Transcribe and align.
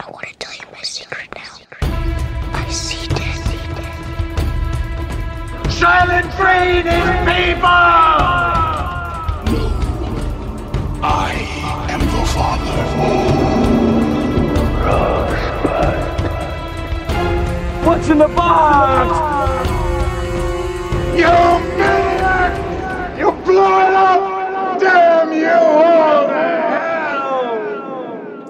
I 0.00 0.10
want 0.10 0.26
to 0.26 0.34
tell 0.38 0.54
you 0.54 0.66
my 0.72 0.82
secret 0.82 1.28
now. 1.34 1.58
I 2.52 2.68
see 2.70 3.06
death. 3.08 3.44
Silent 5.72 6.26
breathing 6.36 7.24
people! 7.24 7.68
I 11.02 11.32
am 11.90 12.00
the 12.00 12.24
father. 12.34 12.82
What's 17.86 18.08
in 18.08 18.18
the 18.18 18.28
box? 18.28 19.10
You 21.16 21.34
maniac! 21.78 22.52
You 23.18 23.30
blew 23.44 23.78
it 23.80 23.94
up! 23.94 24.80
Damn 24.80 25.32
you 25.32 25.48
all 25.48 25.52
to 25.54 25.58
hell! 25.58 26.23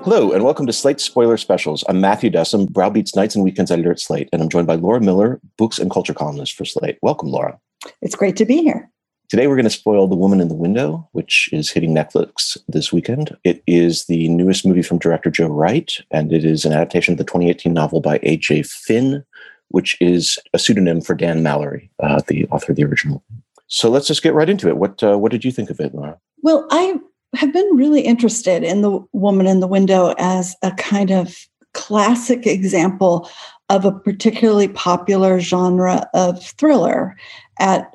Hello, 0.04 0.32
and 0.32 0.44
welcome 0.44 0.66
to 0.66 0.72
Slate 0.74 1.00
Spoiler 1.00 1.38
Specials. 1.38 1.82
I'm 1.88 1.98
Matthew 1.98 2.28
Dessem, 2.28 2.68
Browbeats 2.68 3.16
Nights 3.16 3.34
and 3.34 3.42
Weekends 3.42 3.70
editor 3.70 3.90
at 3.90 3.98
Slate, 3.98 4.28
and 4.34 4.42
I'm 4.42 4.50
joined 4.50 4.66
by 4.66 4.74
Laura 4.74 5.00
Miller, 5.00 5.40
books 5.56 5.78
and 5.78 5.90
culture 5.90 6.12
columnist 6.12 6.52
for 6.52 6.66
Slate. 6.66 6.98
Welcome, 7.00 7.30
Laura. 7.30 7.58
It's 8.02 8.14
great 8.14 8.36
to 8.36 8.44
be 8.44 8.62
here. 8.62 8.90
Today, 9.30 9.46
we're 9.46 9.56
going 9.56 9.64
to 9.64 9.70
spoil 9.70 10.06
The 10.06 10.14
Woman 10.14 10.42
in 10.42 10.48
the 10.48 10.54
Window, 10.54 11.08
which 11.12 11.48
is 11.54 11.70
hitting 11.70 11.94
Netflix 11.94 12.58
this 12.68 12.92
weekend. 12.92 13.34
It 13.44 13.62
is 13.66 14.04
the 14.04 14.28
newest 14.28 14.66
movie 14.66 14.82
from 14.82 14.98
director 14.98 15.30
Joe 15.30 15.48
Wright, 15.48 15.90
and 16.10 16.34
it 16.34 16.44
is 16.44 16.66
an 16.66 16.74
adaptation 16.74 17.12
of 17.12 17.18
the 17.18 17.24
2018 17.24 17.72
novel 17.72 18.02
by 18.02 18.20
A.J. 18.24 18.64
Finn, 18.64 19.24
which 19.68 19.96
is 20.02 20.38
a 20.52 20.58
pseudonym 20.58 21.00
for 21.00 21.14
Dan 21.14 21.42
Mallory, 21.42 21.90
uh, 22.02 22.20
the 22.28 22.46
author 22.48 22.72
of 22.72 22.76
the 22.76 22.84
original. 22.84 23.24
So 23.68 23.88
let's 23.88 24.08
just 24.08 24.22
get 24.22 24.34
right 24.34 24.50
into 24.50 24.68
it. 24.68 24.76
What 24.76 25.02
uh, 25.02 25.16
what 25.16 25.32
did 25.32 25.46
you 25.46 25.50
think 25.50 25.70
of 25.70 25.80
it, 25.80 25.94
Laura? 25.94 26.18
Well, 26.42 26.68
I 26.70 26.98
have 27.36 27.52
been 27.52 27.68
really 27.76 28.02
interested 28.02 28.62
in 28.62 28.82
The 28.82 29.00
Woman 29.12 29.46
in 29.46 29.60
the 29.60 29.66
Window 29.66 30.14
as 30.18 30.56
a 30.62 30.72
kind 30.72 31.10
of 31.10 31.36
classic 31.72 32.46
example 32.46 33.28
of 33.68 33.84
a 33.84 33.92
particularly 33.92 34.68
popular 34.68 35.40
genre 35.40 36.08
of 36.14 36.44
thriller 36.44 37.16
at 37.58 37.94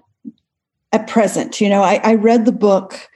at 0.91 1.07
present. 1.07 1.61
You 1.61 1.69
know, 1.69 1.83
I, 1.83 2.01
I 2.03 2.15
read 2.15 2.45
the 2.45 2.51
book 2.51 3.09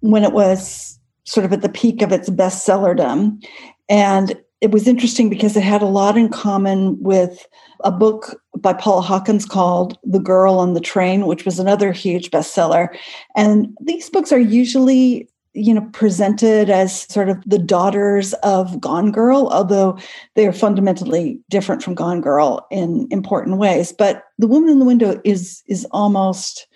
when 0.00 0.24
it 0.24 0.32
was 0.32 0.98
sort 1.24 1.44
of 1.44 1.52
at 1.52 1.62
the 1.62 1.68
peak 1.68 2.02
of 2.02 2.12
its 2.12 2.28
bestsellerdom. 2.28 3.44
And 3.88 4.36
it 4.60 4.70
was 4.70 4.86
interesting 4.86 5.30
because 5.30 5.56
it 5.56 5.62
had 5.62 5.82
a 5.82 5.86
lot 5.86 6.16
in 6.16 6.28
common 6.28 7.00
with 7.02 7.46
a 7.82 7.90
book 7.90 8.42
by 8.58 8.72
Paula 8.72 9.00
Hawkins 9.00 9.46
called 9.46 9.98
The 10.04 10.18
Girl 10.18 10.58
on 10.58 10.74
the 10.74 10.80
Train, 10.80 11.26
which 11.26 11.44
was 11.44 11.58
another 11.58 11.92
huge 11.92 12.30
bestseller. 12.30 12.94
And 13.34 13.68
these 13.80 14.10
books 14.10 14.32
are 14.32 14.38
usually 14.38 15.28
you 15.52 15.74
know 15.74 15.88
presented 15.92 16.70
as 16.70 17.02
sort 17.12 17.28
of 17.28 17.42
the 17.44 17.58
daughters 17.58 18.34
of 18.34 18.80
gone 18.80 19.10
girl 19.10 19.48
although 19.50 19.98
they 20.36 20.46
are 20.46 20.52
fundamentally 20.52 21.40
different 21.50 21.82
from 21.82 21.92
gone 21.92 22.20
girl 22.20 22.64
in 22.70 23.08
important 23.10 23.56
ways 23.56 23.92
but 23.92 24.22
the 24.38 24.46
woman 24.46 24.70
in 24.70 24.78
the 24.78 24.84
window 24.84 25.20
is 25.24 25.60
is 25.66 25.84
almost 25.90 26.68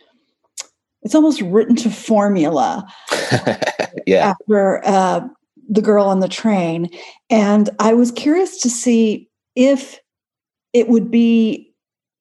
it's 1.03 1.15
almost 1.15 1.41
written 1.43 1.77
to 1.77 1.89
formula 1.89 2.85
yeah 4.09 4.33
after 4.33 4.85
uh, 4.85 5.21
the 5.69 5.83
girl 5.83 6.07
on 6.07 6.21
the 6.21 6.29
train 6.29 6.89
and 7.31 7.71
i 7.79 7.93
was 7.93 8.11
curious 8.13 8.61
to 8.61 8.69
see 8.69 9.29
if 9.57 10.01
it 10.73 10.89
would 10.89 11.11
be 11.11 11.73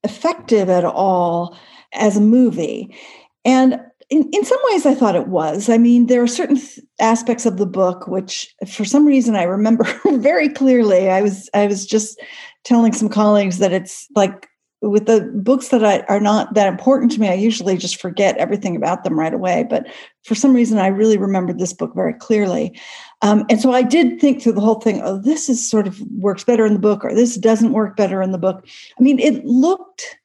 effective 0.04 0.70
at 0.70 0.86
all 0.86 1.58
as 1.94 2.18
a 2.18 2.22
movie. 2.22 2.96
And 3.46 3.80
in, 4.09 4.30
in 4.31 4.46
some 4.46 4.59
ways 4.70 4.86
i 4.86 4.94
thought 4.94 5.16
it 5.16 5.28
was. 5.28 5.70
I 5.70 5.78
mean 5.78 6.06
there 6.06 6.22
are 6.22 6.28
certain 6.28 6.58
th- 6.58 6.80
aspects 7.00 7.46
of 7.46 7.58
the 7.58 7.66
book 7.66 8.08
which 8.08 8.54
for 8.68 8.86
some 8.86 9.06
reason 9.06 9.36
i 9.36 9.44
remember 9.44 9.86
very 10.06 10.50
clearly. 10.50 11.10
I 11.10 11.22
was 11.22 11.50
i 11.54 11.66
was 11.68 11.86
just 11.86 12.22
telling 12.64 12.94
some 12.94 13.10
colleagues 13.10 13.58
that 13.58 13.74
it's 13.74 14.08
like 14.16 14.48
with 14.90 15.06
the 15.06 15.22
books 15.34 15.70
that 15.70 15.84
I, 15.84 16.02
are 16.02 16.20
not 16.20 16.54
that 16.56 16.68
important 16.68 17.12
to 17.14 17.22
me, 17.22 17.30
I 17.30 17.36
usually 17.36 17.78
just 17.78 18.02
forget 18.02 18.38
everything 18.38 18.76
about 18.76 19.04
them 19.04 19.18
right 19.18 19.34
away. 19.34 19.66
But 19.70 19.88
for 20.24 20.36
some 20.36 20.54
reason, 20.54 20.78
I 20.78 20.88
really 20.88 21.18
remembered 21.18 21.58
this 21.58 21.74
book 21.74 21.96
very 21.96 22.14
clearly. 22.14 22.78
Um, 23.22 23.46
and 23.50 23.62
so 23.62 23.72
I 23.72 23.82
did 23.82 24.20
think 24.20 24.42
through 24.42 24.54
the 24.54 24.62
whole 24.62 24.82
thing, 24.82 25.02
oh, 25.02 25.18
this 25.18 25.48
is 25.48 25.70
sort 25.70 25.88
of 25.88 26.02
works 26.18 26.44
better 26.44 26.66
in 26.66 26.74
the 26.74 26.80
book, 26.80 27.06
or 27.06 27.16
this 27.16 27.38
doesn't 27.38 27.72
work 27.72 27.96
better 27.96 28.22
in 28.22 28.32
the 28.32 28.38
book. 28.38 28.68
I 29.00 29.02
mean, 29.02 29.20
it 29.20 29.46
looked, 29.46 30.18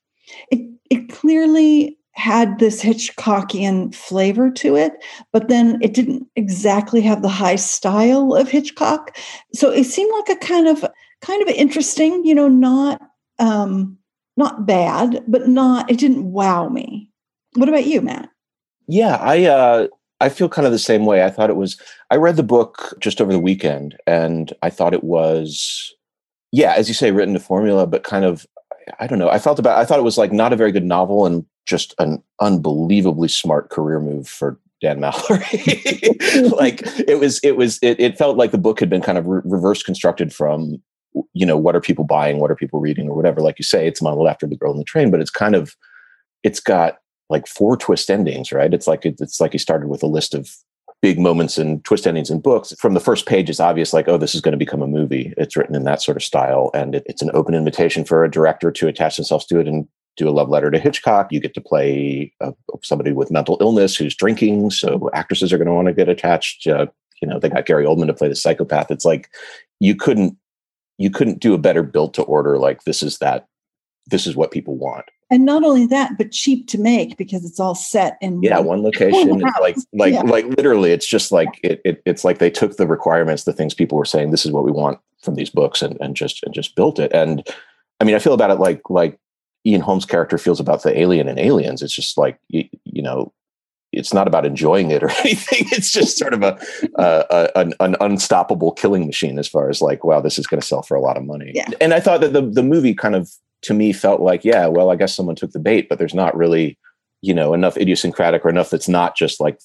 it, 0.51 0.69
it 0.91 1.09
clearly 1.09 1.97
had 2.13 2.59
this 2.59 2.83
Hitchcockian 2.83 3.95
flavor 3.95 4.51
to 4.51 4.75
it, 4.75 4.93
but 5.33 5.47
then 5.47 5.79
it 5.81 5.95
didn't 5.95 6.27
exactly 6.35 7.01
have 7.03 7.23
the 7.23 7.29
high 7.29 7.55
style 7.55 8.35
of 8.35 8.49
Hitchcock. 8.49 9.17
So 9.55 9.71
it 9.71 9.85
seemed 9.85 10.13
like 10.13 10.37
a 10.37 10.45
kind 10.45 10.67
of, 10.67 10.85
kind 11.23 11.43
of 11.43 11.49
interesting, 11.49 12.25
you 12.25 12.35
know, 12.35 12.49
not, 12.49 13.01
um, 13.39 13.98
not 14.39 14.65
bad, 14.65 15.23
but 15.27 15.49
not 15.49 15.91
it 15.91 15.99
didn't 15.99 16.33
wow 16.33 16.69
me. 16.69 17.11
What 17.57 17.69
about 17.69 17.87
you, 17.87 18.01
Matt? 18.01 18.31
Yeah, 18.87 19.17
I 19.17 19.45
uh 19.45 19.89
I 20.21 20.29
feel 20.31 20.49
kind 20.49 20.65
of 20.65 20.73
the 20.73 20.79
same 20.79 21.05
way. 21.05 21.25
I 21.25 21.31
thought 21.31 21.51
it 21.51 21.57
was 21.57 21.79
I 22.11 22.17
read 22.17 22.37
the 22.37 22.43
book 22.43 22.95
just 23.01 23.21
over 23.21 23.33
the 23.33 23.41
weekend 23.41 23.97
and 24.07 24.53
I 24.63 24.71
thought 24.71 24.95
it 24.95 25.05
was 25.05 25.93
yeah, 26.53 26.73
as 26.75 26.89
you 26.89 26.95
say 26.95 27.11
written 27.11 27.35
to 27.35 27.41
formula 27.41 27.87
but 27.87 28.05
kind 28.05 28.25
of 28.25 28.47
I 29.01 29.07
don't 29.07 29.19
know. 29.19 29.29
I 29.29 29.39
felt 29.41 29.59
about 29.59 29.77
I 29.77 29.85
thought 29.85 29.99
it 29.99 30.05
was 30.05 30.17
like 30.17 30.33
not 30.33 30.53
a 30.53 30.57
very 30.57 30.73
good 30.73 30.85
novel 30.85 31.27
and 31.27 31.45
just 31.67 31.95
an 31.99 32.23
unbelievably 32.41 33.29
smart 33.29 33.71
career 33.71 34.01
move 34.01 34.29
for 34.29 34.59
Dan 34.81 35.01
Mallory. 35.01 35.41
like 36.57 36.83
it 37.09 37.19
was 37.19 37.41
it 37.43 37.57
was 37.57 37.81
it, 37.83 37.99
it 37.99 38.17
felt 38.17 38.37
like 38.37 38.53
the 38.53 38.57
book 38.59 38.79
had 38.79 38.89
been 38.89 39.03
kind 39.03 39.19
of 39.19 39.27
re- 39.27 39.43
reverse 39.45 39.83
constructed 39.83 40.33
from 40.33 40.81
you 41.33 41.47
know 41.47 41.57
what 41.57 41.77
are 41.77 41.81
people 41.81 42.05
buying? 42.05 42.39
What 42.39 42.51
are 42.51 42.57
people 42.57 42.81
reading 42.81 43.09
or 43.09 43.15
whatever? 43.15 43.41
Like 43.41 43.59
you 43.59 43.65
say 43.65 43.87
it's 43.87 44.03
modeled 44.03 44.29
after 44.29 44.47
the 44.47 44.57
girl 44.57 44.73
in 44.73 44.79
the 44.79 44.85
train 44.85 45.11
but 45.11 45.21
it's 45.21 45.31
kind 45.31 45.55
of 45.55 45.75
it's 46.43 46.61
got 46.61 46.99
like 47.31 47.47
four 47.47 47.77
twist 47.77 48.11
endings 48.11 48.53
right? 48.53 48.73
It's 48.73 48.87
like 48.87 49.05
it's 49.05 49.41
like 49.41 49.53
he 49.53 49.59
started 49.59 49.89
with 49.89 50.03
a 50.03 50.07
list 50.07 50.35
of 50.35 50.51
big 51.01 51.21
moments 51.21 51.59
and 51.59 51.85
twist 51.85 52.07
endings 52.07 52.31
in 52.31 52.41
books. 52.41 52.75
From 52.79 52.95
the 52.95 53.01
first 53.01 53.27
page 53.27 53.49
it's 53.49 53.61
obvious 53.61 53.93
like 53.93 54.09
oh 54.09 54.19
this 54.19 54.35
is 54.35 54.41
going 54.41 54.53
to 54.53 54.59
become 54.59 54.83
a 54.83 54.87
movie. 54.87 55.33
It's 55.37 55.57
written 55.57 55.75
in 55.75 55.85
that 55.85 56.03
sort 56.03 56.17
of 56.17 56.23
style 56.23 56.71
and 56.75 56.95
it, 56.95 57.05
it's 57.07 57.23
an 57.23 57.31
open 57.35 57.55
invitation 57.55 58.05
for 58.05 58.25
a 58.25 58.31
director 58.31 58.71
to 58.71 58.89
attach 58.89 59.17
themselves 59.17 59.47
to 59.47 59.61
it 59.61 59.69
and 59.69 59.87
do 60.17 60.29
a 60.29 60.31
love 60.31 60.49
letter 60.49 60.71
to 60.71 60.79
hitchcock. 60.79 61.29
You 61.31 61.41
get 61.41 61.55
to 61.55 61.61
play 61.61 62.33
uh, 62.41 62.51
somebody 62.83 63.13
with 63.13 63.31
mental 63.31 63.57
illness 63.61 63.97
who's 63.97 64.17
drinking 64.17 64.71
so 64.71 65.09
actresses 65.15 65.53
are 65.53 65.59
going 65.59 65.69
to 65.69 65.73
want 65.73 65.87
to 65.87 65.95
get 65.95 66.09
attached. 66.09 66.67
Uh, 66.67 66.87
you 67.23 67.29
know 67.29 67.39
they 67.39 67.49
got 67.49 67.67
gary 67.67 67.85
oldman 67.85 68.07
to 68.07 68.15
play 68.15 68.29
the 68.29 68.37
psychopath. 68.37 68.91
It's 68.91 69.05
like 69.05 69.29
you 69.81 69.95
couldn't 69.95 70.37
you 70.99 71.11
couldn't 71.11 71.41
do 71.41 71.55
a 71.55 71.59
better 71.59 71.83
built 71.83 72.15
to 72.15 72.23
order 72.23 72.59
like 72.59 72.85
this 72.85 73.03
is 73.03 73.19
that 73.19 73.47
this 74.07 74.27
is 74.27 74.37
what 74.37 74.51
people 74.51 74.77
want. 74.77 75.07
And 75.31 75.45
not 75.45 75.63
only 75.63 75.87
that 75.87 76.17
but 76.19 76.33
cheap 76.33 76.67
to 76.69 76.79
make 76.79 77.17
because 77.17 77.45
it's 77.45 77.61
all 77.61 77.75
set 77.75 78.17
in 78.21 78.43
yeah 78.43 78.59
one, 78.59 78.67
one 78.67 78.83
location. 78.85 79.39
Like 79.61 79.77
like 79.93 80.13
yeah. 80.13 80.23
like 80.23 80.47
literally 80.47 80.93
it's 80.93 81.07
just 81.07 81.33
like 81.33 81.49
it, 81.63 81.81
it, 81.85 82.03
it's 82.05 82.25
like 82.25 82.39
they 82.39 82.51
took 82.51 82.77
the 82.77 82.87
requirements 82.87 83.45
the 83.45 83.53
things 83.53 83.75
people 83.75 83.99
were 83.99 84.05
saying 84.05 84.31
this 84.31 84.45
is 84.45 84.53
what 84.53 84.65
we 84.65 84.73
want 84.73 84.99
from 85.23 85.35
these 85.35 85.51
books 85.51 85.83
and, 85.83 85.97
and 86.01 86.17
just 86.17 86.43
and 86.43 86.55
just 86.55 86.75
built 86.77 86.99
it. 86.99 87.13
And 87.13 87.47
i 88.01 88.05
mean 88.05 88.15
i 88.15 88.19
feel 88.19 88.35
about 88.35 88.51
it 88.51 88.61
like 88.61 88.81
like 88.89 89.19
ian 89.67 89.81
holm's 89.81 90.07
character 90.07 90.39
feels 90.39 90.61
about 90.61 90.83
the 90.83 90.99
alien 90.99 91.29
and 91.29 91.39
aliens. 91.39 91.83
It's 91.83 91.95
just 91.95 92.17
like 92.17 92.39
you, 92.49 92.65
you 92.85 93.03
know 93.03 93.33
it's 93.93 94.13
not 94.13 94.29
about 94.29 94.45
enjoying 94.45 94.91
it 94.91 95.03
or 95.03 95.11
anything. 95.21 95.67
It's 95.73 95.93
just 95.93 96.19
sort 96.19 96.35
of 96.35 96.43
a, 96.43 96.59
a 96.97 97.51
an, 97.57 97.75
an, 97.81 97.97
unstoppable 98.01 98.73
killing 98.73 99.07
machine 99.07 99.39
as 99.39 99.49
far 99.49 99.71
as 99.71 99.81
like, 99.81 100.05
wow, 100.05 100.21
this 100.21 100.39
is 100.39 100.47
going 100.47 100.61
to 100.61 100.67
sell 100.67 100.83
for 100.83 100.97
a 100.97 101.01
lot 101.01 101.17
of 101.17 101.25
money. 101.25 101.53
Yeah. 101.55 101.69
And 101.81 101.95
I 101.95 102.01
thought 102.01 102.21
that 102.21 102.33
the 102.33 102.43
the 102.43 102.63
movie 102.63 102.95
kind 102.95 103.15
of 103.15 103.31
to 103.63 103.75
me 103.75 103.93
felt 103.93 104.21
like, 104.21 104.45
yeah, 104.45 104.67
well, 104.67 104.91
I 104.91 104.97
guess 104.97 105.15
someone 105.15 105.37
took 105.37 105.53
the 105.53 105.59
bait, 105.59 105.89
but 105.89 105.99
there's 105.99 106.15
not 106.15 106.37
really, 106.37 106.79
you 107.23 107.35
know, 107.35 107.55
enough 107.55 107.77
idiosyncratic 107.77 108.45
or 108.45 108.51
enough 108.51 108.71
that's 108.71 108.89
not 108.89 109.17
just 109.17 109.41
like 109.41 109.59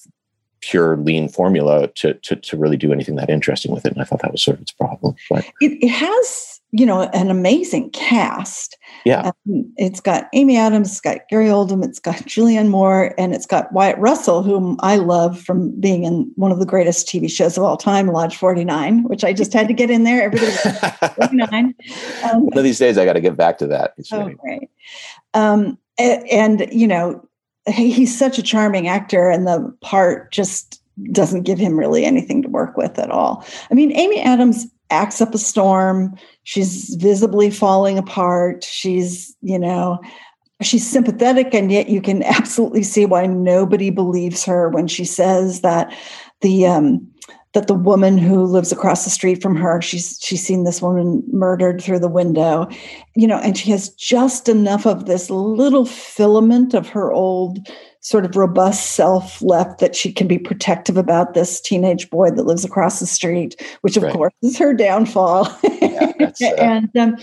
pure 0.60 0.96
lean 0.96 1.28
formula 1.28 1.88
to 1.88 2.14
to 2.14 2.36
to 2.36 2.56
really 2.56 2.76
do 2.76 2.92
anything 2.92 3.16
that 3.16 3.28
interesting 3.30 3.72
with 3.72 3.84
it. 3.84 3.92
And 3.92 4.00
I 4.00 4.04
thought 4.04 4.22
that 4.22 4.32
was 4.32 4.42
sort 4.42 4.56
of 4.56 4.62
its 4.62 4.72
problem. 4.72 5.14
But 5.28 5.44
it, 5.60 5.84
it 5.84 5.90
has 5.90 6.53
you 6.76 6.84
know, 6.84 7.02
an 7.02 7.30
amazing 7.30 7.88
cast. 7.90 8.76
Yeah. 9.04 9.30
Um, 9.46 9.72
it's 9.76 10.00
got 10.00 10.28
Amy 10.32 10.56
Adams, 10.56 10.90
it's 10.90 11.00
got 11.00 11.28
Gary 11.28 11.46
Oldman, 11.46 11.84
it's 11.84 12.00
got 12.00 12.16
Julianne 12.16 12.68
Moore, 12.68 13.14
and 13.16 13.32
it's 13.32 13.46
got 13.46 13.72
Wyatt 13.72 13.96
Russell, 13.98 14.42
whom 14.42 14.76
I 14.80 14.96
love 14.96 15.40
from 15.40 15.78
being 15.78 16.02
in 16.02 16.32
one 16.34 16.50
of 16.50 16.58
the 16.58 16.66
greatest 16.66 17.06
TV 17.06 17.30
shows 17.30 17.56
of 17.56 17.62
all 17.62 17.76
time, 17.76 18.08
Lodge 18.08 18.36
49, 18.36 19.04
which 19.04 19.22
I 19.22 19.32
just 19.32 19.52
had 19.52 19.68
to 19.68 19.74
get 19.74 19.88
in 19.88 20.02
there. 20.02 20.24
Everybody 20.24 20.50
49. 21.14 21.74
Um, 22.24 22.40
one 22.46 22.58
of 22.58 22.64
these 22.64 22.80
days 22.80 22.98
I 22.98 23.04
got 23.04 23.12
to 23.12 23.20
get 23.20 23.36
back 23.36 23.58
to 23.58 23.68
that. 23.68 23.94
It's 23.96 24.12
oh, 24.12 24.28
great. 24.30 24.68
Um, 25.32 25.78
and, 25.96 26.28
and, 26.28 26.72
you 26.72 26.88
know, 26.88 27.24
he's 27.68 28.18
such 28.18 28.36
a 28.36 28.42
charming 28.42 28.88
actor, 28.88 29.30
and 29.30 29.46
the 29.46 29.72
part 29.80 30.32
just 30.32 30.82
doesn't 31.12 31.42
give 31.42 31.58
him 31.58 31.78
really 31.78 32.04
anything 32.04 32.42
to 32.42 32.48
work 32.48 32.76
with 32.76 32.98
at 32.98 33.12
all. 33.12 33.46
I 33.70 33.74
mean, 33.74 33.92
Amy 33.92 34.20
Adams 34.20 34.66
acts 34.90 35.20
up 35.20 35.34
a 35.34 35.38
storm. 35.38 36.14
She's 36.44 36.94
visibly 36.96 37.50
falling 37.50 37.98
apart. 37.98 38.64
She's, 38.64 39.34
you 39.40 39.58
know, 39.58 39.98
she's 40.62 40.88
sympathetic, 40.88 41.54
and 41.54 41.70
yet 41.70 41.88
you 41.88 42.00
can 42.00 42.22
absolutely 42.24 42.82
see 42.82 43.06
why 43.06 43.26
nobody 43.26 43.90
believes 43.90 44.44
her 44.44 44.68
when 44.68 44.86
she 44.86 45.04
says 45.04 45.60
that 45.60 45.94
the 46.40 46.66
um, 46.66 47.06
that 47.54 47.68
the 47.68 47.74
woman 47.74 48.18
who 48.18 48.44
lives 48.44 48.72
across 48.72 49.04
the 49.04 49.10
street 49.10 49.40
from 49.40 49.56
her 49.56 49.80
she's 49.80 50.18
she's 50.20 50.44
seen 50.44 50.64
this 50.64 50.82
woman 50.82 51.22
murdered 51.32 51.80
through 51.80 52.00
the 52.00 52.08
window 52.08 52.68
you 53.14 53.26
know 53.26 53.38
and 53.38 53.56
she 53.56 53.70
has 53.70 53.88
just 53.90 54.48
enough 54.48 54.86
of 54.86 55.06
this 55.06 55.30
little 55.30 55.86
filament 55.86 56.74
of 56.74 56.88
her 56.88 57.12
old 57.12 57.66
sort 58.04 58.26
of 58.26 58.36
robust 58.36 58.92
self 58.92 59.40
left 59.40 59.80
that 59.80 59.96
she 59.96 60.12
can 60.12 60.28
be 60.28 60.38
protective 60.38 60.98
about 60.98 61.32
this 61.32 61.58
teenage 61.60 62.10
boy 62.10 62.30
that 62.30 62.44
lives 62.44 62.64
across 62.64 63.00
the 63.00 63.06
street 63.06 63.60
which 63.80 63.96
of 63.96 64.02
right. 64.02 64.12
course 64.12 64.34
is 64.42 64.58
her 64.58 64.74
downfall 64.74 65.48
yeah, 65.80 66.12
uh... 66.20 66.30
and 66.58 66.94
um, 66.96 67.16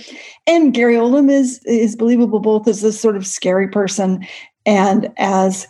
and 0.48 0.74
Gary 0.74 0.96
Oldman 0.96 1.30
is 1.30 1.62
is 1.66 1.96
believable 1.96 2.40
both 2.40 2.68
as 2.68 2.82
this 2.82 3.00
sort 3.00 3.16
of 3.16 3.26
scary 3.28 3.68
person 3.68 4.26
and 4.66 5.12
as 5.18 5.68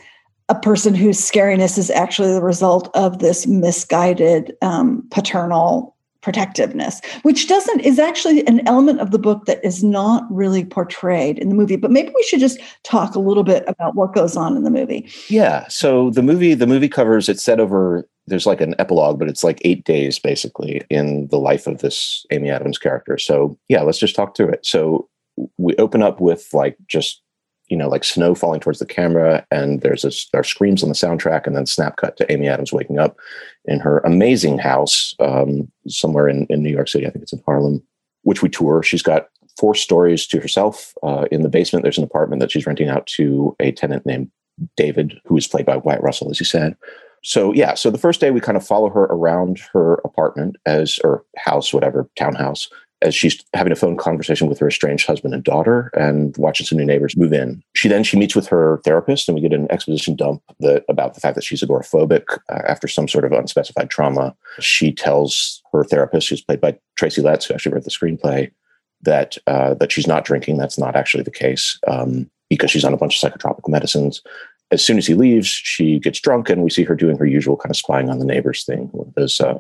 a 0.48 0.56
person 0.56 0.96
whose 0.96 1.20
scariness 1.20 1.78
is 1.78 1.90
actually 1.90 2.32
the 2.32 2.42
result 2.42 2.90
of 2.94 3.20
this 3.20 3.46
misguided 3.48 4.56
um, 4.62 5.06
paternal 5.12 5.96
protectiveness 6.22 7.02
which 7.24 7.48
doesn't 7.48 7.80
is 7.82 8.00
actually 8.00 8.46
an 8.48 8.66
element 8.68 9.00
of 9.00 9.12
the 9.12 9.20
book 9.20 9.46
that 9.46 9.64
is 9.66 9.84
not 9.84 10.24
really 10.32 10.64
portrayed 10.64 11.40
in 11.40 11.50
the 11.50 11.56
movie 11.56 11.76
but 11.76 11.92
maybe 11.92 12.12
we 12.14 12.24
should 12.24 12.40
just 12.40 12.60
talk 12.84 13.16
a 13.16 13.20
little 13.20 13.44
bit 13.44 13.64
about 13.68 13.96
what 13.96 14.14
goes 14.14 14.38
on 14.38 14.56
in 14.56 14.64
the 14.64 14.70
movie. 14.70 15.10
Yeah 15.30 15.68
so 15.68 16.10
the 16.12 16.24
movie 16.24 16.54
the 16.54 16.68
movie 16.68 16.90
covers 16.90 17.30
it's 17.30 17.44
set 17.44 17.60
over 17.60 18.08
there's 18.28 18.46
like 18.46 18.62
an 18.62 18.76
epilogue 18.80 19.20
but 19.20 19.28
it's 19.28 19.44
like 19.44 19.60
eight 19.66 19.84
days 19.84 20.20
basically 20.20 20.82
in 20.90 21.28
the 21.28 21.40
life 21.40 21.68
of 21.68 21.80
this 21.80 22.26
amy 22.32 22.50
adams 22.50 22.78
character. 22.78 23.18
So 23.18 23.58
yeah 23.68 23.82
let's 23.82 24.00
just 24.00 24.16
talk 24.16 24.36
through 24.36 24.50
it. 24.50 24.66
So 24.66 25.10
we 25.58 25.76
open 25.78 26.02
up 26.02 26.20
with 26.22 26.48
like 26.54 26.78
just 26.88 27.21
you 27.72 27.78
know, 27.78 27.88
like 27.88 28.04
snow 28.04 28.36
falling 28.36 28.60
towards 28.60 28.80
the 28.80 28.86
camera, 28.86 29.48
and 29.50 29.80
there's 29.80 30.04
are 30.34 30.44
screams 30.44 30.84
on 30.84 30.90
the 30.90 30.96
soundtrack, 30.96 31.48
and 31.48 31.56
then 31.56 31.66
snap 31.66 31.96
cut 31.96 32.18
to 32.18 32.30
Amy 32.30 32.50
Adams 32.50 32.74
waking 32.74 33.00
up 33.00 33.18
in 33.64 33.80
her 33.80 34.00
amazing 34.00 34.58
house 34.58 35.16
um, 35.22 35.72
somewhere 35.88 36.28
in, 36.28 36.46
in 36.48 36.62
New 36.62 36.70
York 36.70 36.90
City. 36.90 37.08
I 37.08 37.10
think 37.10 37.24
it's 37.24 37.32
in 37.32 37.42
Harlem, 37.46 37.82
which 38.24 38.42
we 38.42 38.50
tour. 38.50 38.84
She's 38.84 39.02
got 39.02 39.30
four 39.58 39.74
stories 39.74 40.28
to 40.28 40.42
herself. 40.42 40.94
Uh, 41.02 41.28
in 41.32 41.44
the 41.44 41.50
basement, 41.50 41.84
there's 41.84 41.98
an 41.98 42.04
apartment 42.04 42.42
that 42.42 42.52
she's 42.52 42.68
renting 42.68 42.90
out 42.90 43.08
to 43.08 43.56
a 43.62 43.72
tenant 43.72 44.06
named 44.06 44.30
David, 44.76 45.18
who 45.26 45.38
is 45.38 45.48
played 45.48 45.66
by 45.66 45.78
Wyatt 45.78 46.04
Russell, 46.04 46.30
as 46.30 46.42
you 46.42 46.46
said. 46.46 46.76
So 47.24 47.54
yeah, 47.54 47.76
so 47.76 47.90
the 47.90 47.98
first 47.98 48.20
day 48.20 48.32
we 48.32 48.42
kind 48.42 48.58
of 48.58 48.68
follow 48.68 48.90
her 48.90 49.04
around 49.04 49.62
her 49.72 49.94
apartment 50.04 50.58
as 50.66 51.00
or 51.06 51.24
house, 51.38 51.74
whatever 51.74 52.10
townhouse, 52.18 52.68
as 53.02 53.16
she's 53.16 53.44
having 53.54 53.74
a 53.74 53.76
phone 53.76 53.98
conversation 53.98 54.48
with 54.48 54.60
her 54.60 54.68
estranged 54.68 55.08
husband 55.08 55.34
and 55.34 55.44
daughter 55.44 55.90
and 55.94 56.36
watching 56.38 56.66
some 56.66 56.78
new 56.78 56.86
neighbors 56.86 57.18
move 57.18 57.34
in. 57.34 57.64
She 57.74 57.90
then 57.90 58.04
she 58.04 58.18
meets 58.18 58.36
with 58.36 58.48
her 58.48 58.80
therapist 58.84 59.28
and 59.28 59.36
we 59.36 59.42
get 59.42 59.54
an 59.54 59.72
exposition 59.72 60.16
dump 60.16 60.42
that 60.60 60.84
about 60.90 61.14
the 61.14 61.22
fact 61.22 61.36
that 61.36 61.44
she's 61.44 61.64
agoraphobic 61.64 62.24
uh, 62.50 62.62
after 62.68 62.88
some 62.88 63.08
sort 63.08 63.26
of 63.26 63.32
unspecified 63.32 63.90
trauma. 63.90 64.36
She 64.60 64.92
tells 64.92 65.62
her 65.72 65.84
therapist, 65.84 66.30
who's 66.30 66.42
played 66.42 66.62
by 66.62 66.78
Tracy 66.96 67.22
Letts, 67.22 67.46
who 67.46 67.54
actually 67.54 67.74
wrote 67.74 67.84
the 67.84 67.90
screenplay, 67.90 68.52
that 69.04 69.38
uh, 69.48 69.74
that 69.76 69.92
she's 69.92 70.08
not 70.08 70.26
drinking. 70.26 70.58
That's 70.58 70.78
not 70.78 70.96
actually 70.96 71.24
the 71.24 71.32
case 71.32 71.80
um, 71.88 72.30
because 72.50 72.72
she's 72.72 72.86
on 72.86 72.94
a 72.94 72.98
bunch 72.98 73.22
of 73.22 73.32
psychotropic 73.32 73.68
medicines. 73.68 74.22
As 74.72 74.84
soon 74.86 74.98
as 74.98 75.06
he 75.06 75.16
leaves, 75.16 75.48
she 75.48 76.00
gets 76.00 76.20
drunk, 76.20 76.50
and 76.50 76.64
we 76.64 76.70
see 76.70 76.84
her 76.84 76.96
doing 76.96 77.18
her 77.18 77.26
usual 77.26 77.58
kind 77.58 77.72
of 77.72 77.78
spying 77.78 78.10
on 78.10 78.20
the 78.20 78.26
neighbors 78.26 78.64
thing, 78.64 78.88
one 78.92 79.08
of 79.08 79.14
those 79.16 79.42
uh, 79.42 79.60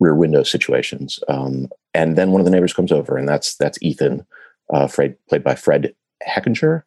rear 0.00 0.14
window 0.14 0.42
situations. 0.42 1.18
Um, 1.28 1.68
and 1.94 2.16
then 2.16 2.30
one 2.30 2.40
of 2.40 2.44
the 2.44 2.50
neighbors 2.50 2.72
comes 2.72 2.92
over, 2.92 3.16
and 3.16 3.28
that's 3.28 3.56
that's 3.56 3.78
Ethan, 3.82 4.24
uh, 4.72 4.86
Fred, 4.86 5.16
played 5.28 5.44
by 5.44 5.54
Fred 5.54 5.94
Hechinger, 6.26 6.82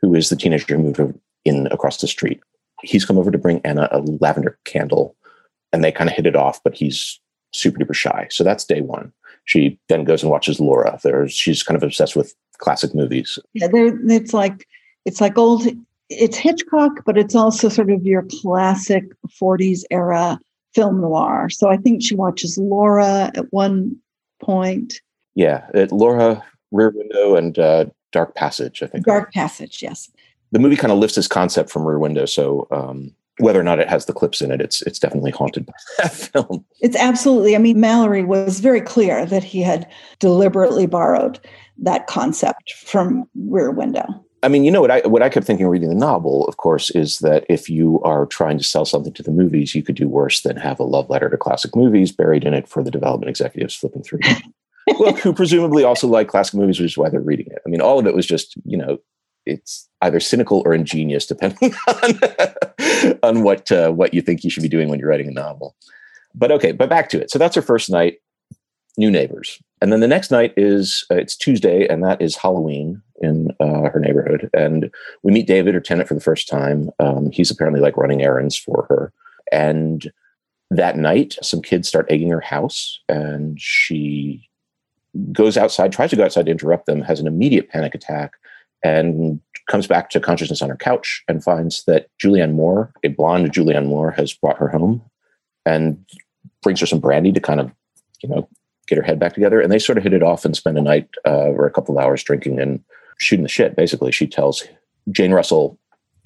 who 0.00 0.14
is 0.14 0.28
the 0.28 0.36
teenager 0.36 0.76
who 0.76 0.82
moved 0.82 1.18
in 1.44 1.66
across 1.68 2.00
the 2.00 2.08
street. 2.08 2.40
He's 2.82 3.04
come 3.04 3.18
over 3.18 3.30
to 3.30 3.38
bring 3.38 3.60
Anna 3.64 3.88
a 3.90 4.00
lavender 4.00 4.58
candle, 4.64 5.16
and 5.72 5.84
they 5.84 5.92
kind 5.92 6.10
of 6.10 6.16
hit 6.16 6.26
it 6.26 6.36
off, 6.36 6.62
but 6.62 6.74
he's 6.74 7.20
super 7.52 7.78
duper 7.78 7.94
shy. 7.94 8.26
So 8.30 8.44
that's 8.44 8.64
day 8.64 8.80
one. 8.80 9.12
She 9.44 9.78
then 9.88 10.04
goes 10.04 10.22
and 10.22 10.30
watches 10.30 10.60
Laura. 10.60 10.98
There's 11.02 11.32
she's 11.32 11.62
kind 11.62 11.76
of 11.76 11.82
obsessed 11.82 12.16
with 12.16 12.34
classic 12.58 12.94
movies. 12.94 13.38
Yeah, 13.54 13.68
it's 13.72 14.34
like 14.34 14.66
it's 15.04 15.20
like 15.20 15.38
old. 15.38 15.66
It's 16.08 16.36
Hitchcock, 16.36 17.04
but 17.06 17.16
it's 17.16 17.36
also 17.36 17.68
sort 17.68 17.90
of 17.90 18.04
your 18.04 18.26
classic 18.42 19.04
'40s 19.40 19.82
era 19.90 20.38
film 20.74 21.00
noir. 21.00 21.48
So 21.50 21.68
I 21.68 21.76
think 21.76 22.02
she 22.02 22.14
watches 22.14 22.58
Laura 22.58 23.30
at 23.34 23.52
one 23.52 23.96
point. 24.40 24.94
Yeah, 25.34 25.66
at 25.74 25.92
Laura, 25.92 26.42
Rear 26.70 26.90
Window, 26.90 27.36
and 27.36 27.58
uh, 27.58 27.86
Dark 28.12 28.34
Passage. 28.34 28.82
I 28.82 28.86
think 28.86 29.06
Dark 29.06 29.32
Passage. 29.32 29.82
Yes. 29.82 30.10
The 30.52 30.58
movie 30.58 30.76
kind 30.76 30.92
of 30.92 30.98
lifts 30.98 31.16
this 31.16 31.28
concept 31.28 31.70
from 31.70 31.86
Rear 31.86 31.98
Window, 31.98 32.26
so 32.26 32.66
um, 32.72 33.14
whether 33.38 33.60
or 33.60 33.62
not 33.62 33.78
it 33.78 33.88
has 33.88 34.06
the 34.06 34.12
clips 34.12 34.42
in 34.42 34.50
it, 34.50 34.60
it's 34.60 34.82
it's 34.82 34.98
definitely 34.98 35.30
haunted 35.30 35.66
by 35.66 35.72
that 35.98 36.12
film. 36.12 36.64
It's 36.80 36.96
absolutely. 36.96 37.54
I 37.54 37.58
mean, 37.58 37.80
Mallory 37.80 38.24
was 38.24 38.60
very 38.60 38.80
clear 38.80 39.24
that 39.26 39.44
he 39.44 39.62
had 39.62 39.90
deliberately 40.18 40.86
borrowed 40.86 41.40
that 41.78 42.06
concept 42.06 42.72
from 42.72 43.24
Rear 43.34 43.70
Window. 43.70 44.06
I 44.42 44.48
mean, 44.48 44.64
you 44.64 44.70
know 44.70 44.80
what 44.80 44.90
I 44.90 45.00
what 45.00 45.22
I 45.22 45.28
kept 45.28 45.46
thinking 45.46 45.66
reading 45.66 45.90
the 45.90 45.94
novel, 45.94 46.46
of 46.46 46.56
course, 46.56 46.90
is 46.90 47.18
that 47.18 47.44
if 47.48 47.68
you 47.68 48.00
are 48.02 48.26
trying 48.26 48.56
to 48.58 48.64
sell 48.64 48.84
something 48.84 49.12
to 49.14 49.22
the 49.22 49.30
movies, 49.30 49.74
you 49.74 49.82
could 49.82 49.96
do 49.96 50.08
worse 50.08 50.40
than 50.40 50.56
have 50.56 50.80
a 50.80 50.84
love 50.84 51.10
letter 51.10 51.28
to 51.28 51.36
classic 51.36 51.76
movies 51.76 52.10
buried 52.10 52.44
in 52.44 52.54
it 52.54 52.66
for 52.66 52.82
the 52.82 52.90
development 52.90 53.28
executives 53.28 53.74
flipping 53.74 54.02
through. 54.02 54.20
well, 54.98 55.12
who 55.14 55.32
presumably 55.32 55.84
also 55.84 56.08
like 56.08 56.28
classic 56.28 56.54
movies, 56.54 56.80
which 56.80 56.92
is 56.92 56.98
why 56.98 57.10
they're 57.10 57.20
reading 57.20 57.46
it. 57.50 57.60
I 57.66 57.68
mean, 57.68 57.82
all 57.82 57.98
of 57.98 58.06
it 58.06 58.14
was 58.14 58.26
just, 58.26 58.54
you 58.64 58.78
know, 58.78 58.98
it's 59.44 59.88
either 60.00 60.20
cynical 60.20 60.62
or 60.64 60.72
ingenious, 60.72 61.26
depending 61.26 61.74
on 61.88 63.18
on 63.22 63.42
what 63.42 63.70
uh, 63.70 63.90
what 63.90 64.14
you 64.14 64.22
think 64.22 64.42
you 64.42 64.50
should 64.50 64.62
be 64.62 64.68
doing 64.68 64.88
when 64.88 64.98
you're 64.98 65.08
writing 65.08 65.28
a 65.28 65.32
novel. 65.32 65.76
But 66.34 66.50
okay, 66.52 66.72
but 66.72 66.88
back 66.88 67.10
to 67.10 67.20
it. 67.20 67.30
So 67.30 67.38
that's 67.38 67.56
her 67.56 67.62
first 67.62 67.90
night 67.90 68.18
new 68.96 69.10
neighbors. 69.10 69.58
And 69.80 69.92
then 69.92 70.00
the 70.00 70.08
next 70.08 70.30
night 70.30 70.52
is 70.56 71.04
uh, 71.10 71.16
it's 71.16 71.36
Tuesday, 71.36 71.86
and 71.86 72.02
that 72.04 72.20
is 72.20 72.36
Halloween 72.36 73.02
in 73.20 73.50
uh, 73.60 73.90
her 73.90 74.00
neighborhood. 74.00 74.50
And 74.54 74.90
we 75.22 75.32
meet 75.32 75.46
David, 75.46 75.74
her 75.74 75.80
tenant, 75.80 76.08
for 76.08 76.14
the 76.14 76.20
first 76.20 76.48
time. 76.48 76.90
Um, 76.98 77.30
he's 77.30 77.50
apparently 77.50 77.80
like 77.80 77.96
running 77.96 78.22
errands 78.22 78.56
for 78.56 78.86
her. 78.88 79.12
And 79.52 80.10
that 80.70 80.96
night, 80.96 81.36
some 81.42 81.62
kids 81.62 81.88
start 81.88 82.06
egging 82.08 82.30
her 82.30 82.40
house, 82.40 83.00
and 83.08 83.60
she 83.60 84.48
goes 85.32 85.56
outside, 85.56 85.92
tries 85.92 86.10
to 86.10 86.16
go 86.16 86.24
outside 86.24 86.46
to 86.46 86.52
interrupt 86.52 86.86
them, 86.86 87.02
has 87.02 87.18
an 87.18 87.26
immediate 87.26 87.68
panic 87.68 87.94
attack, 87.94 88.34
and 88.84 89.40
comes 89.68 89.86
back 89.86 90.10
to 90.10 90.20
consciousness 90.20 90.62
on 90.62 90.68
her 90.68 90.76
couch 90.76 91.22
and 91.28 91.44
finds 91.44 91.84
that 91.84 92.06
Julianne 92.22 92.52
Moore, 92.52 92.92
a 93.04 93.08
blonde 93.08 93.52
Julianne 93.52 93.86
Moore, 93.86 94.12
has 94.12 94.32
brought 94.32 94.58
her 94.58 94.68
home 94.68 95.02
and 95.66 96.04
brings 96.62 96.80
her 96.80 96.86
some 96.86 97.00
brandy 97.00 97.32
to 97.32 97.40
kind 97.40 97.60
of, 97.60 97.70
you 98.22 98.28
know, 98.28 98.48
get 98.86 98.96
her 98.96 99.04
head 99.04 99.18
back 99.18 99.34
together. 99.34 99.60
And 99.60 99.70
they 99.70 99.78
sort 99.78 99.98
of 99.98 100.04
hit 100.04 100.12
it 100.12 100.22
off 100.22 100.44
and 100.44 100.56
spend 100.56 100.78
a 100.78 100.82
night 100.82 101.08
uh, 101.26 101.50
or 101.50 101.66
a 101.66 101.70
couple 101.70 101.96
of 101.96 102.04
hours 102.04 102.22
drinking 102.22 102.58
and 102.58 102.82
shooting 103.20 103.42
the 103.42 103.48
shit. 103.48 103.76
Basically, 103.76 104.10
she 104.10 104.26
tells 104.26 104.64
Jane 105.10 105.32
Russell, 105.32 105.78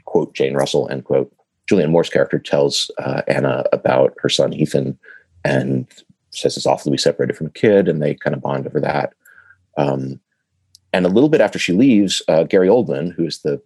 quote, 0.04 0.34
Jane 0.34 0.54
Russell, 0.54 0.88
end 0.90 1.04
quote. 1.04 1.30
Julianne 1.70 1.90
Moore's 1.90 2.10
character 2.10 2.38
tells 2.38 2.90
uh, 2.98 3.22
Anna 3.26 3.64
about 3.72 4.14
her 4.18 4.28
son 4.28 4.52
Ethan 4.52 4.98
and 5.44 5.86
says 6.30 6.56
it's 6.56 6.66
awful 6.66 6.84
to 6.84 6.90
be 6.90 6.98
separated 6.98 7.36
from 7.36 7.46
a 7.46 7.50
kid, 7.50 7.88
and 7.88 8.02
they 8.02 8.14
kind 8.14 8.34
of 8.34 8.42
bond 8.42 8.66
over 8.66 8.80
that. 8.80 9.14
Um, 9.76 10.20
and 10.92 11.06
a 11.06 11.08
little 11.08 11.28
bit 11.28 11.40
after 11.40 11.58
she 11.58 11.72
leaves, 11.72 12.22
uh, 12.28 12.44
Gary 12.44 12.68
Oldman, 12.68 13.12
who 13.12 13.26
is 13.26 13.38
the 13.38 13.60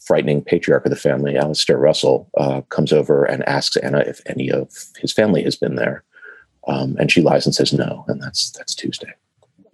frightening 0.00 0.42
patriarch 0.42 0.84
of 0.86 0.90
the 0.90 0.96
family, 0.96 1.36
Alistair 1.36 1.76
Russell, 1.76 2.28
uh, 2.38 2.62
comes 2.62 2.92
over 2.92 3.24
and 3.24 3.46
asks 3.48 3.76
Anna 3.76 3.98
if 3.98 4.20
any 4.26 4.50
of 4.50 4.72
his 4.98 5.12
family 5.12 5.42
has 5.42 5.56
been 5.56 5.76
there. 5.76 6.04
Um, 6.68 6.96
and 6.98 7.10
she 7.12 7.20
lies 7.20 7.44
and 7.44 7.54
says 7.54 7.72
no, 7.72 8.04
and 8.08 8.22
that's 8.22 8.50
that's 8.52 8.74
Tuesday. 8.74 9.12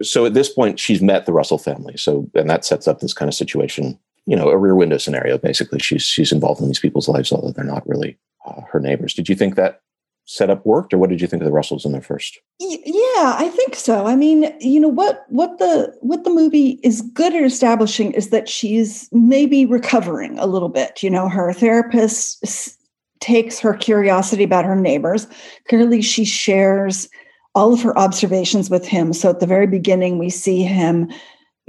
So 0.01 0.25
at 0.25 0.33
this 0.33 0.49
point, 0.49 0.79
she's 0.79 1.01
met 1.01 1.25
the 1.25 1.33
Russell 1.33 1.57
family. 1.57 1.97
So 1.97 2.29
and 2.35 2.49
that 2.49 2.65
sets 2.65 2.87
up 2.87 2.99
this 2.99 3.13
kind 3.13 3.27
of 3.27 3.35
situation, 3.35 3.99
you 4.25 4.35
know, 4.35 4.49
a 4.49 4.57
rear 4.57 4.75
window 4.75 4.97
scenario. 4.97 5.37
Basically, 5.37 5.79
she's 5.79 6.03
she's 6.03 6.31
involved 6.31 6.61
in 6.61 6.67
these 6.67 6.79
people's 6.79 7.07
lives, 7.07 7.31
although 7.31 7.51
they're 7.51 7.63
not 7.65 7.87
really 7.87 8.17
uh, 8.45 8.61
her 8.71 8.79
neighbors. 8.79 9.13
Did 9.13 9.29
you 9.29 9.35
think 9.35 9.55
that 9.55 9.81
setup 10.25 10.63
worked, 10.63 10.93
or 10.93 10.99
what 10.99 11.09
did 11.09 11.19
you 11.19 11.27
think 11.27 11.41
of 11.41 11.45
the 11.45 11.51
Russells 11.51 11.85
in 11.85 11.91
their 11.91 12.01
first? 12.01 12.39
Yeah, 12.59 13.35
I 13.37 13.51
think 13.53 13.73
so. 13.75 14.05
I 14.05 14.15
mean, 14.15 14.53
you 14.59 14.79
know 14.79 14.87
what 14.87 15.25
what 15.29 15.57
the 15.57 15.93
what 16.01 16.23
the 16.23 16.29
movie 16.29 16.79
is 16.83 17.01
good 17.01 17.33
at 17.33 17.43
establishing 17.43 18.11
is 18.13 18.29
that 18.29 18.47
she's 18.47 19.09
maybe 19.11 19.65
recovering 19.65 20.37
a 20.37 20.45
little 20.45 20.69
bit. 20.69 21.01
You 21.01 21.09
know, 21.09 21.27
her 21.29 21.51
therapist 21.51 22.77
takes 23.19 23.59
her 23.59 23.73
curiosity 23.73 24.43
about 24.43 24.65
her 24.65 24.75
neighbors. 24.75 25.27
Clearly, 25.67 26.01
she 26.01 26.25
shares 26.25 27.09
all 27.55 27.73
of 27.73 27.81
her 27.81 27.97
observations 27.97 28.69
with 28.69 28.85
him. 28.85 29.13
So 29.13 29.29
at 29.29 29.39
the 29.39 29.47
very 29.47 29.67
beginning, 29.67 30.17
we 30.17 30.29
see 30.29 30.63
him 30.63 31.09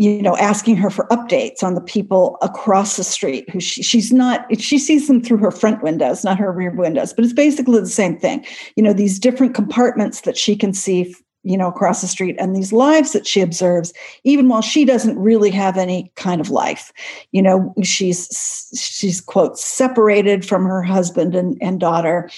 you 0.01 0.23
know 0.23 0.35
asking 0.39 0.77
her 0.77 0.89
for 0.89 1.07
updates 1.09 1.63
on 1.63 1.75
the 1.75 1.81
people 1.83 2.39
across 2.41 2.97
the 2.97 3.05
street 3.05 3.49
who 3.51 3.61
she, 3.61 3.83
she's 3.83 4.11
not 4.11 4.47
she 4.59 4.79
sees 4.79 5.07
them 5.07 5.21
through 5.21 5.37
her 5.37 5.51
front 5.51 5.83
windows 5.83 6.25
not 6.25 6.39
her 6.39 6.51
rear 6.51 6.71
windows 6.71 7.13
but 7.13 7.23
it's 7.23 7.35
basically 7.35 7.79
the 7.79 7.87
same 7.87 8.19
thing. 8.19 8.45
You 8.77 8.83
know 8.83 8.95
these 8.95 9.19
different 9.19 9.55
compartments 9.55 10.23
that 10.23 10.39
she 10.39 10.57
can 10.57 10.73
see 10.73 11.15
you 11.43 11.59
know 11.59 11.69
across 11.69 12.01
the 12.01 12.07
street 12.07 12.35
and 12.39 12.57
these 12.57 12.73
lives 12.73 13.13
that 13.13 13.27
she 13.27 13.43
observes 13.43 13.93
even 14.25 14.49
while 14.49 14.63
she 14.63 14.87
doesn't 14.87 15.19
really 15.19 15.51
have 15.51 15.77
any 15.77 16.11
kind 16.17 16.41
of 16.41 16.49
life. 16.49 16.93
You 17.33 17.43
know 17.43 17.75
she's 17.83 18.71
she's 18.75 19.21
quote 19.21 19.59
separated 19.59 20.47
from 20.47 20.65
her 20.65 20.83
husband 20.83 21.35
and, 21.35 21.59
and 21.61 21.79
daughter. 21.79 22.31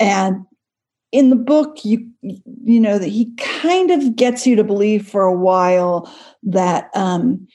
And 0.00 0.46
in 1.12 1.30
the 1.30 1.36
book 1.36 1.84
you 1.84 2.04
you 2.64 2.80
know 2.80 2.98
that 2.98 3.08
he 3.08 3.32
kind 3.36 3.90
of 3.90 4.16
gets 4.16 4.46
you 4.46 4.56
to 4.56 4.64
believe 4.64 5.06
for 5.06 5.22
a 5.22 5.36
while 5.36 6.10
that 6.42 6.90
um 6.94 7.46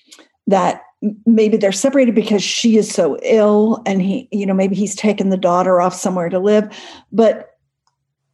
that 0.45 0.83
maybe 1.25 1.57
they're 1.57 1.71
separated 1.71 2.15
because 2.15 2.43
she 2.43 2.77
is 2.77 2.89
so 2.89 3.17
ill 3.23 3.81
and 3.85 4.01
he 4.01 4.27
you 4.31 4.45
know 4.45 4.53
maybe 4.53 4.75
he's 4.75 4.95
taken 4.95 5.29
the 5.29 5.37
daughter 5.37 5.81
off 5.81 5.93
somewhere 5.93 6.29
to 6.29 6.39
live 6.39 6.67
but 7.11 7.57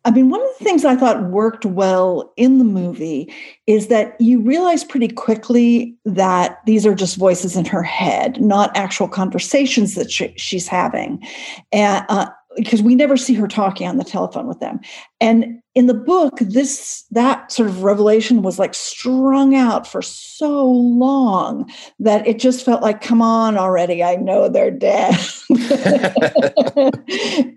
I 0.06 0.12
mean, 0.12 0.30
one 0.30 0.42
of 0.42 0.50
the 0.60 0.66
things 0.66 0.84
I 0.84 0.98
thought 0.98 1.30
worked 1.30 1.66
well 1.66 2.34
in 2.36 2.58
the 2.58 2.66
movie 2.66 3.34
is 3.68 3.88
that 3.88 4.20
you 4.20 4.42
realize 4.42 4.84
pretty 4.84 5.08
quickly 5.08 5.96
that 6.04 6.60
these 6.66 6.86
are 6.86 6.94
just 6.94 7.16
voices 7.16 7.56
in 7.56 7.64
her 7.66 7.84
head, 7.84 8.42
not 8.42 8.76
actual 8.76 9.08
conversations 9.08 9.96
that 9.96 10.12
she, 10.12 10.34
she's 10.36 10.68
having. 10.68 11.26
And 11.72 12.06
uh, 12.10 12.28
because 12.56 12.82
we 12.82 12.96
never 12.96 13.18
see 13.18 13.34
her 13.34 13.48
talking 13.48 13.88
on 13.88 13.98
the 13.98 14.04
telephone 14.04 14.48
with 14.48 14.60
them. 14.60 14.80
And 15.22 15.62
in 15.76 15.88
the 15.88 15.94
book 15.94 16.38
this 16.40 17.04
that 17.12 17.52
sort 17.52 17.68
of 17.68 17.84
revelation 17.84 18.42
was 18.42 18.60
like 18.60 18.74
strung 18.74 19.56
out 19.56 19.88
for 19.88 20.02
so 20.02 20.70
long 20.70 21.70
that 22.00 22.26
it 22.28 22.40
just 22.40 22.64
felt 22.64 22.82
like 22.82 23.02
come 23.02 23.22
on 23.22 23.58
already 23.58 24.04
i 24.04 24.16
know 24.16 24.50
they're 24.50 24.72
dead. 24.72 25.16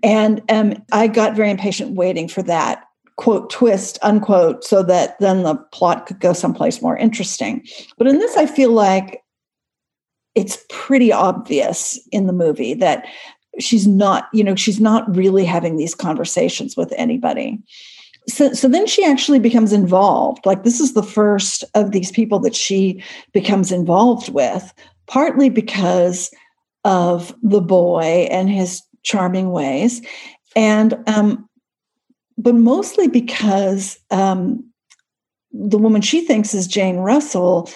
And 0.03 0.41
um, 0.49 0.83
i 0.91 1.07
got 1.07 1.35
very 1.35 1.51
impatient 1.51 1.95
waiting 1.95 2.27
for 2.27 2.41
that 2.43 2.83
quote 3.17 3.49
twist 3.49 3.97
unquote 4.01 4.63
so 4.63 4.83
that 4.83 5.19
then 5.19 5.43
the 5.43 5.55
plot 5.71 6.05
could 6.05 6.19
go 6.19 6.33
someplace 6.33 6.81
more 6.81 6.97
interesting. 6.97 7.65
But 7.97 8.07
in 8.07 8.19
this 8.19 8.37
i 8.37 8.45
feel 8.45 8.71
like 8.71 9.21
it's 10.35 10.63
pretty 10.69 11.11
obvious 11.11 11.99
in 12.11 12.27
the 12.27 12.33
movie 12.33 12.75
that 12.75 13.05
she's 13.59 13.87
not 13.87 14.29
you 14.33 14.43
know 14.43 14.55
she's 14.55 14.79
not 14.79 15.15
really 15.15 15.45
having 15.45 15.77
these 15.77 15.95
conversations 15.95 16.75
with 16.75 16.93
anybody. 16.97 17.59
So, 18.29 18.51
so 18.51 18.67
then 18.67 18.85
she 18.87 19.05
actually 19.05 19.39
becomes 19.39 19.71
involved. 19.71 20.45
Like 20.45 20.63
this 20.63 20.81
is 20.81 20.93
the 20.93 21.03
first 21.03 21.63
of 21.75 21.91
these 21.91 22.11
people 22.11 22.39
that 22.39 22.55
she 22.55 23.01
becomes 23.31 23.71
involved 23.71 24.29
with 24.33 24.73
partly 25.07 25.49
because 25.49 26.29
of 26.83 27.33
the 27.41 27.61
boy 27.61 28.27
and 28.29 28.49
his 28.49 28.81
charming 29.03 29.51
ways. 29.51 30.01
And 30.55 30.97
um 31.07 31.47
but 32.37 32.55
mostly 32.55 33.07
because 33.07 33.97
um 34.11 34.63
the 35.51 35.77
woman 35.77 36.01
she 36.01 36.21
thinks 36.21 36.53
is 36.53 36.67
jane 36.67 36.97
russell 36.97 37.69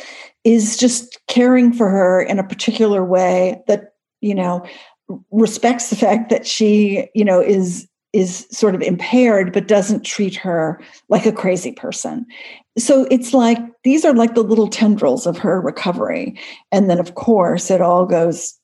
is 0.43 0.77
just 0.77 1.19
caring 1.27 1.73
for 1.73 1.89
her 1.89 2.21
in 2.21 2.37
a 2.37 2.47
particular 2.47 3.03
way 3.03 3.61
that 3.67 3.93
you 4.21 4.35
know 4.35 4.63
respects 5.31 5.89
the 5.89 5.95
fact 5.95 6.29
that 6.29 6.45
she, 6.45 7.09
you 7.13 7.25
know, 7.25 7.41
is 7.41 7.87
is 8.13 8.45
sort 8.51 8.75
of 8.75 8.81
impaired 8.81 9.53
but 9.53 9.69
doesn't 9.69 10.03
treat 10.05 10.35
her 10.35 10.81
like 11.07 11.25
a 11.25 11.31
crazy 11.31 11.71
person. 11.71 12.25
So 12.77 13.07
it's 13.09 13.33
like 13.33 13.57
these 13.83 14.03
are 14.03 14.13
like 14.13 14.35
the 14.35 14.43
little 14.43 14.67
tendrils 14.67 15.25
of 15.25 15.37
her 15.37 15.61
recovery. 15.61 16.37
And 16.73 16.89
then 16.89 16.99
of 16.99 17.15
course 17.15 17.71
it 17.71 17.81
all 17.81 18.05
goes 18.05 18.59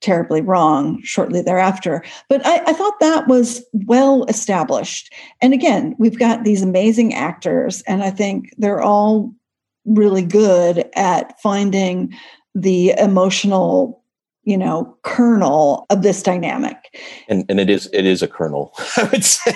terribly 0.00 0.40
wrong 0.40 1.00
shortly 1.02 1.42
thereafter. 1.42 2.02
But 2.28 2.44
I, 2.46 2.62
I, 2.66 2.72
thought 2.72 3.00
that 3.00 3.28
was 3.28 3.62
well 3.72 4.24
established. 4.24 5.12
And 5.40 5.52
again, 5.52 5.94
we've 5.98 6.18
got 6.18 6.44
these 6.44 6.62
amazing 6.62 7.14
actors, 7.14 7.82
and 7.82 8.02
I 8.02 8.10
think 8.10 8.54
they're 8.56 8.80
all 8.80 9.32
really 9.84 10.22
good 10.22 10.88
at 10.94 11.38
finding 11.40 12.14
the 12.54 12.92
emotional 12.98 13.99
you 14.50 14.58
know 14.58 14.96
kernel 15.02 15.86
of 15.90 16.02
this 16.02 16.24
dynamic 16.24 16.98
and 17.28 17.44
and 17.48 17.60
it 17.60 17.70
is 17.70 17.88
it 17.92 18.04
is 18.04 18.20
a 18.20 18.26
kernel 18.26 18.72
i 18.96 19.04
would 19.04 19.24
say 19.24 19.54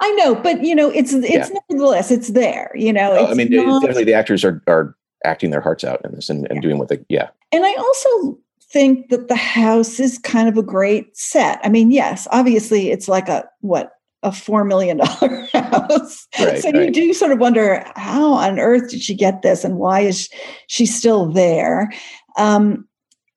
i 0.00 0.10
know 0.14 0.34
but 0.34 0.64
you 0.64 0.74
know 0.74 0.90
it's 0.90 1.12
it's 1.12 1.30
yeah. 1.30 1.58
nevertheless 1.70 2.10
it's 2.10 2.30
there 2.30 2.72
you 2.74 2.92
know 2.92 3.12
oh, 3.12 3.26
i 3.28 3.34
mean 3.34 3.48
not, 3.50 3.80
definitely 3.80 4.02
the 4.02 4.12
actors 4.12 4.44
are 4.44 4.60
are 4.66 4.96
acting 5.24 5.50
their 5.50 5.60
hearts 5.60 5.84
out 5.84 6.04
in 6.04 6.12
this 6.12 6.28
and, 6.28 6.46
and 6.48 6.56
yeah. 6.56 6.60
doing 6.60 6.78
what 6.78 6.88
they 6.88 6.98
yeah 7.08 7.28
and 7.52 7.64
i 7.64 7.72
also 7.74 8.36
think 8.60 9.08
that 9.10 9.28
the 9.28 9.36
house 9.36 10.00
is 10.00 10.18
kind 10.18 10.48
of 10.48 10.56
a 10.56 10.62
great 10.62 11.16
set 11.16 11.60
i 11.62 11.68
mean 11.68 11.92
yes 11.92 12.26
obviously 12.32 12.90
it's 12.90 13.06
like 13.06 13.28
a 13.28 13.48
what 13.60 13.92
a 14.24 14.30
four 14.30 14.64
million 14.64 14.98
dollar 14.98 15.48
house. 15.52 16.28
Right, 16.38 16.62
so 16.62 16.70
right. 16.70 16.86
you 16.86 16.90
do 16.92 17.12
sort 17.12 17.32
of 17.32 17.40
wonder 17.40 17.84
how 17.96 18.34
on 18.34 18.60
earth 18.60 18.88
did 18.88 19.02
she 19.02 19.14
get 19.16 19.42
this 19.42 19.64
and 19.64 19.78
why 19.78 20.00
is 20.00 20.28
she 20.68 20.86
still 20.86 21.26
there? 21.26 21.92
Um, 22.38 22.86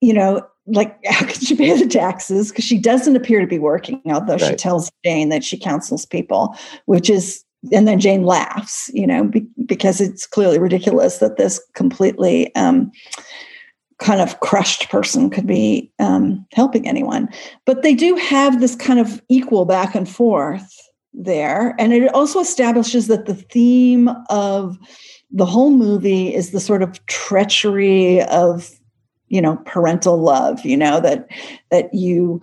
you 0.05 0.13
know, 0.13 0.45
like 0.67 0.97
how 1.05 1.25
can 1.25 1.39
she 1.39 1.55
pay 1.55 1.77
the 1.77 1.87
taxes? 1.87 2.49
Because 2.49 2.65
she 2.65 2.77
doesn't 2.77 3.15
appear 3.15 3.41
to 3.41 3.47
be 3.47 3.59
working, 3.59 4.01
although 4.07 4.33
right. 4.33 4.41
she 4.41 4.55
tells 4.55 4.91
Jane 5.03 5.29
that 5.29 5.43
she 5.43 5.57
counsels 5.57 6.05
people, 6.05 6.55
which 6.85 7.09
is 7.09 7.43
and 7.73 7.87
then 7.87 7.99
Jane 7.99 8.25
laughs, 8.25 8.91
you 8.93 9.07
know, 9.07 9.23
be, 9.23 9.43
because 9.65 9.99
it's 9.99 10.27
clearly 10.27 10.59
ridiculous 10.59 11.17
that 11.17 11.37
this 11.37 11.59
completely 11.73 12.53
um, 12.53 12.91
kind 13.97 14.21
of 14.21 14.39
crushed 14.39 14.87
person 14.89 15.31
could 15.31 15.47
be 15.47 15.91
um, 15.97 16.45
helping 16.53 16.87
anyone. 16.87 17.27
But 17.65 17.81
they 17.81 17.95
do 17.95 18.15
have 18.17 18.61
this 18.61 18.75
kind 18.75 18.99
of 18.99 19.19
equal 19.29 19.65
back 19.65 19.95
and 19.95 20.07
forth 20.07 20.71
there. 21.11 21.75
And 21.79 21.91
it 21.91 22.13
also 22.13 22.39
establishes 22.39 23.07
that 23.07 23.25
the 23.25 23.33
theme 23.33 24.09
of 24.29 24.77
the 25.31 25.45
whole 25.45 25.71
movie 25.71 26.35
is 26.35 26.51
the 26.51 26.59
sort 26.59 26.83
of 26.83 27.03
treachery 27.07 28.21
of 28.23 28.69
you 29.27 29.41
know 29.41 29.57
parental 29.65 30.17
love 30.17 30.63
you 30.65 30.77
know 30.77 30.99
that 30.99 31.27
that 31.71 31.93
you 31.93 32.41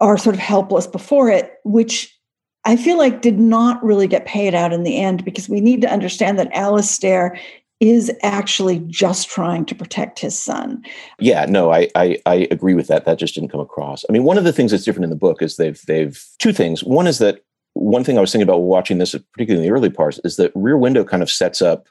are 0.00 0.16
sort 0.16 0.34
of 0.34 0.40
helpless 0.40 0.86
before 0.86 1.28
it 1.28 1.54
which 1.64 2.16
i 2.64 2.76
feel 2.76 2.98
like 2.98 3.22
did 3.22 3.38
not 3.38 3.82
really 3.82 4.06
get 4.06 4.26
paid 4.26 4.54
out 4.54 4.72
in 4.72 4.82
the 4.82 4.98
end 4.98 5.24
because 5.24 5.48
we 5.48 5.60
need 5.60 5.80
to 5.80 5.90
understand 5.90 6.38
that 6.38 6.52
Alistair 6.52 7.38
is 7.80 8.12
actually 8.22 8.78
just 8.88 9.28
trying 9.30 9.64
to 9.64 9.74
protect 9.74 10.18
his 10.18 10.38
son. 10.38 10.84
Yeah, 11.18 11.46
no, 11.46 11.72
I, 11.72 11.88
I, 11.94 12.18
I 12.26 12.46
agree 12.50 12.74
with 12.74 12.88
that. 12.88 13.06
That 13.06 13.18
just 13.18 13.34
didn't 13.34 13.48
come 13.48 13.60
across. 13.60 14.04
I 14.08 14.12
mean, 14.12 14.24
one 14.24 14.36
of 14.36 14.44
the 14.44 14.52
things 14.52 14.70
that's 14.70 14.84
different 14.84 15.04
in 15.04 15.10
the 15.10 15.16
book 15.16 15.40
is 15.40 15.56
they've 15.56 15.80
they've 15.86 16.22
two 16.38 16.52
things. 16.52 16.84
One 16.84 17.06
is 17.06 17.18
that 17.18 17.42
one 17.72 18.04
thing 18.04 18.18
I 18.18 18.20
was 18.20 18.32
thinking 18.32 18.48
about 18.48 18.60
watching 18.60 18.98
this, 18.98 19.14
particularly 19.32 19.66
in 19.66 19.70
the 19.70 19.74
early 19.74 19.90
parts, 19.90 20.20
is 20.24 20.36
that 20.36 20.52
Rear 20.54 20.76
Window 20.76 21.04
kind 21.04 21.22
of 21.22 21.30
sets 21.30 21.62
up 21.62 21.88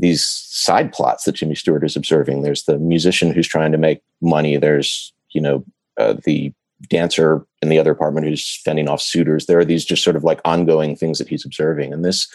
these 0.00 0.24
side 0.24 0.92
plots 0.92 1.24
that 1.24 1.32
Jimmy 1.32 1.54
Stewart 1.54 1.84
is 1.84 1.96
observing. 1.96 2.42
There's 2.42 2.64
the 2.64 2.78
musician 2.78 3.32
who's 3.32 3.48
trying 3.48 3.72
to 3.72 3.78
make 3.78 4.02
money. 4.20 4.56
There's 4.56 5.12
you 5.30 5.40
know 5.40 5.64
uh, 5.98 6.14
the 6.24 6.52
dancer 6.88 7.44
in 7.60 7.68
the 7.68 7.78
other 7.78 7.92
apartment 7.92 8.26
who's 8.26 8.60
fending 8.64 8.88
off 8.88 9.02
suitors. 9.02 9.46
There 9.46 9.58
are 9.58 9.64
these 9.64 9.84
just 9.84 10.02
sort 10.02 10.16
of 10.16 10.24
like 10.24 10.40
ongoing 10.44 10.96
things 10.96 11.18
that 11.18 11.28
he's 11.28 11.44
observing, 11.44 11.92
and 11.92 12.04
this 12.04 12.28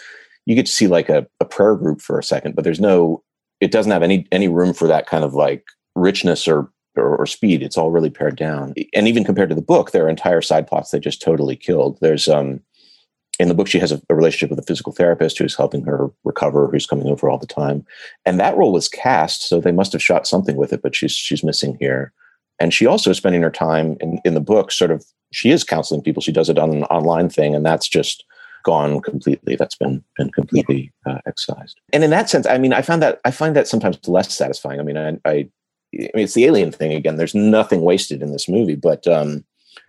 you 0.45 0.55
get 0.55 0.67
to 0.67 0.71
see 0.71 0.87
like 0.87 1.09
a, 1.09 1.27
a 1.39 1.45
prayer 1.45 1.75
group 1.75 2.01
for 2.01 2.19
a 2.19 2.23
second, 2.23 2.55
but 2.55 2.63
there's 2.63 2.79
no. 2.79 3.23
It 3.61 3.71
doesn't 3.71 3.91
have 3.91 4.03
any 4.03 4.27
any 4.31 4.47
room 4.47 4.73
for 4.73 4.87
that 4.87 5.07
kind 5.07 5.23
of 5.23 5.33
like 5.33 5.65
richness 5.95 6.47
or 6.47 6.69
or, 6.97 7.17
or, 7.17 7.25
speed. 7.25 7.61
It's 7.61 7.77
all 7.77 7.91
really 7.91 8.09
pared 8.09 8.37
down. 8.37 8.73
And 8.93 9.07
even 9.07 9.25
compared 9.25 9.49
to 9.49 9.55
the 9.55 9.61
book, 9.61 9.91
there 9.91 10.05
are 10.05 10.09
entire 10.09 10.41
side 10.41 10.65
plots 10.67 10.91
they 10.91 10.99
just 10.99 11.21
totally 11.21 11.55
killed. 11.55 11.97
There's 12.01 12.27
um 12.27 12.61
in 13.39 13.47
the 13.47 13.53
book, 13.53 13.67
she 13.67 13.79
has 13.79 13.91
a, 13.91 14.01
a, 14.09 14.15
relationship 14.15 14.49
with 14.49 14.59
a 14.59 14.67
physical 14.67 14.93
therapist 14.93 15.37
who's 15.37 15.55
helping 15.55 15.83
her 15.83 16.09
recover, 16.23 16.67
who's 16.67 16.85
coming 16.85 17.07
over 17.07 17.29
all 17.29 17.37
the 17.37 17.45
time. 17.45 17.85
And 18.25 18.39
that 18.39 18.55
role 18.57 18.71
was 18.71 18.87
cast, 18.87 19.47
so 19.47 19.59
they 19.59 19.71
must 19.71 19.91
have 19.93 20.03
shot 20.03 20.27
something 20.27 20.55
with 20.55 20.71
it, 20.71 20.81
but 20.81 20.95
she's 20.95 21.11
she's 21.11 21.43
missing 21.43 21.77
here. 21.79 22.13
And 22.59 22.73
she 22.73 22.85
also 22.85 23.09
is 23.09 23.17
spending 23.17 23.41
her 23.41 23.51
time 23.51 23.97
in, 23.99 24.19
in 24.23 24.33
the 24.33 24.41
book, 24.41 24.71
sort 24.71 24.91
of 24.91 25.05
she 25.31 25.51
is 25.51 25.63
counseling 25.63 26.01
people. 26.01 26.21
She 26.21 26.31
does 26.31 26.49
it 26.49 26.57
on 26.57 26.71
an 26.71 26.83
online 26.85 27.29
thing, 27.29 27.53
and 27.55 27.65
that's 27.65 27.87
just 27.87 28.23
gone 28.63 29.01
completely. 29.01 29.55
That's 29.55 29.75
been 29.75 30.03
been 30.17 30.31
completely 30.31 30.93
uh, 31.05 31.19
excised. 31.27 31.79
And 31.91 32.03
in 32.03 32.11
that 32.11 32.29
sense, 32.29 32.47
I 32.47 32.57
mean, 32.57 32.73
I 32.73 32.81
found 32.81 33.01
that 33.01 33.19
I 33.25 33.31
find 33.31 33.55
that 33.55 33.67
sometimes 33.67 33.99
less 34.07 34.33
satisfying. 34.33 34.79
I 34.79 34.83
mean, 34.83 34.97
I, 34.97 35.09
I, 35.25 35.31
I 35.33 35.47
mean, 35.93 36.09
it's 36.13 36.33
the 36.33 36.45
alien 36.45 36.71
thing 36.71 36.93
again. 36.93 37.17
There's 37.17 37.35
nothing 37.35 37.81
wasted 37.81 38.21
in 38.21 38.31
this 38.31 38.47
movie, 38.47 38.75
but 38.75 39.05
um, 39.07 39.43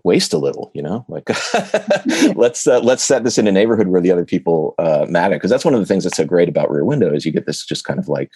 waste 0.06 0.32
a 0.32 0.38
little, 0.38 0.70
you 0.72 0.80
know, 0.80 1.04
like 1.08 1.28
let's 2.36 2.66
uh, 2.66 2.80
let's 2.80 3.02
set 3.02 3.24
this 3.24 3.36
in 3.36 3.46
a 3.46 3.52
neighborhood 3.52 3.88
where 3.88 4.00
the 4.00 4.12
other 4.12 4.24
people 4.24 4.74
uh, 4.78 5.04
matter. 5.08 5.34
Because 5.34 5.50
that's 5.50 5.64
one 5.64 5.74
of 5.74 5.80
the 5.80 5.86
things 5.86 6.04
that's 6.04 6.16
so 6.16 6.24
great 6.24 6.48
about 6.48 6.70
Rear 6.70 6.84
Window 6.84 7.12
is 7.12 7.26
you 7.26 7.32
get 7.32 7.46
this 7.46 7.66
just 7.66 7.84
kind 7.84 7.98
of 7.98 8.08
like 8.08 8.30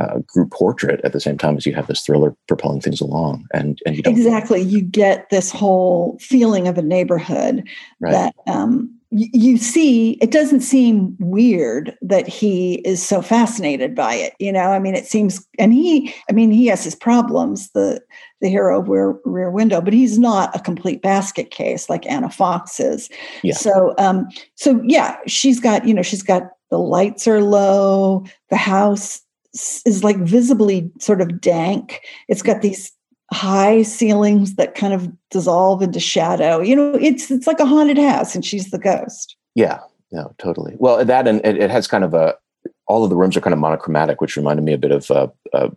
uh, 0.00 0.18
group 0.26 0.50
portrait 0.50 1.00
at 1.04 1.12
the 1.12 1.20
same 1.20 1.38
time 1.38 1.56
as 1.56 1.64
you 1.64 1.74
have 1.74 1.86
this 1.86 2.02
thriller 2.02 2.36
propelling 2.48 2.80
things 2.80 3.00
along, 3.00 3.46
and 3.54 3.80
and 3.86 3.96
you 3.96 4.02
don't 4.02 4.12
exactly 4.12 4.60
you 4.60 4.82
get 4.82 5.30
this 5.30 5.50
whole 5.50 6.18
feeling 6.20 6.68
of 6.68 6.76
a 6.76 6.82
neighborhood 6.82 7.66
Right. 8.00 8.12
that 8.12 8.34
um, 8.46 8.95
you 9.10 9.56
see. 9.56 10.12
It 10.22 10.30
doesn't 10.30 10.60
seem 10.60 11.16
weird 11.18 11.96
that 12.02 12.26
he 12.26 12.76
is 12.84 13.06
so 13.06 13.22
fascinated 13.22 13.94
by 13.94 14.14
it. 14.14 14.34
You 14.38 14.52
know, 14.52 14.72
I 14.72 14.78
mean, 14.78 14.94
it 14.94 15.06
seems, 15.06 15.46
and 15.58 15.72
he, 15.72 16.12
I 16.28 16.32
mean, 16.32 16.50
he 16.50 16.66
has 16.66 16.84
his 16.84 16.94
problems. 16.94 17.70
The 17.70 18.00
the 18.40 18.48
hero 18.48 18.80
of 18.80 18.88
Rear, 18.88 19.18
Rear 19.24 19.50
Window, 19.50 19.80
but 19.80 19.92
he's 19.92 20.18
not 20.18 20.54
a 20.54 20.60
complete 20.60 21.02
basket 21.02 21.50
case 21.50 21.88
like 21.88 22.06
Anna 22.06 22.30
Fox 22.30 22.78
is. 22.78 23.08
Yeah. 23.42 23.54
So, 23.54 23.94
um, 23.98 24.28
so 24.56 24.80
yeah, 24.84 25.16
she's 25.26 25.58
got, 25.58 25.86
you 25.86 25.94
know, 25.94 26.02
she's 26.02 26.22
got 26.22 26.50
the 26.70 26.78
lights 26.78 27.26
are 27.26 27.42
low, 27.42 28.24
the 28.50 28.56
house 28.56 29.22
is 29.86 30.04
like 30.04 30.18
visibly 30.18 30.90
sort 30.98 31.20
of 31.20 31.40
dank. 31.40 32.02
It's 32.28 32.42
got 32.42 32.60
these 32.60 32.92
high 33.32 33.82
ceilings 33.82 34.54
that 34.54 34.74
kind 34.74 34.92
of 34.92 35.10
dissolve 35.30 35.82
into 35.82 36.00
shadow. 36.00 36.60
You 36.60 36.76
know, 36.76 36.94
it's 36.94 37.30
it's 37.30 37.46
like 37.46 37.60
a 37.60 37.66
haunted 37.66 37.98
house, 37.98 38.34
and 38.34 38.44
she's 38.44 38.70
the 38.70 38.78
ghost. 38.78 39.36
Yeah, 39.54 39.80
no, 40.12 40.34
totally. 40.38 40.74
Well, 40.78 41.04
that 41.04 41.26
and 41.26 41.44
it, 41.44 41.56
it 41.58 41.70
has 41.70 41.86
kind 41.86 42.04
of 42.04 42.14
a 42.14 42.34
all 42.88 43.04
of 43.04 43.10
the 43.10 43.16
rooms 43.16 43.36
are 43.36 43.40
kind 43.40 43.54
of 43.54 43.60
monochromatic, 43.60 44.20
which 44.20 44.36
reminded 44.36 44.64
me 44.64 44.72
a 44.72 44.78
bit 44.78 44.92
of 44.92 45.10
uh, 45.10 45.28
uh, 45.52 45.70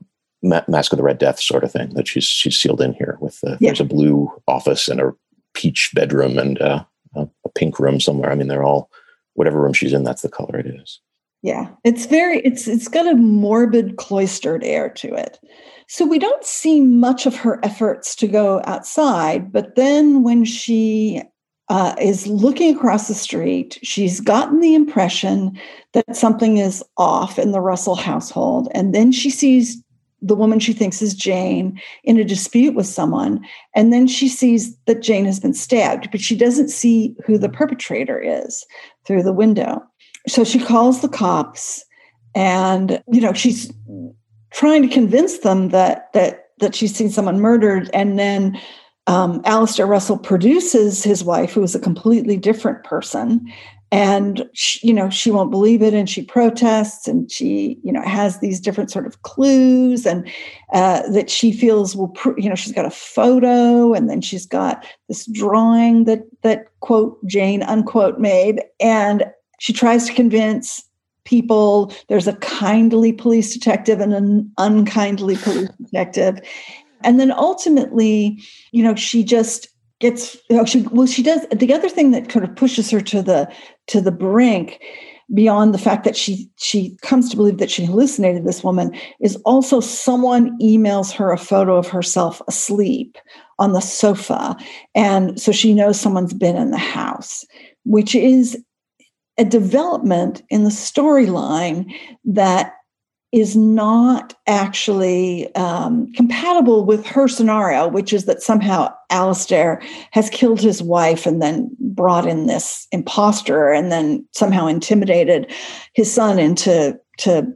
Masque 0.43 0.93
of 0.93 0.97
the 0.97 1.03
Red 1.03 1.17
Death 1.17 1.39
sort 1.39 1.63
of 1.63 1.71
thing. 1.71 1.93
That 1.95 2.07
she's 2.07 2.23
she's 2.25 2.57
sealed 2.57 2.81
in 2.81 2.93
here 2.93 3.17
with 3.19 3.39
uh, 3.43 3.57
Yeah. 3.59 3.69
there's 3.69 3.81
a 3.81 3.85
blue 3.85 4.31
office 4.47 4.87
and 4.87 5.01
a 5.01 5.13
peach 5.53 5.91
bedroom 5.93 6.37
and 6.37 6.61
uh, 6.61 6.83
a, 7.15 7.27
a 7.45 7.49
pink 7.55 7.79
room 7.79 7.99
somewhere. 7.99 8.31
I 8.31 8.35
mean, 8.35 8.47
they're 8.47 8.63
all 8.63 8.89
whatever 9.33 9.61
room 9.61 9.73
she's 9.73 9.93
in. 9.93 10.03
That's 10.03 10.21
the 10.21 10.29
color 10.29 10.57
it 10.57 10.67
is. 10.67 10.99
Yeah, 11.41 11.69
it's 11.83 12.05
very 12.05 12.39
it's 12.39 12.67
it's 12.67 12.87
got 12.89 13.07
a 13.07 13.15
morbid 13.15 13.95
cloistered 13.97 14.63
air 14.63 14.89
to 14.89 15.13
it. 15.13 15.39
So 15.91 16.05
we 16.05 16.19
don't 16.19 16.45
see 16.45 16.81
much 16.81 17.25
of 17.25 17.35
her 17.37 17.59
efforts 17.65 18.15
to 18.17 18.27
go 18.27 18.61
outside, 18.65 19.51
but 19.51 19.73
then 19.75 20.21
when 20.21 20.45
she 20.45 21.23
uh, 21.67 21.95
is 21.99 22.27
looking 22.27 22.75
across 22.75 23.07
the 23.07 23.15
street, 23.15 23.79
she's 23.81 24.19
gotten 24.19 24.59
the 24.59 24.75
impression 24.75 25.59
that 25.93 26.15
something 26.15 26.59
is 26.59 26.83
off 26.97 27.39
in 27.39 27.51
the 27.51 27.59
Russell 27.59 27.95
household, 27.95 28.67
and 28.75 28.93
then 28.93 29.11
she 29.11 29.31
sees 29.31 29.83
the 30.21 30.35
woman 30.35 30.59
she 30.59 30.73
thinks 30.73 31.01
is 31.01 31.15
Jane 31.15 31.81
in 32.03 32.19
a 32.19 32.23
dispute 32.23 32.75
with 32.75 32.85
someone, 32.85 33.43
and 33.73 33.91
then 33.91 34.05
she 34.05 34.29
sees 34.29 34.77
that 34.85 35.01
Jane 35.01 35.25
has 35.25 35.39
been 35.39 35.55
stabbed, 35.55 36.11
but 36.11 36.21
she 36.21 36.35
doesn't 36.35 36.69
see 36.69 37.15
who 37.25 37.39
the 37.39 37.49
perpetrator 37.49 38.21
is 38.21 38.63
through 39.05 39.23
the 39.23 39.33
window. 39.33 39.81
So 40.27 40.43
she 40.43 40.59
calls 40.59 41.01
the 41.01 41.09
cops 41.09 41.83
and 42.35 43.01
you 43.11 43.21
know 43.21 43.33
she's 43.33 43.71
trying 44.51 44.81
to 44.81 44.87
convince 44.93 45.39
them 45.39 45.69
that 45.69 46.11
that 46.13 46.49
that 46.59 46.75
she's 46.75 46.95
seen 46.95 47.09
someone 47.09 47.39
murdered. 47.39 47.89
And 47.93 48.19
then 48.19 48.59
um, 49.07 49.41
Alistair 49.45 49.87
Russell 49.87 50.17
produces 50.17 51.03
his 51.03 51.23
wife 51.23 51.53
who 51.53 51.63
is 51.63 51.75
a 51.75 51.79
completely 51.79 52.37
different 52.37 52.83
person. 52.83 53.51
And 53.91 54.47
she, 54.53 54.87
you 54.87 54.93
know 54.93 55.09
she 55.09 55.31
won't 55.31 55.49
believe 55.49 55.81
it 55.81 55.95
and 55.95 56.07
she 56.07 56.21
protests 56.21 57.07
and 57.07 57.31
she 57.31 57.79
you 57.83 57.91
know 57.91 58.03
has 58.03 58.39
these 58.39 58.59
different 58.59 58.91
sort 58.91 59.07
of 59.07 59.23
clues 59.23 60.05
and 60.05 60.29
uh, 60.73 61.09
that 61.09 61.27
she 61.27 61.51
feels 61.51 61.95
will 61.95 62.09
pr- 62.09 62.37
you 62.37 62.47
know 62.49 62.53
she's 62.53 62.71
got 62.71 62.85
a 62.85 62.91
photo 62.91 63.95
and 63.95 64.07
then 64.07 64.21
she's 64.21 64.45
got 64.45 64.85
this 65.07 65.25
drawing 65.31 66.03
that 66.03 66.21
that 66.43 66.67
quote 66.81 67.17
Jane 67.25 67.63
unquote 67.63 68.19
made. 68.19 68.61
And 68.79 69.25
she 69.59 69.73
tries 69.73 70.05
to 70.05 70.13
convince 70.13 70.83
people. 71.25 71.93
There's 72.07 72.27
a 72.27 72.35
kindly 72.37 73.13
police 73.13 73.53
detective 73.53 73.99
and 73.99 74.13
an 74.13 74.51
unkindly 74.57 75.35
police 75.37 75.69
detective. 75.83 76.39
And 77.03 77.19
then 77.19 77.31
ultimately 77.31 78.41
you 78.71 78.83
know 78.83 78.95
she 78.95 79.23
just 79.23 79.69
gets 79.99 80.37
you 80.49 80.57
know, 80.57 80.65
she 80.65 80.81
well 80.91 81.07
she 81.07 81.23
does 81.23 81.45
the 81.51 81.73
other 81.73 81.89
thing 81.89 82.11
that 82.11 82.29
kind 82.29 82.45
of 82.45 82.55
pushes 82.55 82.89
her 82.91 83.01
to 83.01 83.21
the 83.21 83.51
to 83.87 84.01
the 84.01 84.11
brink 84.11 84.81
beyond 85.33 85.73
the 85.73 85.79
fact 85.79 86.05
that 86.05 86.15
she 86.15 86.49
she 86.57 86.97
comes 87.01 87.29
to 87.29 87.37
believe 87.37 87.57
that 87.57 87.69
she 87.69 87.85
hallucinated 87.85 88.45
this 88.45 88.63
woman 88.63 88.95
is 89.21 89.35
also 89.45 89.79
someone 89.79 90.57
emails 90.59 91.11
her 91.11 91.31
a 91.31 91.37
photo 91.37 91.77
of 91.77 91.87
herself 91.87 92.41
asleep 92.47 93.17
on 93.59 93.73
the 93.73 93.81
sofa. 93.81 94.55
And 94.95 95.39
so 95.39 95.51
she 95.51 95.73
knows 95.73 95.99
someone's 95.99 96.33
been 96.33 96.55
in 96.55 96.71
the 96.71 96.77
house 96.77 97.45
which 97.85 98.15
is 98.15 98.61
a 99.39 99.45
development 99.45 100.43
in 100.49 100.65
the 100.65 100.69
storyline 100.69 101.91
that 102.25 102.75
is 103.31 103.55
not 103.55 104.33
actually 104.47 105.53
um, 105.55 106.11
compatible 106.13 106.83
with 106.83 107.05
her 107.05 107.27
scenario, 107.27 107.87
which 107.87 108.11
is 108.11 108.25
that 108.25 108.41
somehow 108.41 108.91
Alistair 109.11 109.81
has 110.11 110.29
killed 110.31 110.59
his 110.59 110.81
wife 110.81 111.25
and 111.25 111.41
then 111.41 111.69
brought 111.79 112.27
in 112.27 112.47
this 112.47 112.87
imposter 112.91 113.71
and 113.71 113.91
then 113.91 114.27
somehow 114.33 114.67
intimidated 114.67 115.51
his 115.93 116.11
son 116.11 116.39
into 116.39 116.99
to 117.17 117.47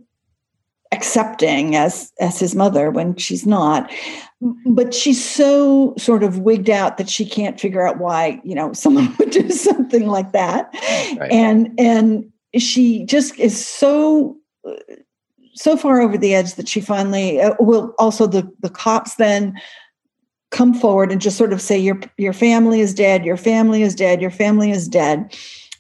accepting 0.92 1.76
as 1.76 2.12
as 2.20 2.40
his 2.40 2.54
mother 2.54 2.92
when 2.92 3.16
she's 3.16 3.48
not 3.48 3.92
but 4.66 4.94
she's 4.94 5.24
so 5.24 5.94
sort 5.98 6.24
of 6.24 6.40
wigged 6.40 6.70
out 6.70 6.98
that 6.98 7.10
she 7.10 7.26
can't 7.26 7.60
figure 7.60 7.86
out 7.86 8.00
why 8.00 8.42
you 8.44 8.56
know 8.56 8.74
someone 8.74 9.14
would 9.18 9.32
do 9.32 9.50
something 9.50 10.08
like 10.08 10.32
that. 10.32 10.70
Right. 11.18 11.32
and 11.32 11.72
and 11.78 12.32
she 12.58 13.06
just 13.06 13.38
is 13.40 13.66
so 13.66 14.38
so 15.56 15.78
far 15.78 16.02
over 16.02 16.18
the 16.18 16.34
edge 16.34 16.56
that 16.56 16.68
she 16.68 16.82
finally 16.82 17.40
uh, 17.40 17.54
will 17.60 17.94
also 18.00 18.28
the 18.28 18.50
the 18.62 18.70
cops 18.70 19.16
then 19.16 19.60
come 20.52 20.74
forward 20.74 21.12
and 21.12 21.22
just 21.22 21.38
sort 21.38 21.54
of 21.54 21.62
say 21.62 21.78
your 21.78 22.00
your 22.18 22.34
family 22.34 22.80
is 22.80 22.94
dead 22.94 23.26
your 23.26 23.38
family 23.38 23.82
is 23.82 23.96
dead 23.96 24.22
your 24.22 24.32
family 24.32 24.72
is 24.72 24.88
dead. 24.88 25.36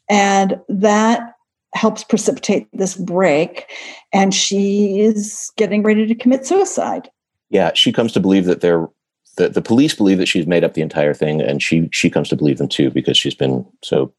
And 0.09 0.59
that 0.67 1.33
helps 1.73 2.03
precipitate 2.03 2.67
this 2.73 2.95
break. 2.95 3.65
And 4.11 4.33
she 4.33 4.99
is 4.99 5.51
getting 5.57 5.81
ready 5.81 6.05
to 6.05 6.15
commit 6.15 6.45
suicide 6.45 7.09
Yeah, 7.53 7.71
she 7.73 7.93
comes 7.93 8.11
to 8.13 8.19
believe 8.19 8.45
that 8.45 8.61
they're 8.61 8.87
the, 9.37 9.49
the 9.49 9.61
police 9.61 9.95
believe 9.95 10.17
that 10.17 10.27
she's 10.27 10.45
made 10.45 10.63
up 10.63 10.73
the 10.73 10.81
entire 10.81 11.13
thing, 11.13 11.41
and 11.41 11.61
she 11.61 11.87
she 11.91 12.09
comes 12.09 12.27
to 12.29 12.35
believe 12.35 12.57
them 12.57 12.67
too 12.67 12.89
because 12.89 13.15
she's 13.17 13.35
been 13.35 13.65
so 13.83 14.11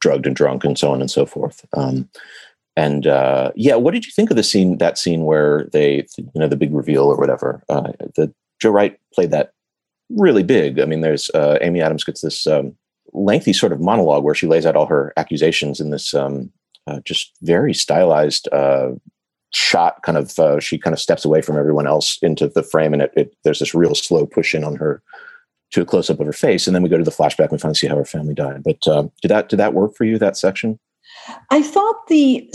drugged 0.00 0.26
and 0.26 0.36
drunk 0.36 0.64
and 0.64 0.78
so 0.78 0.92
on 0.92 1.00
and 1.00 1.10
so 1.10 1.26
forth. 1.26 1.64
Um, 1.72 2.08
and 2.76 3.06
uh, 3.06 3.52
yeah, 3.56 3.74
what 3.76 3.94
did 3.94 4.04
you 4.04 4.12
think 4.12 4.30
of 4.30 4.36
the 4.36 4.42
scene? 4.42 4.78
That 4.78 4.98
scene 4.98 5.24
where 5.24 5.68
they, 5.72 6.06
you 6.18 6.30
know, 6.34 6.48
the 6.48 6.56
big 6.56 6.74
reveal 6.74 7.04
or 7.04 7.16
whatever. 7.16 7.62
Uh, 7.70 7.92
the 8.14 8.32
Joe 8.60 8.70
Wright 8.70 8.98
played 9.14 9.30
that 9.30 9.52
really 10.10 10.42
big. 10.42 10.78
I 10.78 10.84
mean, 10.84 11.00
there's 11.00 11.30
uh, 11.30 11.58
Amy 11.62 11.80
Adams 11.80 12.04
gets 12.04 12.20
this 12.20 12.46
um, 12.46 12.76
lengthy 13.14 13.54
sort 13.54 13.72
of 13.72 13.80
monologue 13.80 14.22
where 14.22 14.34
she 14.34 14.46
lays 14.46 14.66
out 14.66 14.76
all 14.76 14.86
her 14.86 15.14
accusations 15.16 15.80
in 15.80 15.90
this 15.90 16.12
um, 16.12 16.52
uh, 16.86 17.00
just 17.04 17.32
very 17.42 17.72
stylized 17.72 18.48
uh, 18.52 18.90
shot. 19.52 20.02
Kind 20.02 20.18
of, 20.18 20.38
uh, 20.38 20.60
she 20.60 20.78
kind 20.78 20.94
of 20.94 21.00
steps 21.00 21.24
away 21.24 21.42
from 21.42 21.56
everyone 21.56 21.86
else 21.86 22.18
into 22.22 22.48
the 22.48 22.62
frame, 22.62 22.92
and 22.92 23.02
it, 23.02 23.12
it 23.16 23.36
there's 23.44 23.58
this 23.58 23.74
real 23.74 23.94
slow 23.94 24.26
push 24.26 24.54
in 24.54 24.64
on 24.64 24.76
her 24.76 25.02
to 25.72 25.82
a 25.82 25.84
close 25.84 26.10
up 26.10 26.20
of 26.20 26.26
her 26.26 26.32
face, 26.32 26.66
and 26.66 26.74
then 26.74 26.82
we 26.82 26.88
go 26.88 26.98
to 26.98 27.04
the 27.04 27.10
flashback 27.10 27.44
and 27.44 27.52
we 27.52 27.58
finally 27.58 27.74
see 27.74 27.86
how 27.86 27.96
her 27.96 28.04
family 28.04 28.34
died. 28.34 28.62
But 28.62 28.86
um, 28.88 29.10
did 29.22 29.28
that 29.28 29.48
did 29.48 29.58
that 29.58 29.74
work 29.74 29.94
for 29.94 30.04
you? 30.04 30.18
That 30.18 30.36
section? 30.36 30.78
I 31.50 31.62
thought 31.62 32.06
the 32.08 32.48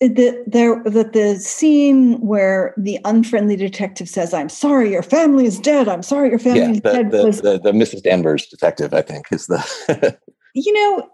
the 0.00 0.44
there 0.46 0.82
that 0.84 1.12
the 1.12 1.36
scene 1.36 2.20
where 2.20 2.74
the 2.76 2.98
unfriendly 3.04 3.56
detective 3.56 4.08
says, 4.08 4.32
"I'm 4.32 4.48
sorry, 4.48 4.92
your 4.92 5.02
family 5.02 5.46
is 5.46 5.58
dead. 5.58 5.88
I'm 5.88 6.02
sorry, 6.02 6.30
your 6.30 6.38
family 6.38 6.60
yeah, 6.60 6.70
is 6.70 6.80
the, 6.80 6.92
dead," 6.92 7.10
the, 7.10 7.24
was 7.24 7.40
the, 7.40 7.58
the 7.58 7.72
Mrs. 7.72 8.02
Danvers 8.02 8.46
detective, 8.46 8.94
I 8.94 9.02
think, 9.02 9.26
is 9.32 9.46
the 9.46 10.16
you 10.54 10.72
know, 10.72 11.08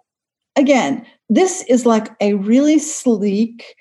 again, 0.56 1.06
this 1.28 1.64
is 1.68 1.86
like 1.86 2.08
a 2.20 2.34
really 2.34 2.78
sleek, 2.78 3.74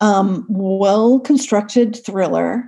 um, 0.00 0.46
well 0.48 1.20
constructed 1.20 1.98
thriller 2.04 2.64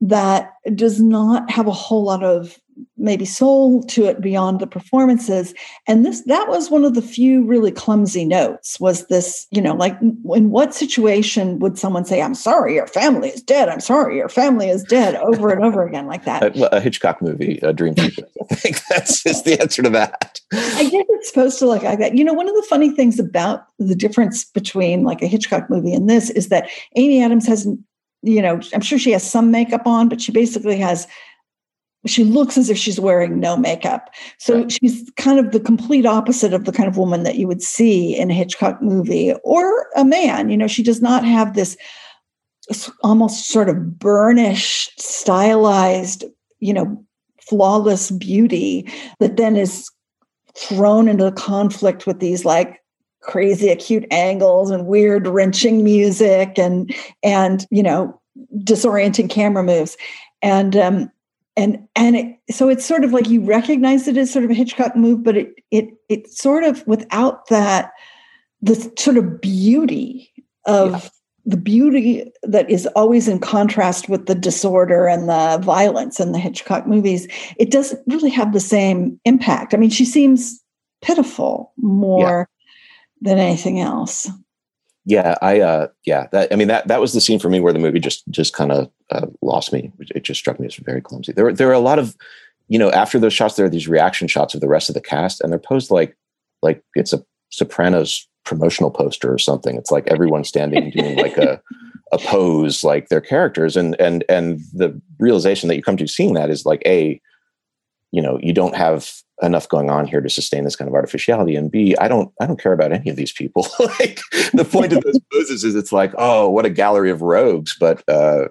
that 0.00 0.52
does 0.74 1.00
not 1.00 1.50
have 1.50 1.66
a 1.66 1.72
whole 1.72 2.04
lot 2.04 2.22
of 2.22 2.58
maybe 2.96 3.24
soul 3.24 3.82
to 3.84 4.04
it 4.06 4.20
beyond 4.20 4.60
the 4.60 4.66
performances 4.66 5.54
and 5.86 6.06
this 6.06 6.22
that 6.22 6.48
was 6.48 6.70
one 6.70 6.84
of 6.84 6.94
the 6.94 7.02
few 7.02 7.44
really 7.44 7.70
clumsy 7.70 8.24
notes 8.24 8.78
was 8.80 9.06
this 9.06 9.46
you 9.50 9.60
know 9.60 9.74
like 9.74 9.96
in 10.00 10.50
what 10.50 10.74
situation 10.74 11.58
would 11.58 11.78
someone 11.78 12.04
say 12.04 12.22
i'm 12.22 12.34
sorry 12.34 12.74
your 12.74 12.86
family 12.86 13.28
is 13.28 13.42
dead 13.42 13.68
i'm 13.68 13.80
sorry 13.80 14.16
your 14.16 14.28
family 14.28 14.68
is 14.68 14.82
dead 14.84 15.14
over 15.16 15.50
and 15.50 15.64
over 15.64 15.86
again 15.86 16.06
like 16.06 16.24
that 16.24 16.34
a, 16.56 16.76
a 16.76 16.80
Hitchcock 16.80 17.20
movie, 17.22 17.58
a 17.62 17.72
Dream. 17.72 17.94
I 17.98 18.54
think 18.54 18.80
that's 18.90 19.22
just 19.22 19.44
the 19.44 19.60
answer 19.60 19.82
to 19.82 19.90
that. 19.90 20.40
I 20.52 20.88
guess 20.88 21.04
it's 21.08 21.28
supposed 21.28 21.58
to 21.60 21.66
look 21.66 21.82
like 21.82 21.98
that. 21.98 22.16
You 22.16 22.24
know, 22.24 22.32
one 22.32 22.48
of 22.48 22.54
the 22.54 22.66
funny 22.68 22.90
things 22.90 23.18
about 23.18 23.66
the 23.78 23.94
difference 23.94 24.44
between 24.44 25.04
like 25.04 25.22
a 25.22 25.26
Hitchcock 25.26 25.68
movie 25.70 25.94
and 25.94 26.08
this 26.08 26.30
is 26.30 26.48
that 26.48 26.68
Amy 26.96 27.22
Adams 27.22 27.46
has, 27.46 27.66
you 28.22 28.42
know, 28.42 28.60
I'm 28.72 28.80
sure 28.80 28.98
she 28.98 29.12
has 29.12 29.28
some 29.28 29.50
makeup 29.50 29.86
on, 29.86 30.08
but 30.08 30.20
she 30.20 30.32
basically 30.32 30.78
has 30.78 31.06
she 32.06 32.24
looks 32.24 32.58
as 32.58 32.70
if 32.70 32.76
she's 32.76 33.00
wearing 33.00 33.40
no 33.40 33.56
makeup. 33.56 34.10
So 34.38 34.58
right. 34.58 34.72
she's 34.72 35.10
kind 35.16 35.38
of 35.38 35.52
the 35.52 35.60
complete 35.60 36.06
opposite 36.06 36.52
of 36.52 36.64
the 36.64 36.72
kind 36.72 36.88
of 36.88 36.96
woman 36.96 37.22
that 37.22 37.36
you 37.36 37.48
would 37.48 37.62
see 37.62 38.16
in 38.16 38.30
a 38.30 38.34
Hitchcock 38.34 38.82
movie 38.82 39.32
or 39.42 39.86
a 39.96 40.04
man. 40.04 40.50
You 40.50 40.56
know, 40.56 40.66
she 40.66 40.82
does 40.82 41.00
not 41.00 41.24
have 41.24 41.54
this 41.54 41.76
almost 43.02 43.48
sort 43.48 43.68
of 43.68 43.98
burnished, 43.98 45.00
stylized, 45.00 46.24
you 46.60 46.72
know, 46.72 47.04
flawless 47.48 48.10
beauty 48.10 48.90
that 49.20 49.36
then 49.36 49.56
is 49.56 49.90
thrown 50.56 51.08
into 51.08 51.30
conflict 51.32 52.06
with 52.06 52.20
these 52.20 52.44
like 52.44 52.80
crazy 53.20 53.68
acute 53.68 54.06
angles 54.10 54.70
and 54.70 54.86
weird 54.86 55.26
wrenching 55.26 55.82
music 55.82 56.58
and 56.58 56.94
and 57.22 57.66
you 57.70 57.82
know 57.82 58.20
disorienting 58.58 59.30
camera 59.30 59.62
moves 59.62 59.96
and 60.42 60.76
um 60.76 61.10
and 61.56 61.86
and 61.94 62.16
it, 62.16 62.38
so 62.50 62.68
it's 62.68 62.84
sort 62.84 63.04
of 63.04 63.12
like 63.12 63.28
you 63.28 63.40
recognize 63.40 64.08
it 64.08 64.16
as 64.16 64.32
sort 64.32 64.44
of 64.44 64.50
a 64.50 64.54
Hitchcock 64.54 64.96
move, 64.96 65.22
but 65.22 65.36
it 65.36 65.54
it 65.70 65.88
it 66.08 66.28
sort 66.28 66.64
of 66.64 66.86
without 66.86 67.48
that 67.48 67.92
the 68.60 68.74
sort 68.98 69.16
of 69.16 69.40
beauty 69.40 70.32
of 70.66 70.92
yeah. 70.92 71.08
the 71.44 71.56
beauty 71.56 72.32
that 72.42 72.68
is 72.70 72.86
always 72.96 73.28
in 73.28 73.38
contrast 73.38 74.08
with 74.08 74.26
the 74.26 74.34
disorder 74.34 75.06
and 75.06 75.28
the 75.28 75.60
violence 75.62 76.18
in 76.18 76.32
the 76.32 76.38
Hitchcock 76.38 76.86
movies. 76.86 77.28
It 77.58 77.70
doesn't 77.70 78.02
really 78.06 78.30
have 78.30 78.52
the 78.52 78.60
same 78.60 79.20
impact. 79.24 79.74
I 79.74 79.76
mean, 79.76 79.90
she 79.90 80.04
seems 80.04 80.60
pitiful 81.02 81.72
more 81.76 82.48
yeah. 82.48 83.30
than 83.30 83.38
anything 83.38 83.80
else 83.80 84.28
yeah 85.04 85.34
i 85.42 85.60
uh 85.60 85.86
yeah 86.04 86.26
that 86.32 86.52
i 86.52 86.56
mean 86.56 86.68
that 86.68 86.88
that 86.88 87.00
was 87.00 87.12
the 87.12 87.20
scene 87.20 87.38
for 87.38 87.48
me 87.48 87.60
where 87.60 87.72
the 87.72 87.78
movie 87.78 88.00
just 88.00 88.26
just 88.30 88.54
kind 88.54 88.72
of 88.72 88.90
uh, 89.10 89.26
lost 89.42 89.72
me. 89.72 89.92
It 90.14 90.24
just 90.24 90.40
struck 90.40 90.58
me 90.58 90.66
as 90.66 90.76
very 90.76 91.00
clumsy. 91.00 91.32
There 91.32 91.52
there 91.52 91.68
are 91.68 91.72
a 91.72 91.78
lot 91.78 91.98
of 91.98 92.16
you 92.68 92.78
know 92.78 92.90
after 92.90 93.18
those 93.18 93.32
shots 93.32 93.56
there 93.56 93.66
are 93.66 93.70
these 93.70 93.88
reaction 93.88 94.28
shots 94.28 94.54
of 94.54 94.60
the 94.60 94.68
rest 94.68 94.88
of 94.88 94.94
the 94.94 95.00
cast 95.00 95.40
and 95.40 95.52
they're 95.52 95.58
posed 95.58 95.90
like 95.90 96.16
like 96.62 96.82
it's 96.94 97.12
a 97.12 97.24
sopranos 97.50 98.26
promotional 98.44 98.90
poster 98.90 99.32
or 99.32 99.38
something. 99.38 99.76
It's 99.76 99.90
like 99.90 100.06
everyone 100.08 100.44
standing 100.44 100.90
doing 100.90 101.16
like 101.16 101.36
a 101.36 101.60
a 102.12 102.18
pose 102.18 102.84
like 102.84 103.08
their 103.08 103.20
characters 103.20 103.76
and 103.76 103.98
and 104.00 104.24
and 104.28 104.60
the 104.72 105.00
realization 105.18 105.68
that 105.68 105.76
you 105.76 105.82
come 105.82 105.96
to 105.96 106.06
seeing 106.06 106.34
that 106.34 106.50
is 106.50 106.66
like 106.66 106.82
a 106.86 107.20
you 108.10 108.22
know 108.22 108.38
you 108.42 108.52
don't 108.52 108.76
have 108.76 109.10
enough 109.42 109.68
going 109.68 109.90
on 109.90 110.06
here 110.06 110.20
to 110.20 110.30
sustain 110.30 110.64
this 110.64 110.76
kind 110.76 110.88
of 110.88 110.94
artificiality? 110.94 111.56
And 111.56 111.70
b 111.70 111.96
i 112.00 112.08
don't 112.08 112.32
i 112.40 112.46
don't 112.46 112.60
care 112.60 112.72
about 112.72 112.92
any 112.92 113.10
of 113.10 113.16
these 113.16 113.32
people. 113.32 113.66
Like 113.78 114.20
the 114.52 114.64
point 114.64 114.92
of 114.92 115.02
those 115.02 115.18
poses 115.32 115.64
is 115.64 115.74
it's 115.74 115.92
like 115.92 116.12
oh 116.16 116.48
what 116.48 116.66
a 116.66 116.70
gallery 116.70 117.10
of 117.10 117.22
rogues. 117.22 117.76
But 117.78 118.02
uh 118.08 118.48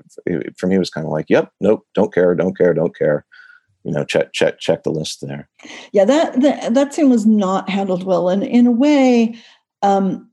for 0.58 0.68
me 0.68 0.76
it 0.76 0.80
was 0.80 0.90
kind 0.90 1.06
of 1.06 1.12
like 1.12 1.30
yep 1.30 1.52
nope 1.60 1.86
don't 1.94 2.14
care 2.14 2.36
don't 2.36 2.58
care 2.58 2.74
don't 2.74 2.96
care. 2.96 3.26
You 3.84 3.92
know 3.92 4.06
check 4.06 4.34
check 4.34 4.60
check 4.60 4.84
the 4.84 4.92
list 4.92 5.20
there. 5.22 5.50
Yeah 5.92 6.06
that 6.06 6.42
that, 6.42 6.74
that 6.74 6.94
scene 6.94 7.10
was 7.10 7.26
not 7.26 7.70
handled 7.70 8.04
well. 8.04 8.30
And 8.30 8.44
in 8.44 8.68
a 8.68 8.72
way 8.72 9.36
um 9.82 10.30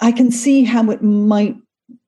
i 0.00 0.10
can 0.12 0.30
see 0.30 0.64
how 0.64 0.90
it 0.90 1.02
might 1.02 1.56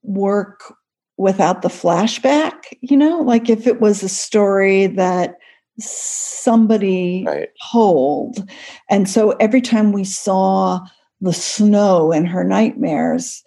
work 0.03 0.75
without 1.17 1.63
the 1.63 1.69
flashback 1.69 2.53
you 2.81 2.97
know? 2.97 3.21
Like 3.21 3.49
if 3.49 3.67
it 3.67 3.81
was 3.81 4.03
a 4.03 4.09
story 4.09 4.87
that 4.89 5.37
somebody 5.79 7.25
right. 7.27 7.49
told. 7.73 8.49
And 8.91 9.09
so 9.09 9.31
every 9.33 9.61
time 9.61 9.93
we 9.93 10.05
saw 10.05 10.81
the 11.21 11.33
snow 11.33 12.13
in 12.13 12.27
her 12.27 12.45
nightmares, 12.45 13.43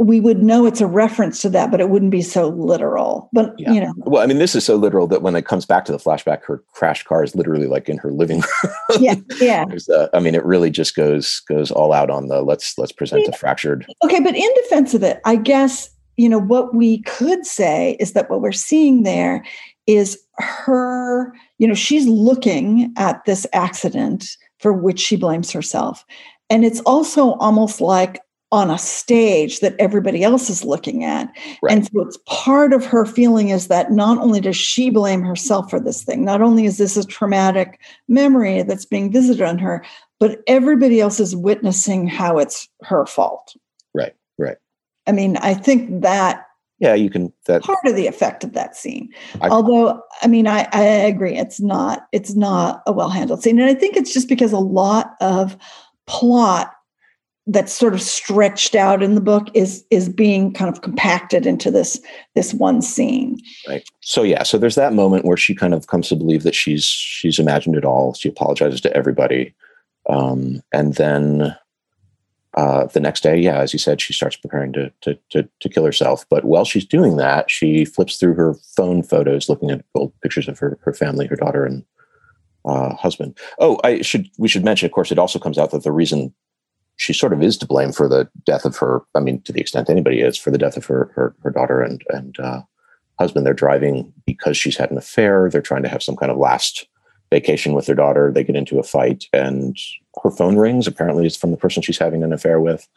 we 0.00 0.20
would 0.20 0.42
know 0.44 0.64
it's 0.64 0.80
a 0.80 0.86
reference 0.86 1.42
to 1.42 1.48
that, 1.50 1.72
but 1.72 1.80
it 1.80 1.90
wouldn't 1.90 2.12
be 2.12 2.22
so 2.22 2.50
literal. 2.50 3.28
But 3.32 3.54
yeah. 3.58 3.72
you 3.72 3.80
know, 3.80 3.92
well, 3.98 4.22
I 4.22 4.26
mean, 4.26 4.38
this 4.38 4.54
is 4.54 4.64
so 4.64 4.76
literal 4.76 5.08
that 5.08 5.22
when 5.22 5.34
it 5.34 5.44
comes 5.44 5.66
back 5.66 5.84
to 5.86 5.92
the 5.92 5.98
flashback, 5.98 6.44
her 6.44 6.62
crash 6.72 7.02
car 7.02 7.24
is 7.24 7.34
literally 7.34 7.66
like 7.66 7.88
in 7.88 7.98
her 7.98 8.12
living 8.12 8.40
room. 8.62 8.72
yeah, 9.00 9.16
yeah. 9.40 9.64
Uh, 9.92 10.08
I 10.12 10.20
mean, 10.20 10.34
it 10.34 10.44
really 10.44 10.70
just 10.70 10.94
goes 10.94 11.40
goes 11.48 11.70
all 11.70 11.92
out 11.92 12.10
on 12.10 12.28
the 12.28 12.42
let's 12.42 12.76
let's 12.78 12.92
present 12.92 13.22
yeah. 13.22 13.30
a 13.30 13.32
fractured. 13.32 13.86
Okay, 14.04 14.20
but 14.20 14.34
in 14.34 14.54
defense 14.54 14.92
of 14.92 15.02
it, 15.02 15.20
I 15.24 15.36
guess 15.36 15.88
you 16.16 16.28
know 16.28 16.38
what 16.38 16.74
we 16.74 17.02
could 17.02 17.46
say 17.46 17.96
is 18.00 18.12
that 18.12 18.28
what 18.28 18.40
we're 18.40 18.52
seeing 18.52 19.04
there 19.04 19.44
is 19.88 20.22
her, 20.34 21.32
you 21.58 21.66
know, 21.66 21.74
she's 21.74 22.06
looking 22.06 22.92
at 22.96 23.24
this 23.24 23.46
accident 23.52 24.36
for 24.60 24.72
which 24.72 25.00
she 25.00 25.16
blames 25.16 25.50
herself. 25.50 26.04
And 26.50 26.64
it's 26.64 26.80
also 26.80 27.32
almost 27.34 27.80
like 27.80 28.20
on 28.50 28.70
a 28.70 28.78
stage 28.78 29.60
that 29.60 29.74
everybody 29.78 30.22
else 30.22 30.48
is 30.48 30.64
looking 30.64 31.04
at. 31.04 31.30
Right. 31.62 31.72
And 31.72 31.86
so 31.86 32.02
it's 32.02 32.18
part 32.26 32.72
of 32.72 32.84
her 32.86 33.04
feeling 33.04 33.48
is 33.48 33.68
that 33.68 33.90
not 33.90 34.18
only 34.18 34.40
does 34.40 34.56
she 34.56 34.90
blame 34.90 35.22
herself 35.22 35.68
for 35.68 35.80
this 35.80 36.02
thing, 36.02 36.24
not 36.24 36.40
only 36.40 36.64
is 36.64 36.78
this 36.78 36.96
a 36.96 37.06
traumatic 37.06 37.80
memory 38.08 38.62
that's 38.62 38.86
being 38.86 39.12
visited 39.12 39.42
on 39.42 39.58
her, 39.58 39.84
but 40.20 40.40
everybody 40.46 41.00
else 41.00 41.20
is 41.20 41.36
witnessing 41.36 42.06
how 42.06 42.38
it's 42.38 42.68
her 42.82 43.04
fault. 43.06 43.54
Right, 43.94 44.14
right. 44.38 44.56
I 45.06 45.12
mean, 45.12 45.36
I 45.38 45.54
think 45.54 46.02
that 46.02 46.47
yeah 46.78 46.94
you 46.94 47.10
can 47.10 47.32
that 47.46 47.62
part 47.62 47.78
of 47.84 47.96
the 47.96 48.06
effect 48.06 48.44
of 48.44 48.52
that 48.52 48.76
scene. 48.76 49.08
I, 49.40 49.48
although 49.48 50.00
i 50.22 50.26
mean 50.26 50.46
I, 50.46 50.68
I 50.72 50.82
agree 50.82 51.36
it's 51.36 51.60
not 51.60 52.06
it's 52.12 52.34
not 52.34 52.82
a 52.86 52.92
well 52.92 53.10
handled 53.10 53.42
scene. 53.42 53.58
And 53.58 53.68
i 53.68 53.74
think 53.74 53.96
it's 53.96 54.12
just 54.12 54.28
because 54.28 54.52
a 54.52 54.58
lot 54.58 55.14
of 55.20 55.56
plot 56.06 56.72
that's 57.50 57.72
sort 57.72 57.94
of 57.94 58.02
stretched 58.02 58.74
out 58.74 59.02
in 59.02 59.14
the 59.14 59.20
book 59.20 59.48
is 59.54 59.84
is 59.90 60.08
being 60.08 60.52
kind 60.52 60.70
of 60.70 60.82
compacted 60.82 61.46
into 61.46 61.70
this 61.70 62.00
this 62.34 62.52
one 62.52 62.82
scene. 62.82 63.38
Right. 63.66 63.88
So 64.00 64.22
yeah 64.22 64.42
so 64.42 64.58
there's 64.58 64.74
that 64.74 64.92
moment 64.92 65.24
where 65.24 65.36
she 65.36 65.54
kind 65.54 65.74
of 65.74 65.86
comes 65.86 66.08
to 66.10 66.16
believe 66.16 66.42
that 66.42 66.54
she's 66.54 66.84
she's 66.84 67.38
imagined 67.38 67.76
it 67.76 67.84
all. 67.84 68.14
She 68.14 68.28
apologizes 68.28 68.80
to 68.82 68.94
everybody. 68.94 69.54
Um, 70.10 70.62
and 70.72 70.94
then 70.94 71.54
uh, 72.58 72.86
the 72.86 72.98
next 72.98 73.22
day, 73.22 73.38
yeah, 73.38 73.60
as 73.60 73.72
you 73.72 73.78
said, 73.78 74.00
she 74.00 74.12
starts 74.12 74.34
preparing 74.34 74.72
to, 74.72 74.92
to, 75.02 75.16
to 75.30 75.48
to 75.60 75.68
kill 75.68 75.84
herself. 75.84 76.26
But 76.28 76.44
while 76.44 76.64
she's 76.64 76.84
doing 76.84 77.16
that, 77.16 77.48
she 77.48 77.84
flips 77.84 78.16
through 78.16 78.34
her 78.34 78.54
phone 78.76 79.04
photos, 79.04 79.48
looking 79.48 79.70
at 79.70 79.84
old 79.94 80.12
pictures 80.22 80.48
of 80.48 80.58
her 80.58 80.76
her 80.82 80.92
family, 80.92 81.28
her 81.28 81.36
daughter 81.36 81.64
and 81.64 81.84
uh, 82.64 82.96
husband. 82.96 83.38
Oh, 83.60 83.78
I 83.84 84.02
should 84.02 84.28
we 84.38 84.48
should 84.48 84.64
mention, 84.64 84.86
of 84.86 84.92
course, 84.92 85.12
it 85.12 85.20
also 85.20 85.38
comes 85.38 85.56
out 85.56 85.70
that 85.70 85.84
the 85.84 85.92
reason 85.92 86.34
she 86.96 87.12
sort 87.12 87.32
of 87.32 87.44
is 87.44 87.56
to 87.58 87.66
blame 87.66 87.92
for 87.92 88.08
the 88.08 88.28
death 88.44 88.64
of 88.64 88.76
her. 88.78 89.02
I 89.14 89.20
mean, 89.20 89.40
to 89.42 89.52
the 89.52 89.60
extent 89.60 89.88
anybody 89.88 90.20
is 90.20 90.36
for 90.36 90.50
the 90.50 90.58
death 90.58 90.76
of 90.76 90.84
her 90.86 91.12
her, 91.14 91.36
her 91.44 91.50
daughter 91.50 91.80
and 91.80 92.02
and 92.08 92.40
uh, 92.40 92.62
husband. 93.20 93.46
They're 93.46 93.54
driving 93.54 94.12
because 94.26 94.56
she's 94.56 94.76
had 94.76 94.90
an 94.90 94.98
affair. 94.98 95.48
They're 95.48 95.62
trying 95.62 95.84
to 95.84 95.88
have 95.88 96.02
some 96.02 96.16
kind 96.16 96.32
of 96.32 96.38
last 96.38 96.88
vacation 97.30 97.74
with 97.74 97.86
their 97.86 97.94
daughter. 97.94 98.32
They 98.32 98.44
get 98.44 98.56
into 98.56 98.78
a 98.78 98.82
fight, 98.82 99.24
and 99.32 99.76
her 100.22 100.30
phone 100.30 100.56
rings. 100.56 100.86
Apparently, 100.86 101.26
it's 101.26 101.36
from 101.36 101.50
the 101.50 101.56
person 101.56 101.82
she's 101.82 101.98
having 101.98 102.22
an 102.22 102.32
affair 102.32 102.60
with, 102.60 102.88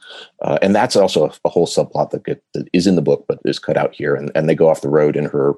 uh, 0.42 0.58
and 0.62 0.76
that's 0.76 0.96
also 0.96 1.28
a, 1.28 1.34
a 1.46 1.50
whole 1.50 1.68
subplot 1.68 2.12
that, 2.12 2.24
get, 2.24 2.44
that 2.54 2.68
is 2.74 2.88
in 2.88 2.96
the 2.96 3.02
book 3.02 3.26
but 3.28 3.40
is 3.46 3.60
cut 3.60 3.78
out 3.78 3.94
here. 3.94 4.16
And, 4.16 4.32
and 4.36 4.48
they 4.48 4.56
go 4.56 4.70
off 4.70 4.82
the 4.82 4.90
road 4.90 5.16
in 5.16 5.26
her, 5.26 5.54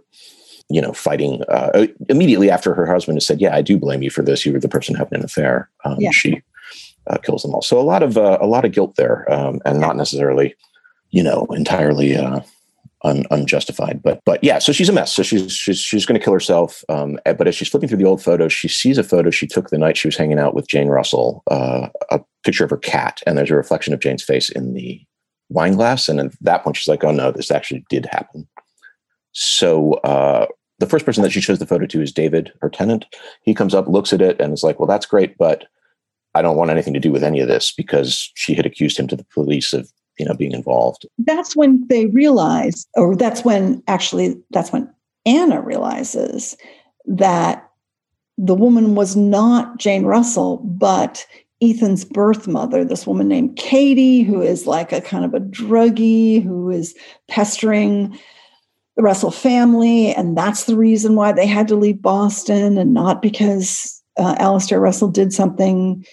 you 0.69 0.81
know, 0.81 0.93
fighting 0.93 1.43
uh, 1.49 1.71
uh, 1.73 1.87
immediately 2.09 2.49
after 2.49 2.73
her 2.73 2.85
husband 2.85 3.17
has 3.17 3.25
said, 3.25 3.41
"Yeah, 3.41 3.55
I 3.55 3.61
do 3.61 3.77
blame 3.77 4.01
you 4.01 4.09
for 4.09 4.23
this. 4.23 4.45
You 4.45 4.53
were 4.53 4.59
the 4.59 4.69
person 4.69 4.95
having 4.95 5.19
an 5.19 5.25
affair." 5.25 5.69
Um, 5.85 5.97
yeah. 5.99 6.11
She 6.11 6.41
uh, 7.07 7.17
kills 7.17 7.43
them 7.43 7.53
all. 7.53 7.61
So 7.61 7.79
a 7.79 7.83
lot 7.83 8.03
of 8.03 8.17
uh, 8.17 8.37
a 8.41 8.47
lot 8.47 8.65
of 8.65 8.71
guilt 8.71 8.95
there, 8.95 9.31
um, 9.31 9.61
and 9.65 9.79
not 9.79 9.97
necessarily, 9.97 10.55
you 11.11 11.23
know, 11.23 11.45
entirely 11.51 12.15
uh, 12.15 12.39
un, 13.03 13.25
unjustified. 13.31 14.01
But 14.01 14.21
but 14.25 14.43
yeah, 14.43 14.59
so 14.59 14.71
she's 14.71 14.89
a 14.89 14.93
mess. 14.93 15.13
So 15.13 15.23
she's 15.23 15.51
she's 15.51 15.79
she's 15.79 16.05
going 16.05 16.19
to 16.19 16.23
kill 16.23 16.33
herself. 16.33 16.83
Um, 16.89 17.19
but 17.25 17.47
as 17.47 17.55
she's 17.55 17.69
flipping 17.69 17.89
through 17.89 17.97
the 17.97 18.05
old 18.05 18.23
photos, 18.23 18.53
she 18.53 18.67
sees 18.67 18.97
a 18.97 19.03
photo 19.03 19.29
she 19.29 19.47
took 19.47 19.69
the 19.69 19.77
night 19.77 19.97
she 19.97 20.07
was 20.07 20.17
hanging 20.17 20.39
out 20.39 20.53
with 20.53 20.67
Jane 20.67 20.87
Russell, 20.87 21.43
uh, 21.49 21.89
a 22.11 22.21
picture 22.43 22.63
of 22.63 22.69
her 22.69 22.77
cat, 22.77 23.21
and 23.25 23.37
there's 23.37 23.51
a 23.51 23.55
reflection 23.55 23.93
of 23.93 23.99
Jane's 23.99 24.23
face 24.23 24.49
in 24.49 24.73
the 24.73 25.01
wine 25.49 25.73
glass. 25.73 26.09
And 26.09 26.19
at 26.19 26.31
that 26.41 26.63
point, 26.63 26.77
she's 26.77 26.87
like, 26.87 27.03
"Oh 27.03 27.11
no, 27.11 27.31
this 27.31 27.51
actually 27.51 27.85
did 27.89 28.07
happen." 28.11 28.47
So 29.31 29.93
uh, 30.03 30.47
the 30.79 30.87
first 30.87 31.05
person 31.05 31.23
that 31.23 31.31
she 31.31 31.41
shows 31.41 31.59
the 31.59 31.65
photo 31.65 31.85
to 31.85 32.01
is 32.01 32.11
David, 32.11 32.51
her 32.61 32.69
tenant. 32.69 33.05
He 33.41 33.53
comes 33.53 33.73
up, 33.73 33.87
looks 33.87 34.13
at 34.13 34.21
it, 34.21 34.39
and 34.39 34.53
is 34.53 34.63
like, 34.63 34.79
"Well, 34.79 34.87
that's 34.87 35.05
great, 35.05 35.37
but." 35.37 35.65
I 36.35 36.41
don't 36.41 36.57
want 36.57 36.71
anything 36.71 36.95
to 36.95 36.99
do 36.99 37.11
with 37.11 37.23
any 37.23 37.41
of 37.41 37.47
this 37.47 37.71
because 37.71 38.31
she 38.33 38.55
had 38.55 38.65
accused 38.65 38.99
him 38.99 39.07
to 39.07 39.15
the 39.15 39.23
police 39.25 39.71
of 39.71 39.87
you 40.17 40.25
know 40.25 40.33
being 40.33 40.51
involved. 40.51 41.05
That's 41.17 41.55
when 41.55 41.85
they 41.87 42.07
realize 42.07 42.87
or 42.95 43.15
that's 43.15 43.43
when 43.43 43.81
actually 43.87 44.35
that's 44.51 44.71
when 44.71 44.89
anna 45.25 45.61
realizes 45.61 46.57
that 47.05 47.69
the 48.37 48.55
woman 48.55 48.95
was 48.95 49.15
not 49.15 49.77
jane 49.77 50.05
russell 50.05 50.57
but 50.57 51.25
ethan's 51.61 52.03
birth 52.03 52.47
mother 52.47 52.83
this 52.83 53.07
woman 53.07 53.27
named 53.27 53.55
katie 53.55 54.21
who 54.21 54.41
is 54.41 54.67
like 54.67 54.91
a 54.91 55.01
kind 55.01 55.23
of 55.23 55.33
a 55.33 55.39
druggie 55.39 56.43
who 56.43 56.69
is 56.69 56.95
pestering 57.29 58.17
the 58.95 59.03
russell 59.03 59.31
family 59.31 60.13
and 60.13 60.37
that's 60.37 60.65
the 60.65 60.77
reason 60.77 61.15
why 61.15 61.31
they 61.31 61.47
had 61.47 61.67
to 61.67 61.75
leave 61.75 62.01
boston 62.01 62.77
and 62.77 62.93
not 62.93 63.21
because 63.21 64.01
uh, 64.17 64.35
alistair 64.39 64.79
russell 64.79 65.09
did 65.09 65.31
something 65.31 66.05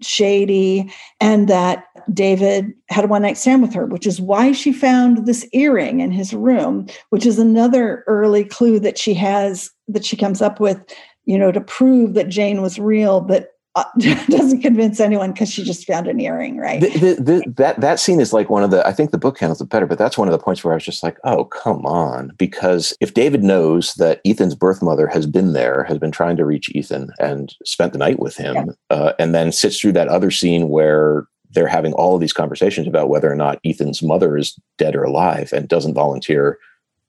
shady 0.00 0.92
and 1.20 1.48
that 1.48 1.84
David 2.12 2.72
had 2.88 3.04
a 3.04 3.08
one 3.08 3.22
night 3.22 3.36
stand 3.36 3.62
with 3.62 3.74
her, 3.74 3.86
which 3.86 4.06
is 4.06 4.20
why 4.20 4.52
she 4.52 4.72
found 4.72 5.26
this 5.26 5.46
earring 5.52 6.00
in 6.00 6.10
his 6.10 6.32
room, 6.32 6.86
which 7.10 7.26
is 7.26 7.38
another 7.38 8.04
early 8.06 8.44
clue 8.44 8.80
that 8.80 8.98
she 8.98 9.14
has 9.14 9.70
that 9.88 10.04
she 10.04 10.16
comes 10.16 10.42
up 10.42 10.60
with, 10.60 10.80
you 11.24 11.38
know, 11.38 11.52
to 11.52 11.60
prove 11.60 12.14
that 12.14 12.28
Jane 12.28 12.62
was 12.62 12.78
real, 12.78 13.20
but 13.20 13.52
uh, 13.78 13.84
doesn't 14.28 14.60
convince 14.60 14.98
anyone 14.98 15.32
because 15.32 15.50
she 15.50 15.62
just 15.62 15.86
found 15.86 16.08
an 16.08 16.20
earring, 16.20 16.56
right? 16.56 16.80
The, 16.80 16.88
the, 16.88 17.22
the, 17.22 17.52
that 17.58 17.80
that 17.80 18.00
scene 18.00 18.20
is 18.20 18.32
like 18.32 18.50
one 18.50 18.64
of 18.64 18.70
the. 18.70 18.86
I 18.86 18.92
think 18.92 19.12
the 19.12 19.18
book 19.18 19.38
handles 19.38 19.60
it 19.60 19.68
better, 19.68 19.86
but 19.86 19.98
that's 19.98 20.18
one 20.18 20.26
of 20.26 20.32
the 20.32 20.38
points 20.38 20.64
where 20.64 20.72
I 20.72 20.76
was 20.76 20.84
just 20.84 21.02
like, 21.02 21.18
"Oh, 21.24 21.44
come 21.44 21.86
on!" 21.86 22.32
Because 22.38 22.92
if 23.00 23.14
David 23.14 23.44
knows 23.44 23.94
that 23.94 24.20
Ethan's 24.24 24.54
birth 24.54 24.82
mother 24.82 25.06
has 25.06 25.26
been 25.26 25.52
there, 25.52 25.84
has 25.84 25.98
been 25.98 26.10
trying 26.10 26.36
to 26.38 26.44
reach 26.44 26.70
Ethan, 26.74 27.12
and 27.20 27.54
spent 27.64 27.92
the 27.92 27.98
night 27.98 28.18
with 28.18 28.36
him, 28.36 28.54
yeah. 28.56 28.72
uh, 28.90 29.12
and 29.18 29.34
then 29.34 29.52
sits 29.52 29.78
through 29.78 29.92
that 29.92 30.08
other 30.08 30.30
scene 30.30 30.68
where 30.68 31.26
they're 31.50 31.66
having 31.66 31.92
all 31.94 32.14
of 32.14 32.20
these 32.20 32.32
conversations 32.32 32.86
about 32.86 33.08
whether 33.08 33.30
or 33.30 33.36
not 33.36 33.60
Ethan's 33.64 34.02
mother 34.02 34.36
is 34.36 34.58
dead 34.76 34.94
or 34.94 35.04
alive, 35.04 35.52
and 35.52 35.68
doesn't 35.68 35.94
volunteer. 35.94 36.58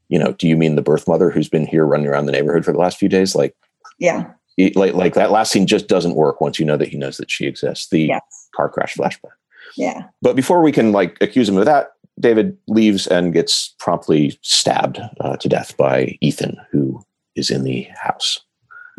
You 0.08 0.19
know, 0.19 0.34
do 0.34 0.47
you 0.47 0.58
mean 0.58 0.75
the 0.75 0.82
birth 0.82 1.08
mother 1.08 1.30
who's 1.30 1.49
been 1.49 1.67
here 1.67 1.86
running 1.86 2.08
around 2.08 2.25
the 2.25 2.32
neighborhood 2.32 2.65
for 2.65 2.71
the 2.71 2.80
last 2.80 2.97
few 2.97 3.10
days? 3.10 3.36
Like, 3.36 3.56
yeah, 3.99 4.32
like 4.75 4.93
like 4.93 5.13
that 5.13 5.32
last 5.32 5.52
scene 5.52 5.67
just 5.67 5.88
doesn't 5.88 6.15
work 6.15 6.41
once 6.41 6.60
you 6.60 6.65
know 6.65 6.78
that 6.78 6.88
he 6.88 6.97
knows 6.97 7.17
that 7.17 7.32
she 7.32 7.45
exists. 7.45 7.89
The 7.89 8.08
yes. 8.08 8.49
car 8.56 8.69
crash 8.69 8.95
flashback. 8.95 9.32
Yeah. 9.78 10.04
But 10.21 10.36
before 10.36 10.62
we 10.62 10.71
can 10.71 10.91
like 10.91 11.17
accuse 11.21 11.47
him 11.47 11.58
of 11.58 11.65
that, 11.65 11.93
David 12.19 12.58
leaves 12.67 13.08
and 13.08 13.34
gets 13.34 13.75
promptly 13.80 14.38
stabbed 14.41 14.99
uh, 15.19 15.38
to 15.38 15.49
death 15.49 15.78
by 15.78 16.17
Ethan, 16.21 16.58
who 16.71 17.02
is 17.36 17.49
in 17.49 17.63
the 17.63 17.88
house. 17.95 18.39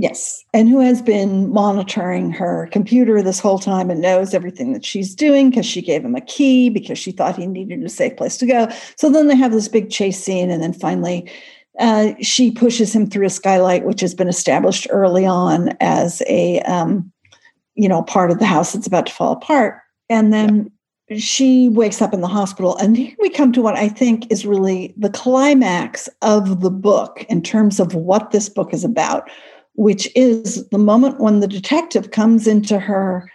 Yes. 0.01 0.47
And 0.55 0.67
who 0.67 0.81
has 0.81 1.03
been 1.03 1.53
monitoring 1.53 2.31
her 2.31 2.71
computer 2.73 3.21
this 3.21 3.39
whole 3.39 3.59
time 3.59 3.91
and 3.91 4.01
knows 4.01 4.33
everything 4.33 4.73
that 4.73 4.83
she's 4.83 5.15
doing 5.15 5.51
because 5.51 5.67
she 5.67 5.83
gave 5.83 6.03
him 6.03 6.15
a 6.15 6.23
key 6.23 6.71
because 6.71 6.99
she 6.99 7.13
thought 7.13 7.37
he 7.37 7.47
needed 7.47 7.85
a 7.85 7.89
safe 7.91 8.17
place 8.17 8.39
to 8.39 8.47
go. 8.47 8.69
So 8.97 9.11
then 9.11 9.27
they 9.27 9.37
have 9.37 9.53
this 9.53 9.69
big 9.69 9.91
chase 9.91 10.19
scene. 10.19 10.51
And 10.51 10.63
then 10.63 10.73
finally, 10.73 11.31
uh, 11.79 12.15
she 12.23 12.51
pushes 12.51 12.95
him 12.95 13.11
through 13.11 13.27
a 13.27 13.31
skylight, 13.31 13.85
which 13.85 14.01
has 14.01 14.15
been 14.15 14.27
established 14.29 14.87
early 14.89 15.27
on 15.27 15.77
as 15.81 16.23
a, 16.27 16.61
um, 16.61 17.13
you 17.75 17.89
know, 17.89 18.03
part 18.03 18.31
of 18.31 18.39
the 18.39 18.47
house 18.47 18.73
that's 18.73 18.87
about 18.87 19.05
to 19.07 19.13
fall 19.13 19.33
apart. 19.33 19.81
And 20.09 20.33
then 20.33 20.73
yeah. 21.11 21.19
she 21.19 21.69
wakes 21.69 22.01
up 22.01 22.15
in 22.15 22.23
the 22.23 22.27
hospital. 22.27 22.75
And 22.79 22.97
here 22.97 23.15
we 23.19 23.29
come 23.29 23.53
to 23.53 23.61
what 23.61 23.77
I 23.77 23.89
think 23.89 24.33
is 24.33 24.47
really 24.47 24.95
the 24.97 25.11
climax 25.11 26.09
of 26.23 26.63
the 26.63 26.71
book 26.71 27.27
in 27.29 27.43
terms 27.43 27.81
of 27.81 27.95
what 27.95 28.31
this 28.31 28.49
book 28.49 28.73
is 28.73 28.83
about, 28.83 29.31
which 29.75 30.09
is 30.15 30.69
the 30.71 30.79
moment 30.79 31.21
when 31.21 31.41
the 31.41 31.49
detective 31.49 32.11
comes 32.11 32.47
into 32.47 32.79
her 32.79 33.31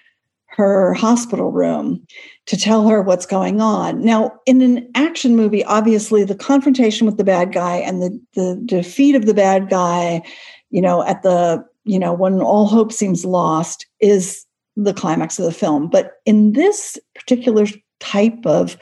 her 0.56 0.94
hospital 0.94 1.52
room 1.52 2.06
to 2.46 2.56
tell 2.56 2.88
her 2.88 3.02
what's 3.02 3.26
going 3.26 3.60
on. 3.60 4.02
Now, 4.02 4.32
in 4.46 4.62
an 4.62 4.90
action 4.96 5.36
movie, 5.36 5.66
obviously 5.66 6.24
the 6.24 6.34
confrontation 6.34 7.06
with 7.06 7.18
the 7.18 7.26
bad 7.26 7.52
guy 7.52 7.76
and 7.76 8.02
the, 8.02 8.22
the 8.36 8.62
defeat 8.66 9.16
of 9.16 9.26
the 9.26 9.34
bad 9.34 9.70
guy, 9.70 10.22
you 10.70 10.82
know, 10.82 11.04
at 11.04 11.24
the, 11.24 11.66
you 11.84 12.00
know, 12.00 12.14
when 12.14 12.42
all 12.42 12.68
hope 12.68 12.94
seems 12.94 13.26
lost 13.26 13.86
is 14.00 14.46
the 14.78 14.94
climax 14.94 15.38
of 15.38 15.44
the 15.44 15.52
film. 15.52 15.90
But 15.90 16.14
in 16.26 16.54
this 16.54 16.98
particular 17.16 17.66
type 18.00 18.46
of, 18.46 18.78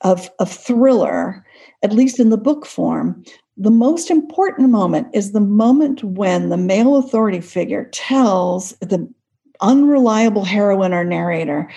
of, 0.00 0.28
of 0.40 0.50
thriller, 0.50 1.46
at 1.84 1.92
least 1.92 2.18
in 2.18 2.30
the 2.30 2.36
book 2.36 2.66
form, 2.66 3.22
the 3.60 3.70
most 3.70 4.10
important 4.10 4.70
moment 4.70 5.08
is 5.12 5.32
the 5.32 5.40
moment 5.40 6.02
when 6.02 6.48
the 6.48 6.56
male 6.56 6.96
authority 6.96 7.42
figure 7.42 7.90
tells 7.92 8.70
the 8.80 9.06
unreliable 9.60 10.44
heroine 10.44 10.94
or 10.94 11.04
narrator 11.04 11.70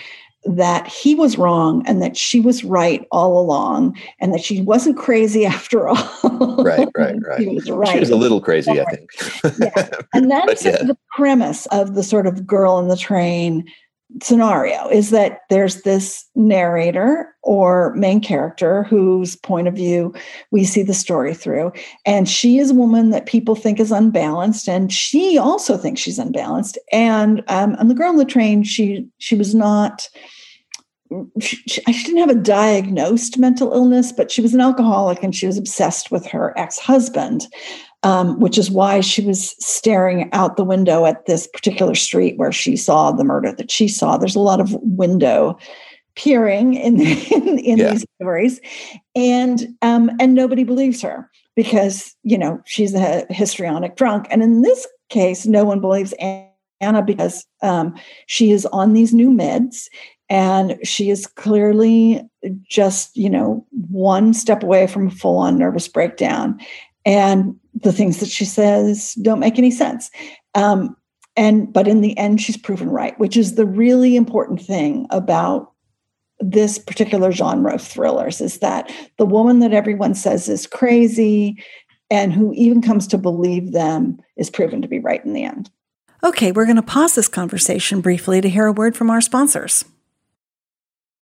that 0.46 0.86
he 0.86 1.14
was 1.14 1.36
wrong 1.36 1.82
and 1.86 2.00
that 2.00 2.16
she 2.16 2.40
was 2.40 2.64
right 2.64 3.06
all 3.12 3.38
along 3.38 3.98
and 4.18 4.32
that 4.32 4.42
she 4.42 4.62
wasn't 4.62 4.96
crazy 4.96 5.44
after 5.46 5.86
all. 5.86 6.64
Right, 6.64 6.88
right, 6.96 7.16
right. 7.26 7.40
she 7.40 7.48
was 7.48 7.70
right. 7.70 7.92
She 7.92 8.00
was 8.00 8.10
a 8.10 8.16
little 8.16 8.40
crazy, 8.40 8.80
I 8.80 8.84
think. 8.84 9.10
yeah. 9.58 9.88
And 10.14 10.30
that's 10.30 10.62
the 10.62 10.96
premise 11.16 11.66
of 11.66 11.94
the 11.94 12.02
sort 12.02 12.26
of 12.26 12.46
girl 12.46 12.78
in 12.78 12.88
the 12.88 12.96
train 12.96 13.70
scenario 14.22 14.88
is 14.88 15.10
that 15.10 15.40
there's 15.50 15.82
this 15.82 16.24
narrator 16.34 17.34
or 17.42 17.94
main 17.94 18.20
character 18.20 18.84
whose 18.84 19.36
point 19.36 19.68
of 19.68 19.74
view 19.74 20.14
we 20.50 20.64
see 20.64 20.82
the 20.82 20.94
story 20.94 21.34
through. 21.34 21.72
And 22.06 22.28
she 22.28 22.58
is 22.58 22.70
a 22.70 22.74
woman 22.74 23.10
that 23.10 23.26
people 23.26 23.56
think 23.56 23.80
is 23.80 23.90
unbalanced 23.90 24.68
and 24.68 24.92
she 24.92 25.38
also 25.38 25.76
thinks 25.76 26.00
she's 26.00 26.18
unbalanced. 26.18 26.78
And 26.92 27.42
um, 27.48 27.74
on 27.76 27.88
the 27.88 27.94
girl 27.94 28.10
on 28.10 28.16
the 28.16 28.24
train 28.24 28.62
she 28.62 29.06
she 29.18 29.34
was 29.34 29.54
not 29.54 30.08
she, 31.40 31.56
she, 31.68 31.82
didn't 31.82 32.16
have 32.16 32.30
a 32.30 32.34
diagnosed 32.34 33.38
mental 33.38 33.72
illness, 33.72 34.10
but 34.10 34.32
she 34.32 34.40
was 34.40 34.54
an 34.54 34.60
alcoholic 34.60 35.22
and 35.22 35.34
she 35.34 35.46
was 35.46 35.58
obsessed 35.58 36.10
with 36.10 36.26
her 36.26 36.58
ex 36.58 36.78
husband 36.78 37.46
um, 38.04 38.38
which 38.38 38.58
is 38.58 38.70
why 38.70 39.00
she 39.00 39.22
was 39.22 39.56
staring 39.58 40.28
out 40.32 40.56
the 40.56 40.64
window 40.64 41.06
at 41.06 41.24
this 41.26 41.46
particular 41.48 41.94
street 41.94 42.36
where 42.36 42.52
she 42.52 42.76
saw 42.76 43.10
the 43.10 43.24
murder 43.24 43.50
that 43.52 43.70
she 43.70 43.88
saw. 43.88 44.16
There's 44.16 44.36
a 44.36 44.40
lot 44.40 44.60
of 44.60 44.74
window 44.82 45.58
peering 46.14 46.74
in 46.74 47.00
in, 47.32 47.58
in 47.58 47.78
yeah. 47.78 47.90
these 47.90 48.06
stories, 48.20 48.60
and 49.16 49.66
um, 49.82 50.10
and 50.20 50.34
nobody 50.34 50.64
believes 50.64 51.00
her 51.02 51.28
because 51.56 52.14
you 52.22 52.38
know 52.38 52.60
she's 52.66 52.94
a 52.94 53.26
histrionic 53.30 53.96
drunk. 53.96 54.26
And 54.30 54.42
in 54.42 54.62
this 54.62 54.86
case, 55.08 55.46
no 55.46 55.64
one 55.64 55.80
believes 55.80 56.12
Anna 56.20 57.02
because 57.02 57.46
um, 57.62 57.94
she 58.26 58.50
is 58.50 58.66
on 58.66 58.92
these 58.92 59.14
new 59.14 59.30
meds 59.30 59.88
and 60.28 60.78
she 60.82 61.10
is 61.10 61.26
clearly 61.26 62.22
just 62.68 63.16
you 63.16 63.30
know 63.30 63.66
one 63.90 64.34
step 64.34 64.62
away 64.62 64.86
from 64.86 65.08
a 65.08 65.10
full-on 65.10 65.58
nervous 65.58 65.88
breakdown 65.88 66.58
and 67.04 67.56
the 67.74 67.92
things 67.92 68.20
that 68.20 68.28
she 68.28 68.44
says 68.44 69.14
don't 69.14 69.40
make 69.40 69.58
any 69.58 69.70
sense. 69.70 70.10
Um, 70.54 70.96
and 71.36 71.72
but 71.72 71.88
in 71.88 72.00
the 72.00 72.16
end, 72.16 72.40
she's 72.40 72.56
proven 72.56 72.88
right, 72.88 73.18
which 73.18 73.36
is 73.36 73.56
the 73.56 73.66
really 73.66 74.16
important 74.16 74.60
thing 74.60 75.06
about 75.10 75.72
this 76.40 76.78
particular 76.78 77.32
genre 77.32 77.74
of 77.74 77.82
thrillers 77.82 78.40
is 78.40 78.58
that 78.58 78.92
the 79.18 79.26
woman 79.26 79.60
that 79.60 79.72
everyone 79.72 80.14
says 80.14 80.48
is 80.48 80.66
crazy 80.66 81.62
and 82.10 82.32
who 82.32 82.52
even 82.54 82.82
comes 82.82 83.06
to 83.08 83.18
believe 83.18 83.72
them 83.72 84.18
is 84.36 84.50
proven 84.50 84.82
to 84.82 84.88
be 84.88 84.98
right 84.98 85.24
in 85.24 85.32
the 85.32 85.44
end. 85.44 85.70
Okay, 86.22 86.52
we're 86.52 86.66
going 86.66 86.76
to 86.76 86.82
pause 86.82 87.14
this 87.14 87.28
conversation 87.28 88.00
briefly 88.00 88.40
to 88.40 88.48
hear 88.48 88.66
a 88.66 88.72
word 88.72 88.96
from 88.96 89.10
our 89.10 89.20
sponsors. 89.20 89.84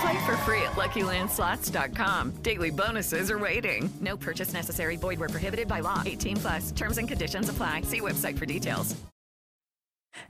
Play 0.00 0.26
for 0.26 0.36
free 0.38 0.62
at 0.62 0.72
LuckyLandSlots.com. 0.72 2.30
Daily 2.42 2.70
bonuses 2.70 3.30
are 3.30 3.38
waiting. 3.38 3.90
No 4.00 4.16
purchase 4.16 4.52
necessary. 4.52 4.96
Void 4.96 5.18
were 5.18 5.28
prohibited 5.28 5.66
by 5.66 5.80
law. 5.80 6.02
18 6.04 6.36
plus. 6.36 6.70
Terms 6.72 6.98
and 6.98 7.08
conditions 7.08 7.48
apply. 7.48 7.82
See 7.82 8.00
website 8.00 8.38
for 8.38 8.46
details. 8.46 8.94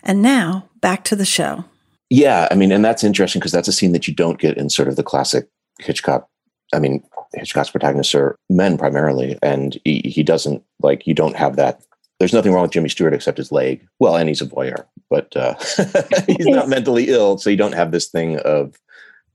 And 0.03 0.23
now 0.23 0.69
back 0.81 1.05
to 1.05 1.17
the 1.17 1.25
show. 1.25 1.65
Yeah, 2.11 2.49
I 2.51 2.55
mean, 2.55 2.73
and 2.73 2.85
that's 2.85 3.05
interesting 3.05 3.41
because 3.41 3.53
that's 3.53 3.69
a 3.69 3.73
scene 3.73 3.93
that 3.93 4.09
you 4.09 4.15
don't 4.15 4.39
get 4.39 4.57
in 4.57 4.71
sort 4.71 4.89
of 4.89 4.97
the 4.97 5.03
classic 5.03 5.49
Hitchcock. 5.79 6.29
I 6.73 6.79
mean, 6.79 7.03
Hitchcock's 7.35 7.71
protagonists 7.71 8.15
are 8.15 8.37
men 8.49 8.79
primarily, 8.79 9.39
and 9.43 9.79
he, 9.85 10.01
he 10.05 10.23
doesn't 10.23 10.63
like 10.81 11.07
you 11.07 11.15
don't 11.15 11.37
have 11.37 11.57
that 11.57 11.83
there's 12.19 12.33
nothing 12.33 12.53
wrong 12.53 12.63
with 12.63 12.73
Jimmy 12.73 12.89
Stewart 12.89 13.15
except 13.15 13.39
his 13.39 13.53
leg. 13.53 13.87
Well, 13.99 14.17
and 14.17 14.29
he's 14.29 14.43
a 14.43 14.47
voyeur, 14.47 14.85
but 15.09 15.35
uh, 15.37 15.55
he's 16.27 16.47
not 16.47 16.69
mentally 16.69 17.09
ill, 17.09 17.39
so 17.39 17.51
you 17.51 17.57
don't 17.57 17.75
have 17.75 17.93
this 17.93 18.09
thing 18.09 18.39
of 18.41 18.75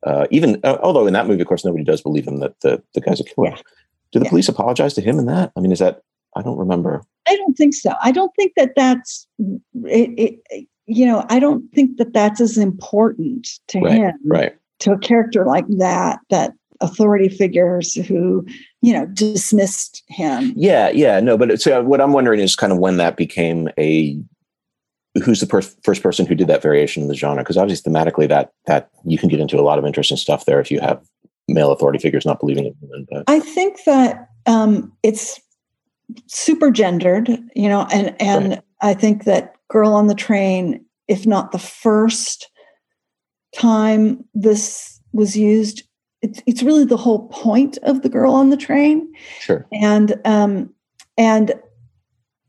uh, 0.05 0.27
even. 0.31 0.59
Uh, 0.63 0.77
although 0.81 1.07
in 1.07 1.13
that 1.13 1.27
movie, 1.27 1.41
of 1.41 1.47
course, 1.47 1.65
nobody 1.65 1.83
does 1.83 2.01
believe 2.01 2.27
him 2.27 2.37
that 2.37 2.59
the 2.61 2.81
the 2.93 3.01
guy's 3.01 3.19
a 3.19 3.23
killer. 3.23 3.49
Yeah. 3.49 3.61
Do 4.11 4.19
the 4.19 4.25
yeah. 4.25 4.29
police 4.29 4.49
apologize 4.49 4.93
to 4.95 5.01
him 5.01 5.17
in 5.17 5.25
that? 5.25 5.51
I 5.55 5.59
mean, 5.59 5.71
is 5.71 5.79
that? 5.79 6.01
I 6.35 6.41
don't 6.41 6.57
remember. 6.57 7.03
I 7.27 7.35
don't 7.35 7.55
think 7.55 7.73
so. 7.73 7.93
I 8.01 8.11
don't 8.11 8.31
think 8.35 8.53
that 8.57 8.73
that's. 8.75 9.27
It, 9.39 10.39
it, 10.49 10.67
you 10.85 11.05
know, 11.05 11.25
I 11.29 11.39
don't 11.39 11.71
think 11.73 11.97
that 11.97 12.13
that's 12.13 12.41
as 12.41 12.57
important 12.57 13.59
to 13.67 13.79
right, 13.79 13.93
him. 13.93 14.13
Right. 14.25 14.55
To 14.79 14.91
a 14.91 14.97
character 14.97 15.45
like 15.45 15.67
that, 15.69 16.19
that 16.29 16.53
authority 16.81 17.29
figures 17.29 17.95
who 17.95 18.45
you 18.81 18.93
know 18.93 19.05
dismissed 19.07 20.03
him 20.07 20.53
yeah 20.55 20.89
yeah 20.89 21.19
no 21.19 21.37
but 21.37 21.61
so 21.61 21.81
what 21.81 22.01
i'm 22.01 22.11
wondering 22.11 22.39
is 22.39 22.55
kind 22.55 22.73
of 22.73 22.79
when 22.79 22.97
that 22.97 23.15
became 23.15 23.69
a 23.79 24.19
who's 25.23 25.39
the 25.39 25.47
per- 25.47 25.61
first 25.61 26.01
person 26.01 26.25
who 26.25 26.35
did 26.35 26.47
that 26.47 26.61
variation 26.61 27.03
in 27.03 27.09
the 27.09 27.15
genre 27.15 27.43
because 27.43 27.57
obviously 27.57 27.91
thematically 27.91 28.27
that 28.27 28.51
that 28.65 28.89
you 29.05 29.17
can 29.17 29.29
get 29.29 29.39
into 29.39 29.59
a 29.59 29.61
lot 29.61 29.77
of 29.77 29.85
interesting 29.85 30.17
stuff 30.17 30.45
there 30.45 30.59
if 30.59 30.71
you 30.71 30.79
have 30.79 31.01
male 31.47 31.71
authority 31.71 31.99
figures 31.99 32.25
not 32.25 32.39
believing 32.39 32.65
in 32.65 32.75
women 32.81 33.07
but 33.11 33.23
i 33.27 33.39
think 33.39 33.83
that 33.85 34.29
um 34.47 34.91
it's 35.03 35.39
super 36.27 36.71
gendered 36.71 37.29
you 37.55 37.69
know 37.69 37.87
and 37.91 38.15
and 38.19 38.49
right. 38.49 38.63
I 38.83 38.93
think 38.93 39.23
that 39.23 39.55
Girl 39.69 39.93
on 39.93 40.07
the 40.07 40.13
Train, 40.13 40.85
if 41.07 41.25
not 41.25 41.51
the 41.51 41.57
first 41.57 42.51
time 43.55 44.23
this 44.35 44.99
was 45.13 45.37
used, 45.37 45.83
it's, 46.21 46.41
it's 46.45 46.63
really 46.63 46.83
the 46.83 46.97
whole 46.97 47.27
point 47.29 47.77
of 47.83 48.01
the 48.01 48.09
Girl 48.09 48.33
on 48.33 48.49
the 48.49 48.57
Train. 48.57 49.11
Sure. 49.39 49.65
And 49.71 50.19
um, 50.25 50.73
and 51.17 51.53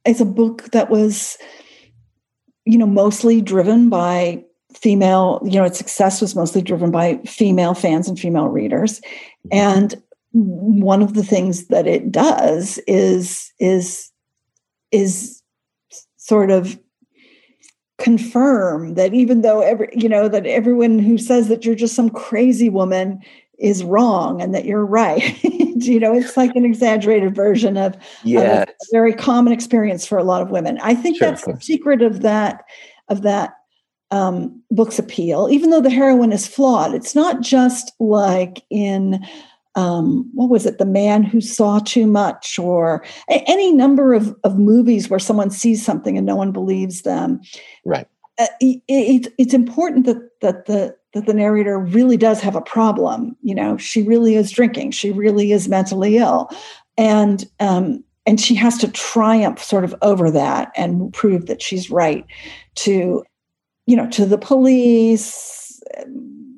it's 0.05 0.21
a 0.21 0.27
book 0.27 0.65
that 0.73 0.91
was, 0.91 1.39
you 2.65 2.79
know, 2.79 2.87
mostly 2.87 3.41
driven 3.41 3.89
by 3.89 4.45
female. 4.75 5.41
You 5.45 5.59
know, 5.59 5.65
its 5.65 5.79
success 5.79 6.21
was 6.21 6.35
mostly 6.35 6.63
driven 6.63 6.91
by 6.91 7.17
female 7.27 7.75
fans 7.75 8.09
and 8.09 8.19
female 8.19 8.49
readers, 8.49 9.01
mm-hmm. 9.01 9.49
and 9.53 10.03
one 10.33 11.01
of 11.01 11.15
the 11.15 11.23
things 11.23 11.69
that 11.69 11.87
it 11.87 12.11
does 12.11 12.79
is 12.87 13.53
is 13.59 14.11
is 14.91 15.43
sort 16.17 16.51
of 16.51 16.79
confirm 17.99 18.95
that 18.95 19.15
even 19.15 19.43
though 19.43 19.61
every 19.61 19.89
you 19.93 20.09
know 20.09 20.29
that 20.29 20.47
everyone 20.47 20.99
who 20.99 21.17
says 21.17 21.49
that 21.49 21.65
you're 21.65 21.77
just 21.77 21.95
some 21.95 22.11
crazy 22.11 22.69
woman 22.69 23.21
is 23.59 23.85
wrong 23.85 24.41
and 24.41 24.55
that 24.55 24.65
you're 24.65 24.87
right. 24.87 25.39
You 25.77 26.01
know 26.01 26.15
it's 26.15 26.37
like 26.37 26.55
an 26.55 26.65
exaggerated 26.65 27.35
version 27.35 27.77
of, 27.77 27.95
yeah. 28.23 28.63
of 28.63 28.69
a 28.69 28.75
very 28.93 29.13
common 29.13 29.53
experience 29.53 30.07
for 30.07 30.17
a 30.17 30.23
lot 30.23 30.41
of 30.41 30.51
women. 30.51 30.79
I 30.81 30.95
think 30.95 31.19
Sure, 31.19 31.29
that's 31.29 31.45
the 31.45 31.59
secret 31.61 32.01
of 32.01 32.23
that 32.23 32.65
of 33.09 33.23
that 33.23 33.55
um, 34.11 34.63
book's 34.71 34.99
appeal. 34.99 35.49
Even 35.51 35.71
though 35.71 35.83
the 35.83 35.91
heroine 35.91 36.33
is 36.33 36.47
flawed 36.47 36.95
it's 36.95 37.15
not 37.15 37.43
just 37.43 37.93
like 37.99 38.63
in 38.71 39.27
um, 39.75 40.31
what 40.33 40.49
was 40.49 40.65
it? 40.65 40.79
The 40.79 40.87
man 40.87 41.23
who 41.23 41.41
saw 41.41 41.81
too 41.81 42.07
much 42.07 42.59
or 42.59 43.05
any 43.29 43.73
number 43.73 44.15
of, 44.15 44.35
of 44.45 44.59
movies 44.59 45.11
where 45.11 45.19
someone 45.19 45.51
sees 45.51 45.85
something 45.85 46.17
and 46.17 46.27
no 46.27 46.37
one 46.37 46.53
believes 46.53 47.03
them. 47.03 47.41
Right. 47.85 48.07
uh, 48.39 48.47
it, 48.61 48.83
it, 48.89 49.33
it's 49.39 49.55
important 49.55 50.07
that 50.07 50.41
that 50.41 50.67
the 50.67 50.97
that 51.15 51.27
the 51.27 51.35
narrator 51.35 51.79
really 51.79 52.17
does 52.17 52.41
have 52.41 52.57
a 52.57 52.61
problem. 52.61 53.37
You 53.43 53.55
know, 53.55 53.77
she 53.77 54.03
really 54.03 54.35
is 54.35 54.51
drinking. 54.51 54.91
She 54.91 55.11
really 55.11 55.53
is 55.53 55.69
mentally 55.69 56.19
ill, 56.19 56.51
and 56.99 57.49
um, 57.61 58.05
and 58.27 58.41
she 58.41 58.55
has 58.57 58.79
to 58.79 58.89
triumph 58.89 59.63
sort 59.63 59.85
of 59.85 59.95
over 60.03 60.31
that 60.31 60.73
and 60.77 61.13
prove 61.13 61.47
that 61.47 61.63
she's 61.63 61.91
right 61.91 62.25
to, 62.77 63.25
you 63.87 63.97
know, 63.97 64.09
to 64.11 64.27
the 64.27 64.39
police. 64.39 65.81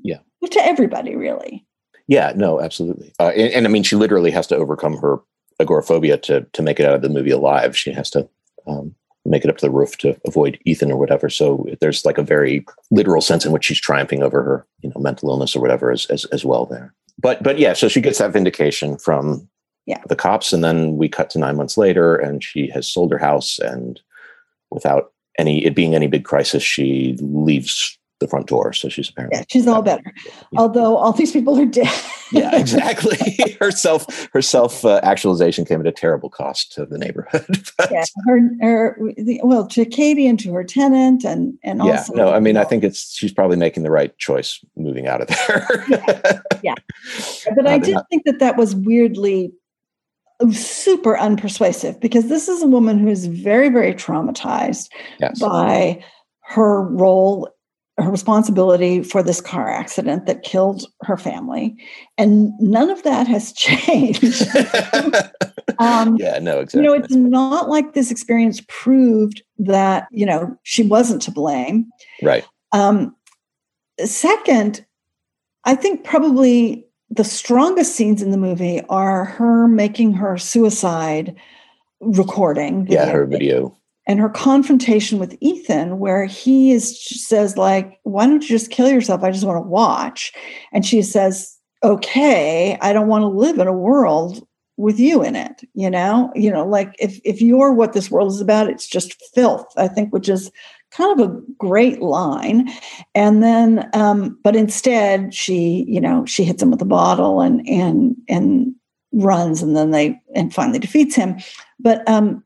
Yeah. 0.02 0.18
To 0.50 0.64
everybody, 0.64 1.16
really. 1.16 1.66
Yeah, 2.06 2.32
no, 2.36 2.60
absolutely. 2.60 3.12
Uh, 3.18 3.32
and, 3.36 3.52
and 3.52 3.66
I 3.66 3.68
mean, 3.68 3.82
she 3.82 3.96
literally 3.96 4.30
has 4.30 4.46
to 4.48 4.56
overcome 4.56 4.96
her 4.98 5.18
agoraphobia 5.58 6.18
to 6.18 6.46
to 6.52 6.62
make 6.62 6.78
it 6.78 6.86
out 6.86 6.94
of 6.94 7.02
the 7.02 7.08
movie 7.08 7.30
alive. 7.30 7.76
She 7.76 7.92
has 7.92 8.10
to 8.10 8.28
um, 8.66 8.94
make 9.28 9.44
it 9.44 9.50
up 9.50 9.58
to 9.58 9.66
the 9.66 9.70
roof 9.72 9.96
to 9.98 10.16
avoid 10.26 10.58
Ethan 10.64 10.90
or 10.90 10.96
whatever. 10.96 11.28
So 11.28 11.66
there's 11.80 12.04
like 12.04 12.18
a 12.18 12.22
very 12.22 12.64
literal 12.90 13.20
sense 13.20 13.44
in 13.44 13.52
which 13.52 13.64
she's 13.64 13.80
triumphing 13.80 14.22
over 14.22 14.42
her, 14.42 14.66
you 14.82 14.90
know, 14.90 15.00
mental 15.00 15.28
illness 15.30 15.54
or 15.56 15.60
whatever 15.60 15.90
as 15.90 16.06
as, 16.06 16.24
as 16.26 16.44
well 16.44 16.66
there. 16.66 16.94
But 17.18 17.42
but 17.42 17.58
yeah, 17.58 17.72
so 17.72 17.88
she 17.88 18.00
gets 18.00 18.18
that 18.18 18.32
vindication 18.32 18.98
from 18.98 19.48
Yeah. 19.86 20.02
the 20.08 20.16
cops, 20.16 20.52
and 20.52 20.62
then 20.64 20.96
we 20.96 21.08
cut 21.08 21.30
to 21.30 21.38
nine 21.38 21.56
months 21.56 21.76
later, 21.78 22.16
and 22.16 22.42
she 22.42 22.68
has 22.70 22.88
sold 22.88 23.12
her 23.12 23.18
house, 23.18 23.58
and 23.58 24.00
without 24.70 25.12
any 25.38 25.64
it 25.64 25.74
being 25.74 25.94
any 25.94 26.08
big 26.08 26.24
crisis, 26.24 26.62
she 26.62 27.16
leaves 27.20 27.98
the 28.18 28.28
front 28.28 28.46
door. 28.46 28.72
So 28.72 28.88
she's 28.88 29.08
apparently 29.10 29.38
Yeah, 29.38 29.44
she's 29.48 29.66
all 29.66 29.82
better. 29.82 30.12
Although 30.56 30.96
all 30.96 31.12
these 31.12 31.32
people 31.32 31.58
are 31.58 31.66
dead. 31.66 31.92
yeah, 32.32 32.56
exactly. 32.58 33.18
her 33.60 33.70
self 33.70 34.28
her 34.32 34.42
self 34.42 34.84
uh, 34.84 35.00
actualization 35.02 35.64
came 35.64 35.80
at 35.80 35.86
a 35.86 35.92
terrible 35.92 36.30
cost 36.30 36.72
to 36.72 36.86
the 36.86 36.98
neighborhood. 36.98 37.44
But, 37.78 37.90
yeah, 37.90 38.04
her, 38.26 38.40
her, 38.60 38.98
the- 39.16 39.40
well, 39.44 39.66
to 39.68 39.84
Katie 39.84 40.26
and 40.26 40.38
to 40.40 40.52
her 40.54 40.64
tenant, 40.64 41.24
and 41.24 41.58
and 41.62 41.84
yeah, 41.84 41.98
also, 41.98 42.14
no, 42.14 42.32
I 42.32 42.40
mean, 42.40 42.56
I 42.56 42.64
think 42.64 42.84
it's 42.84 43.14
she's 43.14 43.32
probably 43.32 43.56
making 43.58 43.82
the 43.82 43.90
right 43.90 44.16
choice 44.18 44.60
moving 44.76 45.06
out 45.06 45.20
of 45.20 45.28
there. 45.28 45.84
yeah. 46.62 46.74
But 47.54 47.66
I 47.66 47.74
Uh, 47.74 47.78
did 47.78 47.94
not- 47.94 48.06
think 48.10 48.24
that 48.24 48.38
that 48.38 48.56
was 48.56 48.74
weirdly 48.74 49.52
super 50.52 51.16
unpersuasive 51.16 52.00
because 52.00 52.28
this 52.28 52.48
is 52.48 52.62
a 52.62 52.66
woman 52.66 52.98
who 52.98 53.08
is 53.08 53.26
very, 53.26 53.68
very 53.68 53.94
traumatized 53.94 54.88
yes. 55.18 55.40
by 55.40 56.02
her 56.42 56.82
role, 56.82 57.48
responsibility 57.98 59.02
for 59.02 59.22
this 59.22 59.40
car 59.40 59.70
accident 59.70 60.26
that 60.26 60.42
killed 60.42 60.84
her 61.02 61.16
family, 61.16 61.76
and 62.18 62.52
none 62.60 62.90
of 62.90 63.02
that 63.04 63.26
has 63.26 63.52
changed. 63.54 64.46
um, 65.78 66.16
yeah, 66.18 66.38
no, 66.38 66.60
exactly. 66.60 66.82
you 66.82 66.82
know, 66.82 66.94
it's 66.94 67.14
not 67.14 67.68
like 67.68 67.94
this 67.94 68.10
experience 68.10 68.62
proved 68.68 69.42
that 69.58 70.08
you 70.10 70.26
know 70.26 70.56
she 70.62 70.82
wasn't 70.82 71.22
to 71.22 71.30
blame. 71.30 71.90
right. 72.22 72.44
Um, 72.72 73.16
second, 74.04 74.84
I 75.64 75.74
think 75.74 76.04
probably 76.04 76.86
the 77.10 77.24
strongest 77.24 77.94
scenes 77.94 78.20
in 78.20 78.30
the 78.30 78.36
movie 78.36 78.82
are 78.88 79.24
her 79.24 79.68
making 79.68 80.12
her 80.12 80.36
suicide 80.36 81.34
recording. 82.00 82.86
Yeah, 82.88 83.06
video 83.06 83.14
her 83.14 83.26
video. 83.26 83.78
And 84.06 84.20
her 84.20 84.28
confrontation 84.28 85.18
with 85.18 85.36
Ethan, 85.40 85.98
where 85.98 86.24
he 86.24 86.72
is 86.72 86.98
says 87.26 87.56
like, 87.56 87.98
"Why 88.04 88.26
don't 88.26 88.42
you 88.42 88.48
just 88.48 88.70
kill 88.70 88.90
yourself? 88.90 89.22
I 89.22 89.30
just 89.30 89.46
want 89.46 89.62
to 89.62 89.68
watch," 89.68 90.32
and 90.72 90.84
she 90.84 91.02
says, 91.02 91.56
"Okay, 91.82 92.78
I 92.80 92.92
don't 92.92 93.08
want 93.08 93.22
to 93.22 93.28
live 93.28 93.58
in 93.58 93.66
a 93.66 93.72
world." 93.72 94.46
with 94.78 95.00
you 95.00 95.22
in 95.22 95.34
it 95.34 95.62
you 95.74 95.88
know 95.88 96.30
you 96.34 96.50
know 96.50 96.66
like 96.66 96.94
if 96.98 97.18
if 97.24 97.40
you're 97.40 97.72
what 97.72 97.92
this 97.94 98.10
world 98.10 98.30
is 98.30 98.40
about 98.40 98.68
it's 98.68 98.86
just 98.86 99.14
filth 99.34 99.66
i 99.76 99.88
think 99.88 100.12
which 100.12 100.28
is 100.28 100.50
kind 100.90 101.18
of 101.18 101.28
a 101.28 101.40
great 101.58 102.00
line 102.00 102.68
and 103.14 103.42
then 103.42 103.88
um 103.94 104.38
but 104.44 104.54
instead 104.54 105.32
she 105.32 105.84
you 105.88 106.00
know 106.00 106.24
she 106.26 106.44
hits 106.44 106.62
him 106.62 106.70
with 106.70 106.82
a 106.82 106.86
bottle 106.86 107.40
and 107.40 107.66
and 107.66 108.16
and 108.28 108.74
runs 109.12 109.62
and 109.62 109.74
then 109.74 109.92
they 109.92 110.20
and 110.34 110.52
finally 110.52 110.78
defeats 110.78 111.14
him 111.14 111.36
but 111.80 112.06
um 112.08 112.44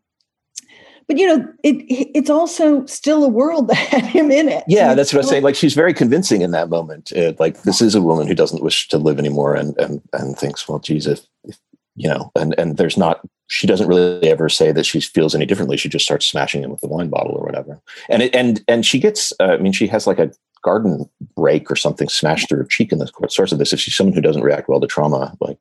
but 1.10 1.18
you 1.18 1.26
know 1.26 1.44
it 1.64 1.74
it's 2.14 2.30
also 2.30 2.86
still 2.86 3.24
a 3.24 3.28
world 3.28 3.66
that 3.68 3.76
had 3.76 4.04
him 4.04 4.30
in 4.30 4.48
it 4.48 4.62
Yeah, 4.68 4.94
that's 4.94 5.12
what 5.12 5.24
i'm 5.24 5.28
saying. 5.28 5.42
Like 5.42 5.56
she's 5.56 5.74
very 5.74 5.92
convincing 5.92 6.42
in 6.42 6.52
that 6.52 6.68
moment. 6.68 7.12
Uh, 7.12 7.32
like 7.40 7.62
this 7.62 7.82
is 7.82 7.96
a 7.96 8.00
woman 8.00 8.28
who 8.28 8.34
doesn't 8.34 8.62
wish 8.62 8.86
to 8.88 8.98
live 8.98 9.18
anymore, 9.18 9.56
and 9.56 9.76
and 9.78 10.00
and 10.12 10.38
thinks, 10.38 10.68
well, 10.68 10.78
geez, 10.78 11.08
if, 11.08 11.26
if 11.42 11.58
you 11.96 12.08
know, 12.08 12.30
and 12.36 12.54
and 12.58 12.76
there's 12.76 12.96
not. 12.96 13.20
She 13.48 13.66
doesn't 13.66 13.88
really 13.88 14.28
ever 14.30 14.48
say 14.48 14.70
that 14.70 14.86
she 14.86 15.00
feels 15.00 15.34
any 15.34 15.44
differently. 15.44 15.76
She 15.76 15.88
just 15.88 16.04
starts 16.04 16.26
smashing 16.26 16.62
him 16.62 16.70
with 16.70 16.80
the 16.80 16.86
wine 16.86 17.08
bottle 17.08 17.34
or 17.34 17.44
whatever. 17.44 17.80
And 18.08 18.22
it, 18.22 18.32
and 18.32 18.62
and 18.68 18.86
she 18.86 19.00
gets. 19.00 19.32
Uh, 19.40 19.54
I 19.54 19.56
mean, 19.56 19.72
she 19.72 19.88
has 19.88 20.06
like 20.06 20.20
a 20.20 20.30
garden 20.62 21.10
rake 21.36 21.68
or 21.68 21.74
something 21.74 22.08
smashed 22.08 22.48
through 22.48 22.58
her 22.58 22.64
cheek 22.64 22.92
in 22.92 22.98
the 22.98 23.08
course 23.08 23.52
of 23.52 23.58
this. 23.58 23.72
If 23.72 23.80
she's 23.80 23.96
someone 23.96 24.14
who 24.14 24.20
doesn't 24.20 24.44
react 24.44 24.68
well 24.68 24.80
to 24.80 24.86
trauma, 24.86 25.36
like 25.40 25.58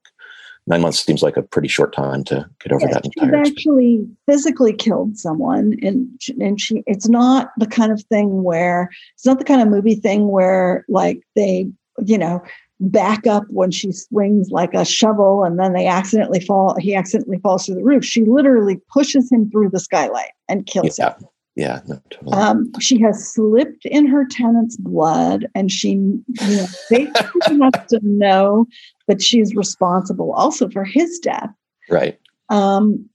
nine 0.70 0.82
months 0.82 1.04
seems 1.04 1.24
like 1.24 1.36
a 1.36 1.42
pretty 1.42 1.68
short 1.68 1.94
time 1.94 2.24
to 2.26 2.48
get 2.62 2.72
over 2.72 2.86
Yeah, 2.86 2.94
that 2.94 3.04
she's 3.14 3.34
actually 3.34 4.08
physically 4.26 4.74
killed 4.74 5.18
someone 5.18 5.76
and 5.82 6.08
she- 6.20 6.40
and 6.40 6.62
she 6.62 6.84
it's 6.86 7.10
not 7.10 7.52
the 7.58 7.68
kind 7.68 7.92
of 7.92 8.02
thing 8.04 8.44
where 8.44 8.90
it's 9.16 9.26
not 9.26 9.40
the 9.40 9.46
kind 9.46 9.62
of 9.62 9.68
movie 9.68 9.96
thing 9.96 10.30
where 10.30 10.86
like 10.88 11.24
they 11.36 11.68
you 12.06 12.18
know 12.18 12.42
back 12.80 13.28
up 13.28 13.44
when 13.50 13.72
she 13.72 13.92
swings 13.92 14.50
like 14.52 14.74
a 14.74 14.86
shovel 14.86 15.44
and 15.44 15.60
then 15.60 15.74
they 15.74 15.86
accidentally 15.86 16.40
fall 16.40 16.78
he 16.80 16.96
accidentally 16.96 17.40
falls 17.40 17.66
through 17.66 17.76
the 17.76 17.84
roof. 17.84 18.06
She 18.06 18.24
literally 18.24 18.80
pushes 18.94 19.30
him 19.30 19.50
through 19.52 19.72
the 19.72 19.80
skylight 19.80 20.32
and 20.48 20.66
kills 20.66 20.98
him 20.98 21.14
Yeah, 21.60 21.82
no, 21.88 22.02
totally. 22.10 22.38
um, 22.38 22.72
she 22.80 23.02
has 23.02 23.34
slipped 23.34 23.86
in 23.86 24.08
her 24.08 24.26
tenant's 24.26 24.78
blood, 24.78 25.46
and 25.54 25.70
she, 25.70 25.90
you 25.90 26.24
know, 26.40 26.66
basically 26.90 27.60
has 27.60 27.86
to 27.90 28.00
know 28.02 28.66
that 29.08 29.22
she's 29.22 29.54
responsible 29.54 30.32
also 30.32 30.70
for 30.70 30.86
his 30.86 31.20
death. 31.20 31.50
right. 31.90 32.18
Um, 32.48 33.10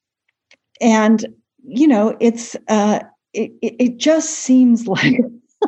and 0.82 1.24
you 1.66 1.88
know, 1.88 2.18
it's 2.20 2.54
uh, 2.68 3.00
it, 3.32 3.50
it 3.62 3.76
it 3.78 3.96
just 3.96 4.30
seems 4.30 4.86
like 4.88 5.20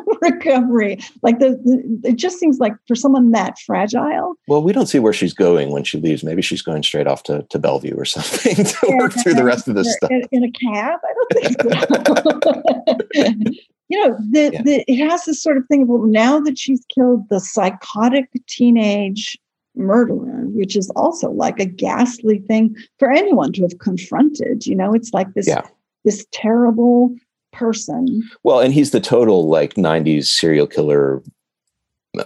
recovery. 0.23 0.99
Like 1.23 1.39
the, 1.39 1.51
the, 1.65 2.01
it 2.11 2.17
just 2.17 2.39
seems 2.39 2.59
like 2.59 2.73
for 2.89 2.95
someone 2.95 3.31
that 3.33 3.59
fragile, 3.61 4.35
Well, 4.49 4.63
we 4.63 4.73
don't 4.73 4.87
see 4.87 4.99
where 4.99 5.13
she's 5.13 5.35
going 5.35 5.71
when 5.71 5.85
she 5.85 5.99
leaves. 5.99 6.23
Maybe 6.25 6.43
she's 6.43 6.63
going 6.63 6.83
straight 6.83 7.07
off 7.07 7.23
to, 7.25 7.43
to 7.51 7.59
Bellevue 7.59 7.95
or 7.97 8.05
something 8.07 8.57
to 8.65 8.87
Yeah, 8.89 8.97
work 8.99 9.13
through 9.13 9.35
the 9.35 9.45
rest 9.45 9.69
of 9.69 9.75
this 9.75 9.93
stuff. 9.97 10.11
in, 10.11 10.23
in 10.33 10.45
a 10.45 10.51
cab. 10.53 11.01
I 11.05 11.13
don't 11.15 11.33
think 11.43 11.63
so. 11.63 13.51
you 13.89 14.01
know, 14.09 14.17
the, 14.31 14.51
Yeah. 14.53 14.63
the 14.63 14.85
it 14.91 15.09
has 15.09 15.25
this 15.25 15.43
sort 15.43 15.57
of 15.57 15.67
thing 15.67 15.83
of 15.83 15.89
well, 15.89 16.03
now 16.03 16.41
that 16.41 16.59
she's 16.59 16.85
killed 16.95 17.29
the 17.29 17.41
psychotic 17.41 18.29
teenage 18.49 19.39
murderer, 19.75 20.45
which 20.49 20.75
is 20.77 20.91
also 20.97 21.31
like 21.31 21.61
a 21.61 21.67
ghastly 21.67 22.39
thing 22.39 22.75
for 22.99 23.13
anyone 23.13 23.53
to 23.53 23.63
have 23.63 23.79
confronted. 23.79 24.67
You 24.67 24.75
know, 24.75 24.95
it's 24.95 25.13
like 25.13 25.33
this 25.35 25.47
Yeah. 25.47 25.63
this 26.05 26.27
terrible 26.33 27.15
person. 27.53 28.23
Well, 28.45 28.61
and 28.61 28.73
he's 28.73 28.91
the 28.91 29.01
total 29.01 29.49
like 29.49 29.75
'90s 29.75 30.27
serial 30.27 30.67
killer. 30.67 31.23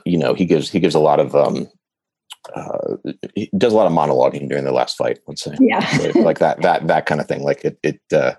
You 0.05 0.19
know, 0.19 0.35
he 0.35 0.45
gives 0.45 0.71
he 0.71 0.81
gives 0.81 0.95
a 0.95 1.01
lot 1.01 1.21
of 1.21 1.35
um, 1.35 1.69
uh, 2.55 2.97
he 3.35 3.51
does 3.57 3.73
a 3.73 3.77
lot 3.77 3.87
of 3.87 3.93
monologuing 3.93 4.49
during 4.49 4.65
the 4.65 4.73
last 4.73 4.97
fight. 4.97 5.21
Let's 5.27 5.43
say, 5.43 5.57
Yeah. 5.61 5.81
So, 6.13 6.21
like 6.21 6.39
that 6.39 6.63
that 6.63 6.87
that 6.87 7.07
kind 7.07 7.21
of 7.21 7.29
thing. 7.29 7.43
Like 7.43 7.65
it 7.65 7.79
it 7.83 8.01
uh, 8.13 8.35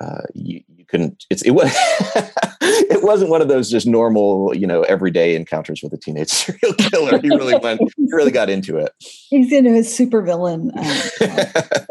uh, 0.00 0.22
you, 0.34 0.62
you 0.76 0.84
couldn't. 0.86 1.24
It's 1.30 1.42
it 1.42 1.52
was 1.52 1.70
it 2.60 3.02
wasn't 3.02 3.30
one 3.30 3.40
of 3.40 3.48
those 3.48 3.70
just 3.70 3.86
normal, 3.86 4.54
you 4.54 4.66
know, 4.66 4.82
everyday 4.82 5.36
encounters 5.36 5.82
with 5.82 5.92
a 5.92 5.98
teenage 5.98 6.28
serial 6.30 6.74
killer. 6.74 7.20
He 7.20 7.28
really 7.28 7.56
went. 7.58 7.80
He 7.96 8.06
really 8.10 8.32
got 8.32 8.50
into 8.50 8.76
it. 8.76 8.92
He's 8.98 9.52
into 9.52 9.70
his 9.70 9.88
supervillain. 9.88 10.70
Um, 10.76 11.86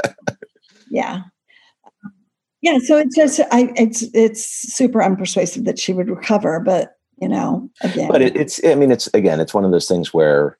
yeah. 0.90 1.22
Yeah, 2.64 2.80
so 2.80 2.98
it's 2.98 3.14
just 3.14 3.42
I 3.52 3.72
it's 3.76 4.04
it's 4.14 4.46
super 4.74 5.00
unpersuasive 5.00 5.66
that 5.66 5.78
she 5.78 5.92
would 5.92 6.10
recover, 6.10 6.62
but 6.62 6.96
you 7.22 7.28
know, 7.28 7.70
again. 7.82 8.08
But 8.10 8.22
it, 8.22 8.38
it's 8.38 8.64
I 8.66 8.76
mean, 8.76 8.90
it's 8.90 9.08
again, 9.14 9.42
it's 9.42 9.54
one 9.54 9.66
of 9.66 9.72
those 9.72 9.88
things 9.88 10.14
where 10.14 10.58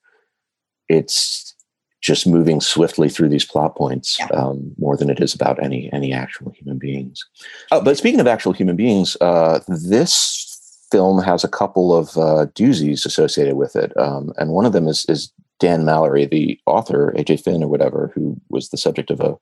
it's 0.90 1.54
just 2.02 2.26
moving 2.26 2.60
swiftly 2.60 3.08
through 3.08 3.30
these 3.30 3.46
plot 3.46 3.74
points 3.74 4.18
Yeah. 4.20 4.26
um, 4.34 4.74
more 4.76 4.98
than 4.98 5.08
it 5.08 5.18
is 5.20 5.34
about 5.34 5.62
any 5.64 5.90
any 5.94 6.12
actual 6.12 6.52
human 6.52 6.78
beings. 6.78 7.24
Oh, 7.72 7.82
but 7.82 7.96
speaking 7.96 8.20
of 8.20 8.26
actual 8.26 8.52
human 8.52 8.76
beings, 8.76 9.16
uh, 9.22 9.60
this 9.66 10.86
film 10.92 11.22
has 11.22 11.42
a 11.42 11.48
couple 11.48 11.96
of 11.96 12.10
uh, 12.18 12.46
doozies 12.54 13.06
associated 13.06 13.54
with 13.56 13.76
it, 13.76 13.96
um, 13.96 14.34
and 14.36 14.50
one 14.50 14.66
of 14.66 14.74
them 14.74 14.86
is 14.88 15.06
is 15.08 15.32
Dan 15.58 15.86
Mallory, 15.86 16.26
the 16.26 16.60
author, 16.66 17.14
AJ 17.16 17.42
Finn 17.42 17.62
or 17.64 17.68
whatever, 17.68 18.12
who 18.14 18.38
was 18.50 18.68
the 18.68 18.76
subject 18.76 19.10
of 19.10 19.20
a 19.20 19.36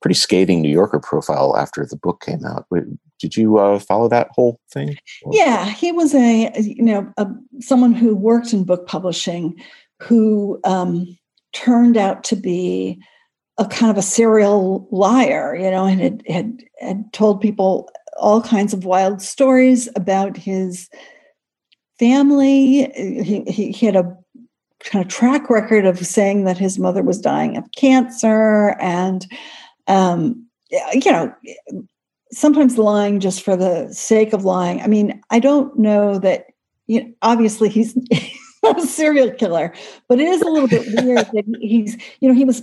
pretty 0.00 0.14
scathing 0.14 0.62
New 0.62 0.70
Yorker 0.70 1.00
profile 1.00 1.56
after 1.56 1.84
the 1.84 1.96
book 1.96 2.22
came 2.24 2.44
out. 2.44 2.66
Did 3.18 3.36
you 3.36 3.58
uh, 3.58 3.78
follow 3.78 4.08
that 4.08 4.28
whole 4.32 4.58
thing? 4.72 4.96
Yeah, 5.30 5.66
he 5.66 5.92
was 5.92 6.14
a 6.14 6.52
you 6.58 6.82
know 6.82 7.12
a, 7.16 7.26
someone 7.60 7.92
who 7.92 8.16
worked 8.16 8.52
in 8.52 8.64
book 8.64 8.86
publishing, 8.86 9.60
who 10.00 10.60
um, 10.64 11.06
turned 11.52 11.96
out 11.96 12.24
to 12.24 12.36
be 12.36 13.00
a 13.58 13.66
kind 13.66 13.90
of 13.90 13.98
a 13.98 14.02
serial 14.02 14.88
liar, 14.90 15.54
you 15.54 15.70
know, 15.70 15.84
and 15.84 16.00
had 16.00 16.22
had, 16.26 16.64
had 16.80 17.12
told 17.12 17.40
people 17.40 17.90
all 18.16 18.42
kinds 18.42 18.72
of 18.72 18.84
wild 18.84 19.20
stories 19.20 19.88
about 19.96 20.36
his 20.36 20.88
family. 21.98 22.90
He, 22.94 23.44
he, 23.46 23.72
he 23.72 23.86
had 23.86 23.96
a 23.96 24.16
kind 24.80 25.04
of 25.04 25.10
track 25.10 25.50
record 25.50 25.84
of 25.84 26.04
saying 26.04 26.44
that 26.44 26.58
his 26.58 26.78
mother 26.78 27.02
was 27.02 27.20
dying 27.20 27.56
of 27.56 27.70
cancer 27.76 28.76
and 28.80 29.26
um, 29.86 30.46
you 30.70 31.12
know 31.12 31.34
sometimes 32.32 32.78
lying 32.78 33.18
just 33.20 33.42
for 33.42 33.56
the 33.56 33.92
sake 33.92 34.32
of 34.32 34.44
lying. 34.44 34.80
I 34.80 34.86
mean 34.86 35.20
i 35.30 35.38
don't 35.38 35.76
know 35.78 36.18
that 36.18 36.46
you 36.86 37.02
know, 37.02 37.12
obviously 37.22 37.68
he's 37.68 37.96
a 38.64 38.80
serial 38.82 39.30
killer 39.32 39.72
but 40.08 40.20
it 40.20 40.28
is 40.28 40.42
a 40.42 40.48
little 40.48 40.68
bit 40.68 40.86
weird 41.02 41.26
that 41.32 41.44
he's 41.60 41.96
you 42.20 42.28
know 42.28 42.34
he 42.34 42.44
was 42.44 42.62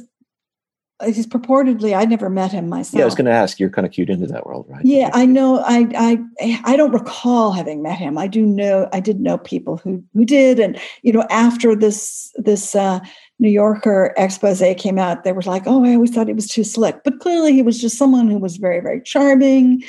he's 1.05 1.27
purportedly 1.27 1.95
i 1.95 2.05
never 2.05 2.29
met 2.29 2.51
him 2.51 2.67
myself 2.69 2.97
Yeah, 2.97 3.03
I 3.03 3.05
was 3.05 3.15
going 3.15 3.25
to 3.25 3.31
ask. 3.31 3.59
You're 3.59 3.69
kind 3.69 3.85
of 3.85 3.93
cued 3.93 4.09
into 4.09 4.27
that 4.27 4.45
world, 4.45 4.65
right? 4.67 4.83
yeah, 4.83 5.09
I 5.13 5.25
know. 5.25 5.59
I 5.59 5.87
I 5.95 6.61
I 6.65 6.75
don't 6.75 6.91
recall 6.91 7.51
having 7.51 7.83
met 7.83 7.97
him. 7.97 8.17
I 8.17 8.27
do 8.27 8.45
know. 8.45 8.89
I 8.91 8.99
did 8.99 9.19
know 9.19 9.37
people 9.37 9.77
who 9.77 10.03
who 10.13 10.25
did, 10.25 10.59
and 10.59 10.79
you 11.03 11.13
know, 11.13 11.25
after 11.29 11.75
this 11.75 12.31
this 12.37 12.75
uh, 12.75 12.99
New 13.39 13.49
Yorker 13.49 14.13
expose 14.17 14.63
came 14.77 14.97
out, 14.97 15.23
they 15.23 15.33
were 15.33 15.43
like, 15.43 15.63
"Oh, 15.67 15.85
I 15.85 15.93
always 15.93 16.11
thought 16.11 16.27
he 16.27 16.33
was 16.33 16.47
too 16.47 16.63
slick," 16.63 17.03
but 17.03 17.19
clearly 17.19 17.53
he 17.53 17.61
was 17.61 17.79
just 17.79 17.97
someone 17.97 18.27
who 18.29 18.39
was 18.39 18.57
very 18.57 18.79
very 18.79 19.01
charming, 19.01 19.83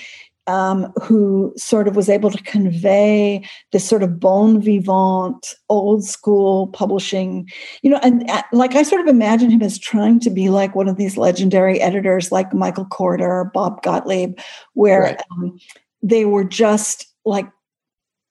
um, 0.49 0.93
who 1.03 1.53
sort 1.57 1.87
of 1.87 1.95
was 1.95 2.09
able 2.09 2.31
to 2.31 2.43
convey 2.43 3.47
this 3.71 3.87
sort 3.87 4.03
of 4.03 4.19
bon 4.19 4.61
vivant, 4.61 5.55
old 5.69 6.05
school 6.05 6.69
publishing, 6.69 7.49
you 7.83 7.91
know, 7.91 8.01
and 8.03 8.29
uh, 8.31 8.43
like 8.53 8.75
I 8.75 8.83
sort 8.83 9.03
of 9.03 9.07
imagine 9.07 9.51
him 9.51 9.63
as 9.63 9.79
trying 9.79 10.19
to 10.21 10.31
be 10.31 10.49
like 10.49 10.75
one 10.75 10.89
of 10.89 10.97
these 10.97 11.17
legendary 11.17 11.81
editors 11.81 12.33
like 12.33 12.53
Michael 12.55 12.87
Korda, 12.87 13.53
Bob 13.53 13.83
Gottlieb, 13.83 14.39
where 14.73 15.03
Right. 15.03 15.23
um, 15.31 15.59
they 16.03 16.25
were 16.25 16.45
just 16.45 17.07
like, 17.25 17.47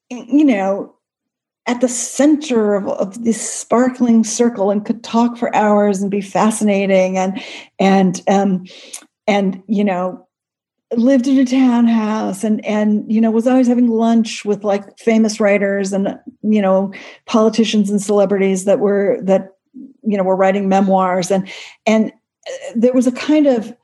you 0.09 0.43
know, 0.43 0.93
at 1.67 1.81
the 1.81 1.89
center 1.89 2.75
of, 2.75 2.87
of 2.87 3.23
this 3.23 3.41
sparkling 3.47 4.23
circle 4.23 4.71
and 4.71 4.85
could 4.85 5.03
talk 5.03 5.37
for 5.37 5.53
hours 5.55 6.01
and 6.01 6.09
be 6.09 6.21
fascinating 6.21 7.17
and 7.17 7.41
and 7.77 8.21
um 8.27 8.63
and 9.27 9.61
you 9.67 9.83
know 9.83 10.26
lived 10.95 11.27
in 11.27 11.37
a 11.37 11.45
townhouse 11.45 12.43
and 12.43 12.63
and 12.65 13.11
you 13.11 13.19
know 13.19 13.29
was 13.29 13.45
always 13.45 13.67
having 13.67 13.89
lunch 13.89 14.45
with 14.45 14.63
like 14.63 14.97
famous 14.97 15.39
writers 15.39 15.91
and 15.91 16.17
you 16.43 16.61
know 16.61 16.93
politicians 17.25 17.89
and 17.89 18.01
celebrities 18.01 18.63
that 18.63 18.79
were 18.79 19.19
that 19.21 19.57
you 20.07 20.17
know 20.17 20.23
were 20.23 20.35
writing 20.35 20.69
memoirs. 20.69 21.29
And 21.29 21.47
and 21.85 22.11
uh, 22.11 22.71
there 22.75 22.93
was 22.93 23.07
a 23.07 23.11
kind 23.11 23.45
of 23.45 23.75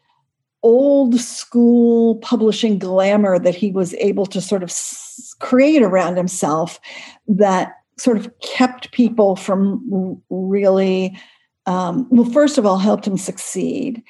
old 0.63 1.19
school 1.19 2.15
publishing 2.17 2.79
glamour 2.79 3.37
that 3.37 3.55
he 3.55 3.71
was 3.71 3.93
able 3.95 4.25
to 4.27 4.39
sort 4.39 4.63
of 4.63 4.73
create 5.39 5.81
around 5.81 6.15
himself 6.15 6.79
that 7.27 7.73
sort 7.97 8.17
of 8.17 8.31
kept 8.39 8.91
people 8.91 9.35
from 9.35 10.21
really 10.29 11.17
um, 11.65 12.07
well 12.09 12.29
first 12.29 12.57
of 12.57 12.65
all 12.65 12.77
helped 12.77 13.05
him 13.05 13.17
succeed. 13.17 14.01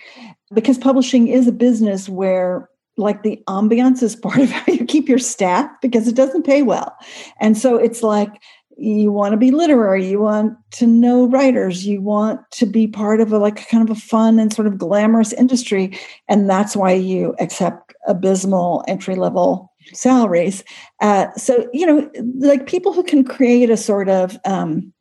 Because 0.54 0.78
publishing 0.78 1.28
is 1.28 1.48
a 1.48 1.52
business 1.52 2.08
where 2.08 2.70
like 2.98 3.24
the 3.24 3.42
ambiance 3.48 4.04
is 4.04 4.16
part 4.16 4.40
of 4.40 4.50
how 4.52 4.72
you 4.72 4.86
keep 4.86 5.10
your 5.10 5.20
staff 5.20 5.70
because 5.82 6.08
it 6.08 6.16
doesn't 6.16 6.46
pay 6.46 6.62
well. 6.62 6.96
And 7.40 7.58
so 7.58 7.78
it's 7.78 8.04
like 8.04 8.42
you 8.78 9.12
want 9.12 9.32
to 9.32 9.38
be 9.38 9.52
literary 9.52 10.04
you 10.04 10.20
want 10.20 10.58
to 10.72 10.88
know 10.88 11.28
writers 11.28 11.86
you 11.86 12.02
want 12.02 12.40
to 12.50 12.66
be 12.66 12.88
part 12.88 13.22
of 13.22 13.32
a 13.32 13.38
like 13.38 13.68
kind 13.70 13.88
of 13.88 13.96
a 13.96 14.00
fun 14.00 14.40
and 14.40 14.52
sort 14.52 14.68
of 14.68 14.80
glamorous 14.80 15.32
industry. 15.34 15.96
And 16.28 16.50
that's 16.50 16.76
why 16.76 16.92
you 16.94 17.36
accept 17.40 17.94
abysmal 18.08 18.84
entry 18.88 19.16
level 19.16 19.72
salaries. 19.94 20.64
Uh, 21.02 21.32
so 21.36 21.68
you 21.72 21.86
know 21.86 22.10
like 22.40 22.66
people 22.66 22.94
who 22.94 23.04
can 23.04 23.24
create 23.24 23.70
a 23.70 23.78
sort 23.78 24.10
of 24.10 24.38
um, 24.46 24.92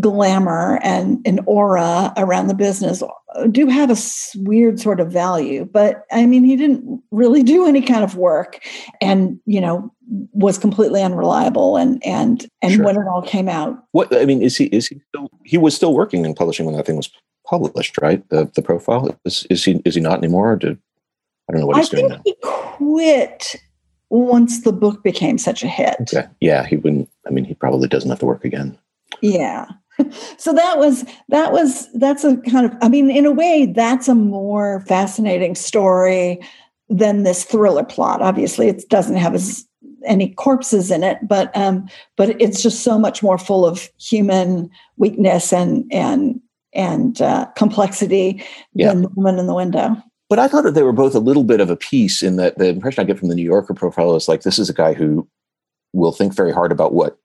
glamour 0.00 0.78
and 0.82 1.20
an 1.26 1.38
aura 1.46 2.12
around 2.16 2.46
the 2.46 2.54
business 2.54 3.02
uh, 3.02 3.46
do 3.48 3.66
have 3.66 3.90
a 3.90 3.96
weird 4.36 4.80
sort 4.80 5.00
of 5.00 5.12
value 5.12 5.66
but 5.70 6.04
i 6.10 6.24
mean 6.24 6.44
he 6.44 6.56
didn't 6.56 7.02
really 7.10 7.42
do 7.42 7.66
any 7.66 7.82
kind 7.82 8.02
of 8.02 8.16
work 8.16 8.64
and 9.02 9.38
you 9.44 9.60
know 9.60 9.92
was 10.32 10.56
completely 10.56 11.02
unreliable 11.02 11.76
and 11.76 12.02
and 12.06 12.46
and 12.62 12.72
Sure. 12.72 12.84
when 12.84 12.96
it 12.96 13.06
all 13.06 13.22
came 13.22 13.48
out 13.50 13.76
What 13.92 14.14
I 14.16 14.24
mean 14.24 14.40
is 14.42 14.56
he 14.56 14.64
is 14.66 14.86
he 14.88 15.00
still 15.08 15.28
he 15.44 15.58
was 15.58 15.74
still 15.76 15.92
working 15.94 16.24
in 16.24 16.34
publishing 16.34 16.64
when 16.66 16.74
that 16.76 16.86
thing 16.86 16.96
was 16.96 17.10
published, 17.46 17.98
right? 18.00 18.26
The 18.30 18.50
the 18.54 18.62
profile 18.62 19.14
is 19.24 19.46
is 19.50 19.64
he 19.64 19.80
is 19.84 19.94
he 19.94 20.00
not 20.00 20.18
anymore? 20.18 20.52
Or 20.52 20.56
did, 20.56 20.78
I 21.48 21.52
don't 21.52 21.60
know 21.60 21.66
what 21.66 21.76
i 21.76 21.80
he's 21.80 21.88
doing 21.90 22.08
think 22.08 22.16
now. 22.16 22.22
he 22.24 22.34
quit 22.42 23.56
once 24.10 24.62
the 24.62 24.72
book 24.72 25.02
became 25.02 25.38
such 25.38 25.62
a 25.62 25.68
hit 25.68 25.96
Okay, 26.14 26.26
yeah, 26.40 26.66
he 26.66 26.76
wouldn't. 26.76 27.08
I 27.26 27.30
mean, 27.30 27.44
he 27.44 27.54
probably 27.54 27.88
doesn't 27.88 28.10
have 28.10 28.18
to 28.20 28.26
work 28.26 28.44
again. 28.44 28.76
Yeah. 29.22 29.66
So 30.38 30.52
that 30.52 30.78
was 30.78 31.04
that 31.28 31.52
was 31.52 31.90
that's 31.92 32.24
a 32.24 32.36
kind 32.38 32.66
of 32.66 32.72
I 32.80 32.88
mean 32.88 33.10
in 33.10 33.26
a 33.26 33.30
way 33.32 33.66
that's 33.74 34.08
a 34.08 34.14
more 34.14 34.80
fascinating 34.88 35.54
story 35.54 36.40
than 36.88 37.22
this 37.22 37.44
thriller 37.44 37.84
plot. 37.84 38.20
Obviously 38.22 38.68
it 38.68 38.88
doesn't 38.88 39.16
have 39.16 39.34
as 39.34 39.66
any 40.04 40.30
corpses 40.34 40.90
in 40.90 41.04
it, 41.04 41.18
but 41.22 41.56
um 41.56 41.88
but 42.16 42.40
it's 42.40 42.62
just 42.62 42.82
so 42.82 42.98
much 42.98 43.22
more 43.22 43.38
full 43.38 43.64
of 43.66 43.88
human 44.00 44.70
weakness 44.96 45.52
and 45.52 45.84
and 45.92 46.40
and 46.74 47.20
uh, 47.20 47.46
complexity 47.54 48.42
Yeah. 48.74 48.88
than 48.88 49.02
the 49.02 49.08
woman 49.10 49.38
in 49.38 49.46
the 49.46 49.54
window. 49.54 49.94
But 50.30 50.38
I 50.38 50.48
thought 50.48 50.64
that 50.64 50.72
they 50.72 50.82
were 50.82 50.92
both 50.92 51.14
a 51.14 51.18
little 51.20 51.44
bit 51.44 51.60
of 51.60 51.68
a 51.68 51.76
piece 51.76 52.22
in 52.22 52.36
that 52.36 52.56
the 52.56 52.68
impression 52.68 53.02
I 53.02 53.06
get 53.06 53.18
from 53.18 53.28
the 53.28 53.34
New 53.34 53.44
Yorker 53.44 53.74
profile 53.74 54.16
is 54.16 54.26
like 54.26 54.40
this 54.42 54.58
is 54.58 54.70
a 54.70 54.74
guy 54.74 54.94
who 54.94 55.28
will 55.92 56.12
think 56.12 56.34
very 56.34 56.52
hard 56.52 56.72
about 56.72 56.94
what 56.94 57.18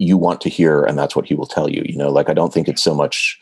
you 0.00 0.16
want 0.16 0.40
to 0.40 0.48
hear, 0.48 0.82
and 0.82 0.98
that's 0.98 1.14
what 1.14 1.26
he 1.26 1.34
will 1.34 1.46
tell 1.46 1.68
you. 1.68 1.82
You 1.84 1.96
know, 1.96 2.08
like 2.08 2.30
I 2.30 2.34
don't 2.34 2.52
think 2.52 2.68
it's 2.68 2.82
so 2.82 2.94
much. 2.94 3.38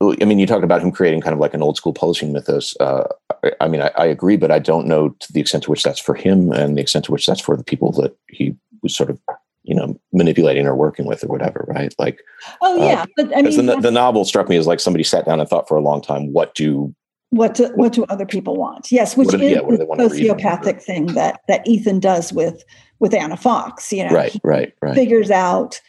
I 0.00 0.24
mean, 0.24 0.38
you 0.38 0.46
talked 0.46 0.64
about 0.64 0.80
him 0.80 0.92
creating 0.92 1.20
kind 1.20 1.34
of 1.34 1.40
like 1.40 1.54
an 1.54 1.62
old 1.62 1.76
school 1.76 1.92
publishing 1.92 2.32
mythos. 2.32 2.76
Uh, 2.80 3.04
I, 3.44 3.52
I 3.62 3.68
mean, 3.68 3.82
I, 3.82 3.90
I 3.96 4.06
agree, 4.06 4.36
but 4.36 4.52
I 4.52 4.60
don't 4.60 4.86
know 4.86 5.10
to 5.10 5.32
the 5.32 5.40
extent 5.40 5.64
to 5.64 5.70
which 5.70 5.82
that's 5.82 6.00
for 6.00 6.14
him 6.14 6.52
and 6.52 6.76
the 6.76 6.80
extent 6.80 7.04
to 7.06 7.12
which 7.12 7.26
that's 7.26 7.40
for 7.40 7.56
the 7.56 7.64
people 7.64 7.92
that 7.92 8.16
he 8.28 8.56
was 8.82 8.96
sort 8.96 9.10
of, 9.10 9.18
you 9.64 9.74
know, 9.74 9.98
manipulating 10.12 10.66
or 10.66 10.74
working 10.74 11.04
with 11.04 11.22
or 11.22 11.28
whatever, 11.28 11.64
right? 11.68 11.94
Like, 11.98 12.20
Oh 12.60 12.80
Uh, 12.80 12.86
yeah, 12.86 13.06
but 13.16 13.36
I 13.36 13.42
mean 13.42 13.66
the, 13.66 13.80
the 13.80 13.90
novel 13.90 14.24
struck 14.24 14.48
me 14.48 14.56
as 14.56 14.66
like 14.66 14.80
somebody 14.80 15.04
sat 15.04 15.26
down 15.26 15.40
and 15.40 15.48
thought 15.48 15.68
for 15.68 15.76
a 15.76 15.82
long 15.82 16.00
time, 16.00 16.32
what 16.32 16.54
do 16.54 16.94
what 17.32 17.54
do, 17.54 17.68
what 17.76 17.94
do 17.94 18.04
other 18.04 18.26
people 18.26 18.56
want 18.56 18.92
yes 18.92 19.16
which 19.16 19.28
do- 19.30 19.38
is 19.40 19.52
yeah, 19.52 19.60
the 19.60 19.86
sociopathic 19.98 20.82
thing 20.82 21.06
that 21.14 21.40
that 21.48 21.66
ethan 21.66 21.98
does 21.98 22.30
with 22.32 22.62
with 23.00 23.14
anna 23.14 23.36
fox 23.36 23.90
you 23.92 24.04
know 24.04 24.14
right, 24.14 24.38
right, 24.44 24.74
right. 24.82 24.94
figures 24.94 25.30
out 25.30 25.80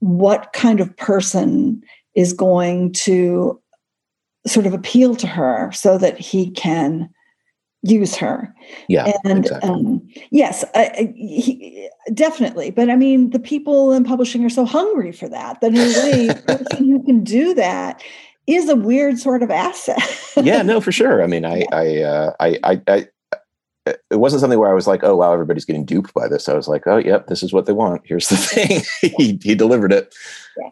what 0.00 0.52
kind 0.54 0.80
of 0.80 0.96
person 0.96 1.82
is 2.14 2.32
going 2.32 2.90
to 2.92 3.60
sort 4.46 4.64
of 4.66 4.72
appeal 4.72 5.14
to 5.14 5.26
her 5.26 5.70
so 5.72 5.98
that 5.98 6.18
he 6.18 6.50
can 6.52 7.10
use 7.82 8.16
her 8.16 8.52
Yeah, 8.88 9.12
and 9.24 9.38
exactly. 9.40 9.70
um, 9.70 10.08
yes 10.30 10.64
I, 10.74 10.84
I- 10.98 11.12
he, 11.14 11.88
definitely 12.14 12.70
but 12.70 12.88
i 12.88 12.96
mean 12.96 13.30
the 13.30 13.38
people 13.38 13.92
in 13.92 14.02
publishing 14.04 14.42
are 14.44 14.48
so 14.50 14.64
hungry 14.64 15.12
for 15.12 15.28
that 15.28 15.60
that 15.60 15.72
in 15.72 15.76
a 15.78 16.02
way 16.02 16.34
person 16.46 16.88
who 16.88 17.02
can 17.04 17.22
do 17.22 17.52
that 17.54 18.02
is 18.54 18.68
a 18.68 18.76
weird 18.76 19.18
sort 19.18 19.42
of 19.42 19.50
asset 19.50 19.98
yeah, 20.36 20.62
no, 20.62 20.80
for 20.80 20.92
sure. 20.92 21.22
I 21.22 21.26
mean, 21.26 21.44
I, 21.44 21.64
I, 21.72 22.02
uh, 22.02 22.32
I, 22.40 22.58
I, 22.62 22.80
I, 22.88 23.06
it 23.86 24.16
wasn't 24.16 24.40
something 24.40 24.58
where 24.58 24.70
I 24.70 24.74
was 24.74 24.86
like, 24.86 25.02
oh 25.02 25.16
wow, 25.16 25.32
everybody's 25.32 25.64
getting 25.64 25.84
duped 25.84 26.12
by 26.14 26.28
this. 26.28 26.48
I 26.48 26.54
was 26.54 26.68
like, 26.68 26.86
oh 26.86 26.98
yep, 26.98 27.26
this 27.26 27.42
is 27.42 27.52
what 27.52 27.66
they 27.66 27.72
want. 27.72 28.02
Here's 28.04 28.28
the 28.28 28.36
thing. 28.36 28.82
he 29.00 29.38
he 29.42 29.54
delivered 29.54 29.92
it. 29.92 30.14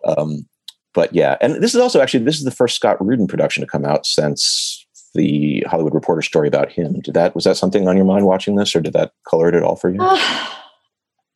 Um, 0.05 0.47
but 0.93 1.15
yeah, 1.15 1.37
and 1.41 1.63
this 1.63 1.75
is 1.75 1.81
also 1.81 2.01
actually 2.01 2.25
this 2.25 2.39
is 2.39 2.45
the 2.45 2.51
first 2.51 2.77
Scott 2.77 3.05
Rudin 3.05 3.27
production 3.27 3.63
to 3.63 3.67
come 3.67 3.85
out 3.85 4.07
since 4.07 4.87
the 5.15 5.65
Hollywood 5.67 5.95
Reporter 5.95 6.23
story 6.23 6.49
about 6.49 6.71
him. 6.71 7.01
Did 7.01 7.15
that 7.15 7.35
was 7.35 7.45
that 7.45 7.57
something 7.57 7.89
on 7.89 7.97
your 7.97 8.07
mind 8.07 8.27
watching 8.27 8.57
this, 8.57 8.77
or 8.77 8.81
did 8.81 8.93
that 8.93 9.13
color 9.27 9.49
it 9.49 9.55
at 9.55 9.63
all 9.63 9.77
for 9.77 9.91
you? 9.91 9.99
Uh, 10.01 10.19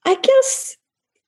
I 0.05 0.17
guess 0.17 0.77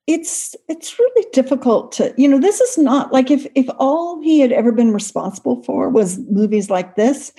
it's 0.06 0.56
it's 0.68 0.98
really 0.98 1.26
difficult 1.32 1.92
to 1.92 2.12
you 2.16 2.26
know 2.26 2.40
this 2.40 2.60
is 2.60 2.78
not 2.78 3.12
like 3.12 3.30
if 3.30 3.46
if 3.54 3.68
all 3.78 4.20
he 4.20 4.40
had 4.40 4.52
ever 4.52 4.72
been 4.72 4.92
responsible 4.92 5.62
for 5.62 5.88
was 5.88 6.18
movies 6.30 6.70
like 6.70 6.96
this 6.96 7.32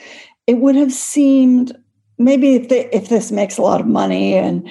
it 0.48 0.56
would 0.56 0.76
have 0.76 0.92
seemed 0.92 1.76
maybe 2.18 2.56
if 2.56 2.70
they, 2.70 2.90
if 2.92 3.10
this 3.10 3.32
makes 3.32 3.58
a 3.58 3.62
lot 3.62 3.82
of 3.82 3.88
money 3.88 4.36
and 4.36 4.70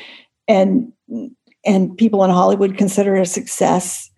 and 0.49 0.93
and 1.65 1.97
people 1.97 2.25
in 2.25 2.31
Hollywood 2.31 2.79
consider 2.79 3.15
it 3.17 3.23
a 3.23 3.27
success 3.27 4.11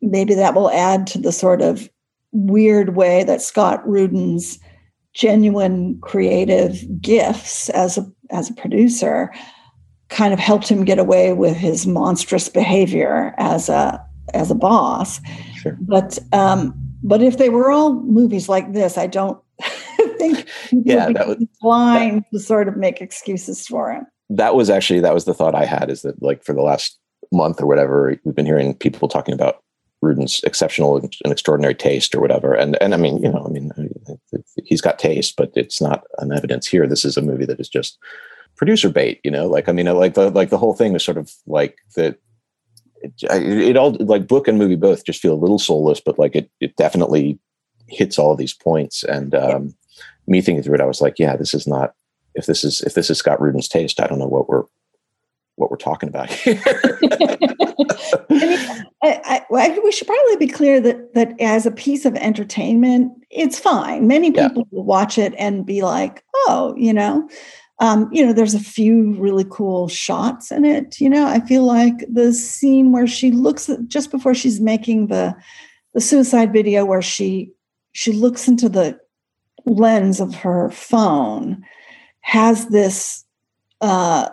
maybe 0.00 0.34
that 0.34 0.54
will 0.54 0.70
add 0.70 1.06
to 1.08 1.18
the 1.18 1.32
sort 1.32 1.60
of 1.60 1.90
weird 2.32 2.94
way 2.94 3.24
that 3.24 3.42
Scott 3.42 3.86
Rudin's 3.86 4.58
genuine 5.12 5.98
creative 6.00 6.84
gifts 7.00 7.68
as 7.70 7.98
a 7.98 8.06
as 8.30 8.48
a 8.48 8.54
producer 8.54 9.32
kind 10.10 10.34
of 10.34 10.38
helped 10.38 10.68
him 10.68 10.84
get 10.84 10.98
away 10.98 11.32
with 11.32 11.56
his 11.56 11.86
monstrous 11.86 12.48
behavior 12.48 13.34
as 13.38 13.68
a 13.68 14.04
as 14.34 14.50
a 14.50 14.54
boss. 14.54 15.20
Sure. 15.56 15.76
But 15.80 16.18
um, 16.32 16.74
but 17.02 17.22
if 17.22 17.38
they 17.38 17.48
were 17.48 17.70
all 17.70 17.94
movies 17.94 18.48
like 18.48 18.72
this, 18.72 18.98
I 18.98 19.06
don't 19.06 19.40
think 20.18 20.46
yeah, 20.72 21.06
would 21.06 21.16
that 21.16 21.28
was 21.28 21.44
blind 21.60 22.24
to 22.32 22.40
sort 22.40 22.68
of 22.68 22.76
make 22.76 23.00
excuses 23.00 23.66
for 23.66 23.92
him. 23.92 24.06
That 24.28 24.54
was 24.54 24.70
actually 24.70 25.00
that 25.00 25.14
was 25.14 25.24
the 25.24 25.34
thought 25.34 25.54
I 25.54 25.64
had 25.64 25.90
is 25.90 26.02
that 26.02 26.22
like 26.22 26.44
for 26.44 26.52
the 26.52 26.62
last 26.62 26.98
month 27.32 27.60
or 27.60 27.66
whatever, 27.66 28.16
we've 28.24 28.34
been 28.34 28.46
hearing 28.46 28.74
people 28.74 29.08
talking 29.08 29.34
about 29.34 29.62
Rudin's 30.02 30.42
exceptional 30.44 30.96
and 30.96 31.32
extraordinary 31.32 31.74
taste 31.74 32.14
or 32.14 32.20
whatever. 32.20 32.54
And 32.54 32.80
and 32.80 32.94
I 32.94 32.96
mean, 32.96 33.22
you 33.22 33.30
know, 33.30 33.44
I 33.44 33.50
mean, 33.50 33.70
he's 34.64 34.80
got 34.80 34.98
taste, 34.98 35.36
but 35.36 35.52
it's 35.54 35.80
not 35.80 36.04
an 36.18 36.32
evidence 36.32 36.66
here. 36.66 36.86
This 36.86 37.04
is 37.04 37.16
a 37.16 37.22
movie 37.22 37.46
that 37.46 37.60
is 37.60 37.68
just 37.68 37.98
producer 38.60 38.90
bait 38.90 39.22
you 39.24 39.30
know? 39.30 39.46
Like 39.46 39.70
i 39.70 39.72
mean 39.72 39.86
like 39.86 40.12
the 40.12 40.28
like 40.28 40.50
the 40.50 40.58
whole 40.58 40.74
thing 40.74 40.94
is 40.94 41.02
sort 41.02 41.16
of 41.16 41.32
like 41.46 41.78
that 41.96 42.18
it, 43.00 43.14
it, 43.22 43.76
all 43.78 43.96
like 43.98 44.26
book 44.26 44.46
and 44.46 44.58
movie 44.58 44.76
both 44.76 45.06
just 45.06 45.22
feel 45.22 45.32
a 45.32 45.42
little 45.42 45.58
soulless 45.58 45.98
but 45.98 46.18
like 46.18 46.36
it 46.36 46.50
it 46.60 46.76
definitely 46.76 47.38
hits 47.88 48.18
all 48.18 48.30
of 48.30 48.36
these 48.36 48.52
points. 48.52 49.02
And 49.02 49.34
um 49.34 49.74
me 50.26 50.42
thinking 50.42 50.62
through 50.62 50.74
it 50.74 50.82
i 50.82 50.84
was 50.84 51.00
like 51.00 51.18
yeah 51.18 51.36
this 51.36 51.54
is 51.54 51.66
not 51.66 51.94
if 52.34 52.44
this 52.44 52.62
is 52.62 52.82
if 52.82 52.92
this 52.92 53.08
is 53.08 53.16
scott 53.16 53.40
rudin's 53.40 53.66
taste 53.66 53.98
i 53.98 54.06
don't 54.06 54.18
know 54.18 54.28
what 54.28 54.46
we're 54.46 54.64
what 55.56 55.70
we're 55.70 55.76
talking 55.78 56.10
about 56.10 56.30
here. 56.30 56.60
I 56.66 56.98
mean, 58.30 58.58
I, 59.02 59.42
I, 59.50 59.80
we 59.82 59.92
should 59.92 60.06
probably 60.06 60.36
be 60.36 60.46
clear 60.46 60.80
that 60.80 61.14
that 61.14 61.40
as 61.40 61.64
a 61.64 61.70
piece 61.70 62.04
of 62.04 62.14
entertainment, 62.16 63.12
it's 63.30 63.58
fine. 63.58 64.06
Many 64.06 64.30
people 64.30 64.50
yeah. 64.56 64.62
will 64.70 64.84
watch 64.84 65.16
it 65.18 65.34
and 65.38 65.64
be 65.64 65.82
like, 65.82 66.22
"Oh, 66.46 66.74
you 66.76 66.92
know," 66.92 67.28
Um, 67.80 68.10
you 68.12 68.24
know, 68.24 68.32
there's 68.32 68.54
a 68.54 68.60
few 68.60 69.14
really 69.14 69.46
cool 69.50 69.88
shots 69.88 70.52
in 70.52 70.64
it. 70.64 71.00
You 71.00 71.08
know, 71.08 71.26
I 71.26 71.40
feel 71.40 71.64
like 71.64 72.04
the 72.12 72.32
scene 72.32 72.92
where 72.92 73.06
she 73.06 73.30
looks 73.32 73.68
at, 73.70 73.88
just 73.88 74.10
before 74.10 74.34
she's 74.34 74.60
making 74.60 75.06
the 75.08 75.34
the 75.94 76.00
suicide 76.00 76.52
video, 76.52 76.84
where 76.84 77.02
she 77.02 77.52
she 77.92 78.12
looks 78.12 78.46
into 78.46 78.68
the 78.68 78.98
lens 79.66 80.20
of 80.20 80.34
her 80.34 80.70
phone, 80.70 81.64
has 82.20 82.66
this 82.68 83.24
uh, 83.80 84.28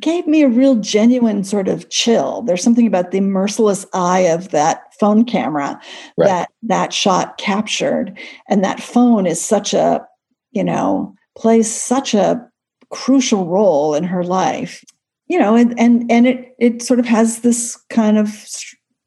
gave 0.00 0.26
me 0.26 0.42
a 0.42 0.48
real 0.48 0.76
genuine 0.76 1.44
sort 1.44 1.68
of 1.68 1.88
chill. 1.90 2.42
There's 2.42 2.62
something 2.62 2.86
about 2.86 3.10
the 3.10 3.20
merciless 3.20 3.86
eye 3.92 4.20
of 4.20 4.50
that 4.50 4.94
phone 4.98 5.24
camera 5.24 5.80
right. 6.16 6.26
that 6.26 6.50
that 6.62 6.92
shot 6.92 7.38
captured, 7.38 8.18
and 8.48 8.62
that 8.64 8.82
phone 8.82 9.26
is 9.26 9.40
such 9.40 9.72
a 9.74 10.04
you 10.52 10.64
know 10.64 11.14
plays 11.36 11.72
such 11.72 12.14
a 12.14 12.44
crucial 12.90 13.46
role 13.46 13.94
in 13.94 14.04
her 14.04 14.24
life 14.24 14.84
you 15.28 15.38
know 15.38 15.54
and 15.54 15.78
and 15.78 16.10
and 16.10 16.26
it 16.26 16.54
it 16.58 16.82
sort 16.82 16.98
of 16.98 17.06
has 17.06 17.40
this 17.40 17.76
kind 17.88 18.18
of 18.18 18.46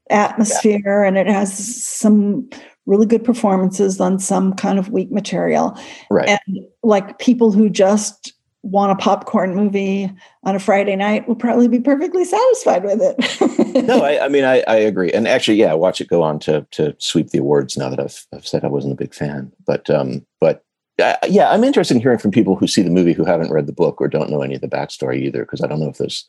atmosphere 0.09 1.03
and 1.03 1.17
it 1.17 1.27
has 1.27 1.83
some 1.83 2.49
really 2.85 3.05
good 3.05 3.23
performances 3.23 3.99
on 3.99 4.19
some 4.19 4.53
kind 4.53 4.79
of 4.79 4.89
weak 4.89 5.11
material 5.11 5.77
right 6.09 6.29
and 6.29 6.65
like 6.81 7.19
people 7.19 7.51
who 7.51 7.69
just 7.69 8.33
want 8.63 8.93
a 8.93 8.95
popcorn 8.95 9.53
movie 9.53 10.09
on 10.43 10.55
a 10.55 10.59
Friday 10.59 10.95
night 10.95 11.27
will 11.27 11.35
probably 11.35 11.67
be 11.67 11.79
perfectly 11.79 12.23
satisfied 12.23 12.83
with 12.83 13.01
it. 13.01 13.85
no, 13.87 14.01
I, 14.01 14.25
I 14.25 14.27
mean 14.29 14.45
I, 14.45 14.63
I, 14.67 14.75
agree, 14.77 15.11
and 15.11 15.27
actually, 15.27 15.57
yeah, 15.57 15.73
watch 15.73 15.99
it 15.99 16.07
go 16.07 16.23
on 16.23 16.39
to 16.39 16.65
to 16.71 16.95
sweep 16.97 17.29
the 17.29 17.39
awards. 17.39 17.77
Now 17.77 17.89
that 17.89 17.99
I've, 17.99 18.25
I've 18.33 18.47
said 18.47 18.63
I 18.63 18.69
wasn't 18.69 18.93
a 18.93 18.97
big 18.97 19.13
fan, 19.13 19.51
but 19.67 19.89
um, 19.89 20.25
but 20.39 20.63
yeah, 20.97 21.49
I'm 21.49 21.63
interested 21.63 21.95
in 21.95 22.01
hearing 22.01 22.19
from 22.19 22.31
people 22.31 22.55
who 22.55 22.67
see 22.67 22.81
the 22.81 22.89
movie 22.89 23.13
who 23.13 23.25
haven't 23.25 23.51
read 23.51 23.67
the 23.67 23.73
book 23.73 23.99
or 23.99 24.07
don't 24.07 24.29
know 24.29 24.41
any 24.41 24.55
of 24.55 24.61
the 24.61 24.67
backstory 24.67 25.21
either, 25.21 25.43
because 25.43 25.61
I 25.61 25.67
don't 25.67 25.79
know 25.79 25.89
if 25.89 25.97
there's. 25.97 26.27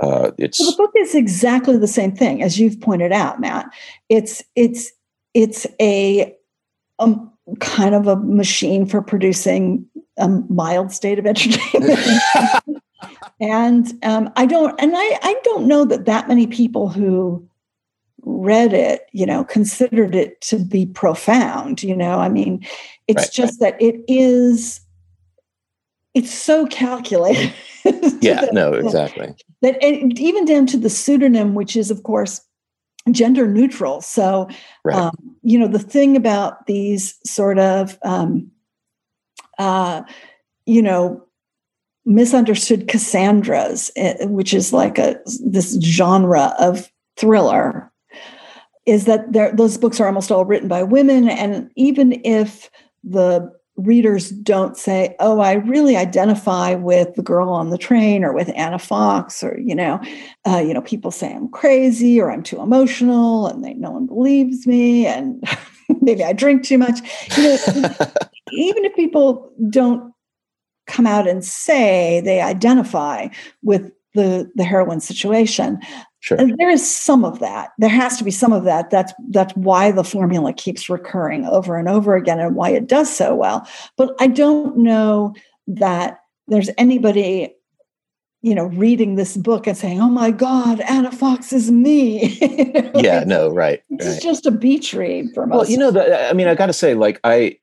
Uh, 0.00 0.30
it's 0.38 0.60
well, 0.60 0.70
the 0.70 0.76
book 0.76 0.92
is 0.96 1.14
exactly 1.14 1.76
the 1.76 1.88
same 1.88 2.14
thing 2.14 2.42
as 2.42 2.58
you've 2.58 2.80
pointed 2.80 3.12
out, 3.12 3.40
Matt. 3.40 3.66
It's 4.08 4.42
it's 4.54 4.92
it's 5.34 5.66
a 5.80 6.34
um, 6.98 7.32
kind 7.60 7.94
of 7.94 8.06
a 8.06 8.16
machine 8.16 8.86
for 8.86 9.02
producing 9.02 9.86
a 10.18 10.28
mild 10.28 10.92
state 10.92 11.18
of 11.18 11.26
entertainment. 11.26 11.98
and 13.40 13.92
um, 14.04 14.30
I 14.36 14.46
don't, 14.46 14.78
and 14.80 14.92
I 14.94 15.18
I 15.22 15.36
don't 15.44 15.66
know 15.66 15.84
that 15.84 16.04
that 16.04 16.28
many 16.28 16.46
people 16.46 16.88
who 16.88 17.48
read 18.22 18.72
it, 18.72 19.06
you 19.12 19.26
know, 19.26 19.44
considered 19.44 20.14
it 20.14 20.40
to 20.42 20.58
be 20.58 20.86
profound. 20.86 21.82
You 21.82 21.96
know, 21.96 22.18
I 22.18 22.28
mean, 22.28 22.64
it's 23.06 23.22
right, 23.22 23.32
just 23.32 23.60
right. 23.60 23.78
that 23.78 23.82
it 23.82 24.04
is, 24.08 24.80
it's 26.14 26.32
so 26.32 26.66
calculated. 26.66 27.52
yeah, 28.20 28.42
that, 28.42 28.50
no, 28.52 28.72
exactly. 28.72 29.34
That, 29.62 29.80
that 29.80 29.84
even 29.84 30.44
down 30.44 30.66
to 30.66 30.76
the 30.76 30.90
pseudonym, 30.90 31.54
which 31.54 31.76
is, 31.76 31.90
of 31.90 32.02
course, 32.02 32.40
gender 33.10 33.46
neutral. 33.48 34.00
So, 34.00 34.48
right. 34.84 34.96
um, 34.96 35.16
you 35.42 35.58
know, 35.58 35.68
the 35.68 35.78
thing 35.78 36.16
about 36.16 36.66
these 36.66 37.18
sort 37.24 37.58
of, 37.58 37.98
um, 38.04 38.50
uh, 39.58 40.02
you 40.66 40.82
know, 40.82 41.24
misunderstood 42.04 42.88
Cassandras, 42.88 43.90
eh, 43.96 44.24
which 44.26 44.54
is 44.54 44.72
like 44.72 44.98
a 44.98 45.20
this 45.44 45.78
genre 45.80 46.54
of 46.58 46.90
thriller 47.16 47.92
is 48.88 49.04
that 49.04 49.32
those 49.54 49.76
books 49.76 50.00
are 50.00 50.06
almost 50.06 50.32
all 50.32 50.46
written 50.46 50.66
by 50.66 50.82
women. 50.82 51.28
And 51.28 51.70
even 51.76 52.20
if 52.24 52.70
the 53.04 53.52
readers 53.76 54.30
don't 54.30 54.78
say, 54.78 55.14
oh, 55.20 55.40
I 55.40 55.52
really 55.52 55.94
identify 55.94 56.74
with 56.74 57.14
the 57.14 57.22
girl 57.22 57.50
on 57.50 57.68
the 57.68 57.76
train 57.76 58.24
or 58.24 58.32
with 58.32 58.50
Anna 58.56 58.78
Fox, 58.78 59.44
or, 59.44 59.58
you 59.60 59.74
know, 59.74 60.00
uh, 60.46 60.58
you 60.58 60.72
know, 60.72 60.80
people 60.80 61.10
say 61.10 61.32
I'm 61.32 61.50
crazy 61.50 62.18
or 62.18 62.30
I'm 62.30 62.42
too 62.42 62.62
emotional 62.62 63.46
and 63.46 63.62
they, 63.62 63.74
no 63.74 63.90
one 63.90 64.06
believes 64.06 64.66
me 64.66 65.06
and 65.06 65.44
maybe 66.00 66.24
I 66.24 66.32
drink 66.32 66.64
too 66.64 66.78
much. 66.78 67.00
You 67.36 67.42
know, 67.42 67.56
even 68.52 68.84
if 68.86 68.96
people 68.96 69.52
don't 69.68 70.14
come 70.86 71.06
out 71.06 71.28
and 71.28 71.44
say 71.44 72.22
they 72.22 72.40
identify 72.40 73.28
with 73.62 73.92
the, 74.14 74.50
the 74.54 74.64
heroine 74.64 75.00
situation, 75.00 75.78
Sure. 76.20 76.38
And 76.38 76.58
there 76.58 76.70
is 76.70 76.88
some 76.88 77.24
of 77.24 77.38
that. 77.38 77.70
There 77.78 77.88
has 77.88 78.16
to 78.18 78.24
be 78.24 78.30
some 78.30 78.52
of 78.52 78.64
that. 78.64 78.90
That's 78.90 79.12
that's 79.30 79.54
why 79.54 79.92
the 79.92 80.02
formula 80.02 80.52
keeps 80.52 80.90
recurring 80.90 81.44
over 81.46 81.76
and 81.76 81.88
over 81.88 82.16
again 82.16 82.40
and 82.40 82.56
why 82.56 82.70
it 82.70 82.88
does 82.88 83.14
so 83.14 83.36
well. 83.36 83.66
But 83.96 84.14
I 84.18 84.26
don't 84.26 84.76
know 84.78 85.34
that 85.68 86.20
there's 86.48 86.70
anybody 86.76 87.54
you 88.42 88.54
know 88.54 88.66
reading 88.66 89.16
this 89.16 89.36
book 89.36 89.66
and 89.66 89.76
saying 89.76 90.00
oh 90.00 90.08
my 90.08 90.30
god 90.30 90.80
anna 90.82 91.10
fox 91.10 91.52
is 91.52 91.72
me 91.72 92.38
yeah 92.94 93.24
no 93.26 93.50
right 93.50 93.82
it's 93.90 94.06
right. 94.06 94.22
just 94.22 94.46
a 94.46 94.50
beach 94.50 94.94
read 94.94 95.26
for 95.34 95.44
most 95.44 95.56
well 95.56 95.68
you 95.68 95.76
know 95.76 95.90
the, 95.90 96.28
i 96.28 96.32
mean 96.32 96.46
i 96.46 96.54
gotta 96.54 96.72
say 96.72 96.94
like 96.94 97.20
i 97.24 97.56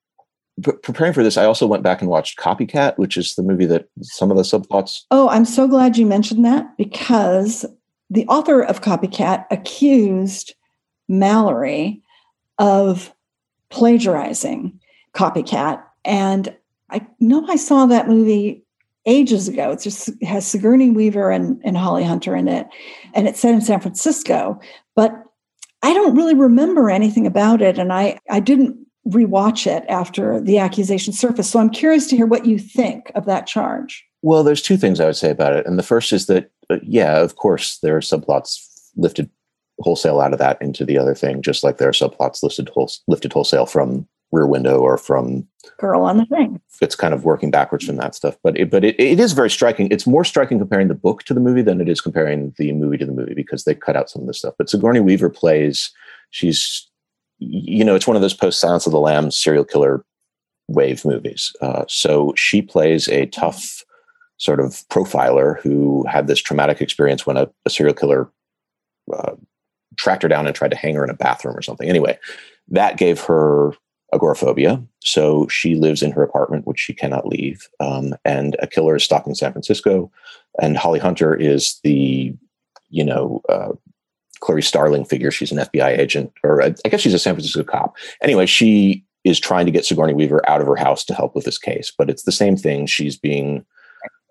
preparing 0.84 1.14
for 1.14 1.24
this 1.24 1.38
i 1.38 1.46
also 1.46 1.66
went 1.66 1.82
back 1.82 2.02
and 2.02 2.10
watched 2.10 2.38
copycat 2.38 2.98
which 2.98 3.16
is 3.16 3.36
the 3.36 3.42
movie 3.42 3.66
that 3.66 3.88
some 4.02 4.32
of 4.32 4.38
the 4.38 4.44
subplots 4.44 5.04
oh 5.12 5.30
i'm 5.30 5.46
so 5.46 5.66
glad 5.66 5.98
you 5.98 6.06
mentioned 6.06 6.44
that 6.44 6.66
because 6.78 7.66
the 8.10 8.28
author 8.28 8.62
of 8.62 8.82
Copycat 8.82 9.46
accused 9.52 10.54
Mallory 11.08 12.02
of 12.58 13.14
plagiarizing 13.70 14.80
Copycat. 15.14 15.84
And 16.04 16.56
I 16.90 17.06
know 17.20 17.46
I 17.48 17.56
saw 17.56 17.86
that 17.88 18.08
movie 18.08 18.64
ages 19.06 19.48
ago. 19.48 19.72
It 19.72 19.82
just 19.82 20.10
has 20.24 20.48
Sigourney 20.48 20.90
Weaver 20.90 21.30
and, 21.30 21.62
and 21.64 21.78
Holly 21.78 22.04
Hunter 22.04 22.36
in 22.36 22.48
it. 22.48 22.68
And 23.14 23.28
it's 23.28 23.40
set 23.40 23.54
in 23.54 23.62
San 23.62 23.80
Francisco. 23.80 24.60
But 24.96 25.12
I 25.84 25.94
don't 25.94 26.16
really 26.16 26.36
remember 26.36 26.90
anything 26.90 27.28
about 27.28 27.62
it. 27.62 27.78
And 27.78 27.94
I, 27.94 28.18
I 28.30 28.40
didn't 28.40 28.78
rewatch 29.08 29.68
it 29.68 29.86
after 29.88 30.42
the 30.42 30.58
accusation 30.58 31.14
surfaced. 31.14 31.52
So 31.52 31.60
I'm 31.60 31.70
curious 31.70 32.08
to 32.08 32.16
hear 32.16 32.26
what 32.26 32.46
you 32.46 32.58
think 32.58 33.12
of 33.14 33.26
that 33.26 33.46
charge. 33.46 34.04
Well, 34.24 34.44
there's 34.44 34.64
two 34.64 34.78
things 34.78 35.00
I 35.00 35.06
would 35.06 35.16
say 35.16 35.30
about 35.30 35.54
it. 35.54 35.68
And 35.68 35.78
the 35.78 35.84
first 35.84 36.12
is 36.12 36.26
that, 36.26 36.50
yeah, 36.84 37.20
of 37.20 37.36
course, 37.36 37.80
there 37.80 37.96
are 37.96 38.02
subplots 38.02 38.60
lifted 38.96 39.30
wholesale 39.80 40.22
out 40.22 40.34
of 40.34 40.40
that 40.40 40.62
into 40.62 40.86
the 40.86 40.98
other 40.98 41.14
thing, 41.14 41.42
just 41.42 41.64
like 41.64 41.78
there 41.78 41.90
are 41.90 41.94
subplots 41.94 42.44
lifted, 42.44 42.70
lifted 43.08 43.34
wholesale 43.34 43.66
from 43.66 44.08
Rear 44.32 44.48
Window 44.48 44.80
or 44.80 44.98
from 44.98 45.48
Girl 45.80 46.04
on 46.04 46.18
the 46.18 46.26
Thing. 46.26 46.62
It's 46.82 46.96
kind 46.96 47.14
of 47.14 47.26
working 47.26 47.52
backwards 47.52 47.86
from 47.86 47.98
that 47.98 48.16
stuff, 48.16 48.38
but 48.44 48.58
it, 48.58 48.70
but 48.70 48.84
it, 48.84 49.00
it 49.00 49.20
is 49.20 49.34
very 49.34 49.50
striking. 49.50 49.88
It's 49.92 50.08
more 50.08 50.24
striking 50.24 50.60
comparing 50.60 50.88
the 50.88 50.96
book 50.96 51.24
to 51.24 51.34
the 51.34 51.40
movie 51.40 51.62
than 51.62 51.82
it 51.82 51.90
is 51.90 52.02
comparing 52.02 52.54
the 52.58 52.72
movie 52.74 52.98
to 52.98 53.06
the 53.06 53.12
movie 53.12 53.34
because 53.34 53.64
they 53.64 53.76
cut 53.76 53.96
out 53.96 54.10
some 54.10 54.22
of 54.22 54.28
the 54.28 54.34
stuff. 54.34 54.54
But 54.58 54.70
Sigourney 54.70 55.00
Weaver 55.00 55.30
plays. 55.30 55.92
She's, 56.32 56.90
you 57.40 57.84
know, 57.84 57.96
it's 57.96 58.08
one 58.08 58.16
of 58.16 58.22
those 58.22 58.34
post 58.34 58.60
Silence 58.60 58.86
of 58.86 58.92
the 58.92 59.00
Lambs 59.00 59.38
serial 59.38 59.64
killer 59.64 60.04
wave 60.68 61.06
movies. 61.06 61.54
Uh, 61.62 61.86
so 61.88 62.34
she 62.36 62.62
plays 62.62 63.08
a 63.08 63.28
tough 63.28 63.84
sort 64.38 64.60
of 64.60 64.84
profiler 64.90 65.60
who 65.62 66.06
had 66.08 66.28
this 66.28 66.40
traumatic 66.40 66.82
experience 66.82 67.26
when 67.26 67.38
a, 67.38 67.50
a 67.66 67.70
serial 67.70 67.96
killer 67.96 68.30
uh, 69.14 69.34
tracked 69.96 70.24
her 70.24 70.30
down 70.30 70.46
and 70.46 70.56
tried 70.56 70.72
to 70.72 70.78
hang 70.78 70.96
her 70.96 71.04
in 71.04 71.10
a 71.10 71.16
bathroom 71.16 71.56
or 71.56 71.62
something. 71.62 71.88
Anyway, 71.88 72.18
that 72.68 72.98
gave 72.98 73.22
her 73.22 73.72
agoraphobia. 74.14 74.82
So 75.04 75.48
she 75.48 75.76
lives 75.76 76.02
in 76.02 76.12
her 76.12 76.24
apartment, 76.24 76.68
which 76.68 76.80
she 76.80 76.94
cannot 76.94 77.28
leave. 77.28 77.68
Um, 77.80 78.14
and 78.24 78.56
a 78.60 78.68
killer 78.68 78.96
is 78.96 79.04
stalking 79.04 79.36
San 79.36 79.52
Francisco. 79.52 80.12
And 80.62 80.78
Holly 80.78 81.00
Hunter 81.00 81.36
is 81.36 81.80
the, 81.84 82.34
you 82.90 83.04
know, 83.04 83.42
uh, 83.50 83.74
Clarice 84.40 84.68
Starling 84.68 85.06
figure. 85.06 85.32
She's 85.32 85.52
an 85.52 85.58
FBI 85.58 85.98
agent, 85.98 86.32
or 86.44 86.62
I 86.62 86.70
guess 86.90 87.02
she's 87.02 87.14
a 87.14 87.20
San 87.20 87.36
Francisco 87.36 87.64
cop. 87.64 87.96
Anyway, 88.22 88.46
she 88.46 89.04
is 89.24 89.40
trying 89.40 89.66
to 89.66 89.72
get 89.72 89.86
Sigourney 89.86 90.14
Weaver 90.14 90.48
out 90.48 90.62
of 90.62 90.68
her 90.68 90.76
house 90.76 91.04
to 91.06 91.16
help 91.16 91.36
with 91.36 91.46
this 91.46 91.58
case. 91.58 91.92
But 91.96 92.10
it's 92.10 92.24
the 92.24 92.32
same 92.32 92.56
thing. 92.56 92.86
She's 92.86 93.18
being 93.18 93.66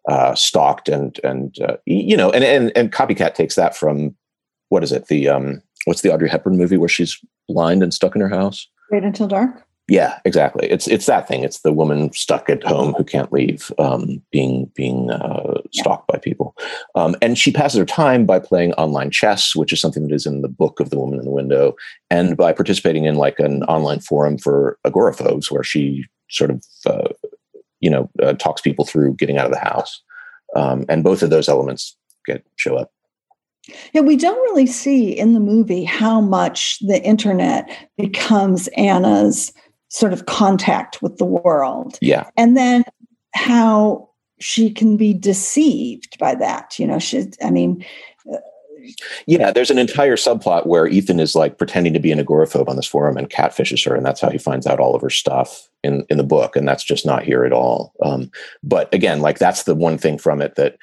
uh, 0.08 0.34
stalked 0.34 0.88
and 0.88 1.18
and 1.24 1.58
uh, 1.60 1.76
you 1.86 2.16
know 2.16 2.30
and 2.30 2.44
and 2.44 2.72
and 2.76 2.92
copycat 2.92 3.34
takes 3.34 3.54
that 3.54 3.76
from 3.76 4.14
what 4.68 4.82
is 4.82 4.92
it 4.92 5.08
the 5.08 5.28
um 5.28 5.62
what's 5.84 6.02
the 6.02 6.12
Audrey 6.12 6.28
Hepburn 6.28 6.56
movie 6.56 6.76
where 6.76 6.88
she's 6.88 7.18
blind 7.48 7.82
and 7.82 7.92
stuck 7.92 8.14
in 8.14 8.20
her 8.20 8.28
house? 8.28 8.68
Wait 8.90 9.04
until 9.04 9.28
dark. 9.28 9.64
Yeah, 9.86 10.18
exactly. 10.24 10.70
It's 10.70 10.88
it's 10.88 11.04
that 11.06 11.28
thing. 11.28 11.44
It's 11.44 11.60
the 11.60 11.72
woman 11.72 12.10
stuck 12.14 12.48
at 12.48 12.64
home 12.64 12.94
who 12.94 13.04
can't 13.04 13.30
leave, 13.30 13.70
um, 13.78 14.22
being 14.32 14.70
being 14.74 15.10
uh, 15.10 15.60
stalked 15.72 16.06
yeah. 16.08 16.16
by 16.16 16.18
people, 16.18 16.56
um, 16.94 17.14
and 17.20 17.36
she 17.36 17.52
passes 17.52 17.78
her 17.78 17.84
time 17.84 18.24
by 18.24 18.38
playing 18.38 18.72
online 18.74 19.10
chess, 19.10 19.54
which 19.54 19.74
is 19.74 19.82
something 19.82 20.08
that 20.08 20.14
is 20.14 20.24
in 20.24 20.40
the 20.40 20.48
book 20.48 20.80
of 20.80 20.88
the 20.88 20.98
woman 20.98 21.18
in 21.18 21.26
the 21.26 21.30
window, 21.30 21.76
and 22.08 22.34
by 22.34 22.50
participating 22.50 23.04
in 23.04 23.16
like 23.16 23.38
an 23.38 23.62
online 23.64 24.00
forum 24.00 24.38
for 24.38 24.78
agoraphobes, 24.86 25.50
where 25.50 25.62
she 25.62 26.06
sort 26.30 26.50
of 26.50 26.64
uh, 26.86 27.08
you 27.84 27.90
know 27.90 28.10
uh, 28.22 28.32
talks 28.32 28.62
people 28.62 28.86
through 28.86 29.14
getting 29.14 29.36
out 29.36 29.46
of 29.46 29.52
the 29.52 29.58
house, 29.58 30.02
um, 30.56 30.86
and 30.88 31.04
both 31.04 31.22
of 31.22 31.28
those 31.30 31.48
elements 31.48 31.96
get 32.26 32.42
show 32.56 32.76
up. 32.76 32.90
Yeah, 33.92 34.00
we 34.00 34.16
don't 34.16 34.40
really 34.50 34.66
see 34.66 35.10
in 35.10 35.34
the 35.34 35.40
movie 35.40 35.84
how 35.84 36.20
much 36.20 36.78
the 36.80 37.02
internet 37.02 37.68
becomes 37.96 38.68
Anna's 38.76 39.52
sort 39.88 40.12
of 40.12 40.26
contact 40.26 41.02
with 41.02 41.18
the 41.18 41.24
world. 41.24 41.98
Yeah. 42.00 42.28
And 42.36 42.56
then 42.56 42.84
how 43.34 44.10
she 44.40 44.70
can 44.70 44.96
be 44.96 45.14
deceived 45.14 46.18
by 46.18 46.34
that. 46.34 46.78
You 46.78 46.86
know, 46.86 46.98
she, 46.98 47.26
I 47.42 47.50
mean, 47.50 47.84
yeah, 49.26 49.50
there's 49.50 49.70
an 49.70 49.78
entire 49.78 50.16
subplot 50.16 50.66
where 50.66 50.86
Ethan 50.86 51.20
is 51.20 51.34
like 51.34 51.58
pretending 51.58 51.92
to 51.92 52.00
be 52.00 52.12
an 52.12 52.18
agoraphobe 52.18 52.68
on 52.68 52.76
this 52.76 52.86
forum 52.86 53.16
and 53.16 53.30
catfishes 53.30 53.84
her, 53.86 53.94
and 53.94 54.04
that's 54.04 54.20
how 54.20 54.30
he 54.30 54.38
finds 54.38 54.66
out 54.66 54.80
all 54.80 54.94
of 54.94 55.02
her 55.02 55.10
stuff 55.10 55.68
in 55.82 56.04
in 56.10 56.16
the 56.16 56.24
book, 56.24 56.56
and 56.56 56.66
that's 56.66 56.84
just 56.84 57.06
not 57.06 57.22
here 57.22 57.44
at 57.44 57.52
all. 57.52 57.92
Um, 58.02 58.30
but 58.62 58.92
again, 58.94 59.20
like 59.20 59.38
that's 59.38 59.64
the 59.64 59.74
one 59.74 59.98
thing 59.98 60.18
from 60.18 60.40
it 60.40 60.54
that 60.56 60.76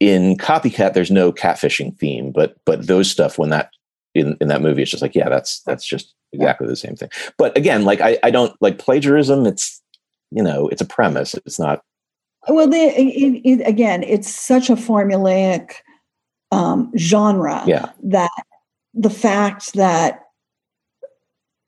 in 0.00 0.36
Copycat, 0.36 0.94
there's 0.94 1.10
no 1.10 1.32
catfishing 1.32 1.96
theme, 1.98 2.32
but 2.32 2.56
but 2.64 2.86
those 2.86 3.10
stuff 3.10 3.38
when 3.38 3.50
that 3.50 3.70
in 4.14 4.36
in 4.40 4.48
that 4.48 4.62
movie, 4.62 4.82
it's 4.82 4.90
just 4.90 5.02
like 5.02 5.14
yeah, 5.14 5.28
that's 5.28 5.60
that's 5.60 5.86
just 5.86 6.14
exactly 6.32 6.66
the 6.66 6.76
same 6.76 6.96
thing. 6.96 7.08
But 7.38 7.56
again, 7.56 7.84
like 7.84 8.00
I, 8.00 8.18
I 8.22 8.30
don't 8.30 8.54
like 8.60 8.78
plagiarism. 8.78 9.46
It's 9.46 9.80
you 10.30 10.42
know, 10.42 10.68
it's 10.68 10.82
a 10.82 10.86
premise. 10.86 11.34
It's 11.46 11.58
not. 11.58 11.82
Well, 12.48 12.68
the, 12.68 12.76
it, 12.76 13.40
it, 13.44 13.68
again, 13.68 14.02
it's 14.02 14.34
such 14.34 14.68
a 14.68 14.74
formulaic 14.74 15.74
um, 16.52 16.92
genre 16.96 17.64
yeah. 17.66 17.90
that 18.04 18.30
the 18.94 19.10
fact 19.10 19.72
that 19.74 20.20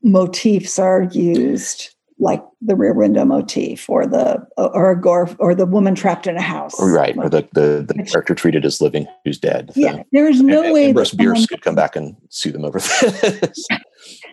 motifs 0.03 0.79
are 0.79 1.03
used 1.05 1.91
like 2.21 2.45
the 2.61 2.77
rear 2.77 2.95
window 2.95 3.25
motif 3.25 3.91
or 3.91 4.07
the 4.07 4.47
or 4.57 4.93
a 4.93 5.01
gore 5.01 5.29
or 5.41 5.55
the 5.55 5.67
woman 5.67 5.97
trapped 5.97 6.29
in 6.29 6.37
a 6.37 6.43
house. 6.43 6.81
Right 6.81 7.17
or 7.17 7.29
the 7.29 7.49
the, 7.53 7.85
the 7.89 8.05
character 8.05 8.35
treated 8.35 8.65
as 8.65 8.81
living 8.81 9.07
who's 9.25 9.39
dead. 9.39 9.73
Yeah 9.75 10.03
there 10.13 10.29
is 10.29 10.41
no 10.41 10.63
and, 10.63 10.73
way 10.73 10.91
and 10.91 10.99
that 10.99 11.17
Bierce 11.17 11.47
could 11.47 11.63
come 11.63 11.75
back 11.75 11.97
and 11.97 12.17
sue 12.29 12.53
them 12.53 12.65
over 12.65 12.79
this. 13.01 13.67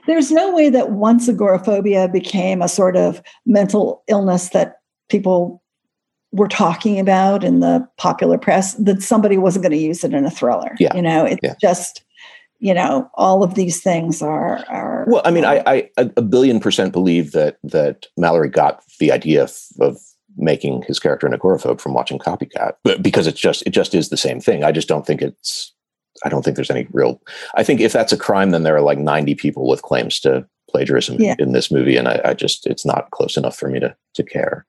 There's 0.06 0.32
no 0.32 0.54
way 0.54 0.70
that 0.70 0.91
once 0.91 1.28
agoraphobia 1.28 2.08
became 2.08 2.62
a 2.62 2.68
sort 2.68 2.95
of 2.95 3.22
mental 3.45 4.04
illness 4.08 4.49
that 4.49 4.76
people 5.10 5.62
were 6.32 6.48
talking 6.48 7.00
about 7.00 7.44
in 7.44 7.60
the 7.60 7.88
popular 7.98 8.38
press 8.38 8.74
that 8.76 9.02
somebody 9.02 9.38
wasn't 9.38 9.64
going 9.64 9.72
to 9.72 9.78
use 9.78 10.04
it 10.04 10.14
in 10.14 10.26
a 10.26 10.32
thriller 10.32 10.76
yeah. 10.80 10.96
you 10.96 11.02
know 11.02 11.26
it's 11.26 11.40
yeah. 11.44 11.56
just 11.60 12.04
you 12.60 12.74
know 12.74 13.10
all 13.16 13.44
of 13.44 13.56
these 13.56 13.82
things 13.82 14.22
are 14.22 14.64
are 14.70 15.06
well 15.08 15.22
i 15.26 15.32
mean 15.32 15.46
I, 15.46 15.64
I 15.66 15.90
a 15.98 16.22
billion 16.22 16.60
percent 16.60 16.94
believe 16.94 17.32
that 17.32 17.58
that 17.64 18.08
mallory 18.18 18.50
got 18.50 18.84
the 19.00 19.12
idea 19.12 19.44
of, 19.44 19.58
of 19.80 19.98
making 20.38 20.84
his 20.84 21.00
character 21.00 21.28
an 21.28 21.34
agoraphobe 21.34 21.82
from 21.82 21.94
watching 21.94 22.20
copycat 22.20 22.74
but 22.84 23.04
because 23.04 23.28
it's 23.28 23.40
just 23.40 23.64
it 23.66 23.72
just 23.72 23.94
is 23.94 24.10
the 24.10 24.18
same 24.18 24.40
thing 24.40 24.64
i 24.64 24.72
just 24.72 24.88
don't 24.88 25.06
think 25.06 25.22
it's 25.22 25.74
i 26.24 26.30
don't 26.30 26.44
think 26.44 26.56
there's 26.56 26.72
any 26.72 26.88
real 26.92 27.22
i 27.56 27.64
think 27.64 27.82
if 27.82 27.92
that's 27.92 28.14
a 28.14 28.18
crime 28.18 28.52
then 28.52 28.64
there 28.64 28.76
are 28.76 28.82
like 28.82 29.00
90 29.00 29.36
people 29.36 29.68
with 29.68 29.82
claims 29.82 30.20
to 30.22 30.46
plagiarism 30.70 31.18
Yeah. 31.20 31.36
in 31.38 31.52
this 31.52 31.70
movie 31.70 31.98
and 31.98 32.08
I, 32.08 32.22
I 32.24 32.34
just 32.34 32.66
it's 32.66 32.86
not 32.86 33.12
close 33.12 33.36
enough 33.36 33.58
for 33.58 33.68
me 33.68 33.80
to 33.82 33.94
to 34.14 34.24
care 34.24 34.66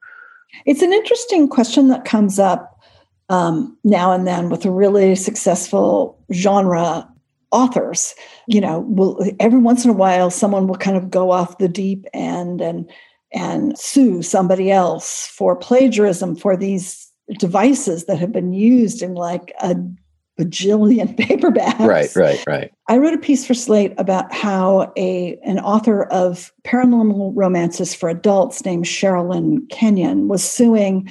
It's 0.67 0.83
an 0.83 0.93
interesting 0.93 1.49
question 1.49 1.89
that 1.89 2.05
comes 2.05 2.39
up 2.39 2.81
um, 3.29 3.77
now 3.85 4.13
and 4.13 4.27
then 4.27 4.51
with 4.51 4.67
really 4.67 5.15
successful 5.15 6.19
genre 6.33 7.09
authors. 7.51 8.15
You 8.47 8.61
know, 8.61 8.81
will 8.81 9.25
every 9.41 9.59
once 9.59 9.85
in 9.85 9.91
a 9.91 9.95
while 9.95 10.31
someone 10.31 10.67
will 10.67 10.77
kind 10.77 10.97
of 10.97 11.11
go 11.11 11.31
off 11.31 11.59
the 11.59 11.69
deep 11.69 12.07
end 12.13 12.61
and 12.61 12.91
and 13.33 13.79
sue 13.79 14.23
somebody 14.23 14.71
else 14.71 15.27
for 15.29 15.57
plagiarism 15.57 16.37
for 16.37 16.57
these 16.57 17.11
devices 17.39 18.05
that 18.05 18.19
have 18.19 18.33
been 18.33 18.53
used 18.53 19.01
in 19.03 19.15
like 19.15 19.55
a 19.63 19.75
bajillion 20.43 21.17
paperbacks. 21.19 21.87
right 21.87 22.15
right 22.17 22.45
right 22.47 22.73
I 22.89 22.99
wrote 22.99 23.15
a 23.15 23.19
piece 23.19 23.47
for 23.47 23.55
Slate 23.55 23.95
about 23.99 24.33
how 24.33 24.93
a 24.97 25.39
an 25.45 25.59
author 25.59 26.05
of 26.05 26.53
paranormal 26.65 27.33
romances 27.35 27.95
for 27.95 28.09
adults 28.09 28.65
named 28.65 28.85
Sherilyn 28.85 29.69
Kenyon 29.71 30.29
was 30.29 30.43
suing 30.43 31.11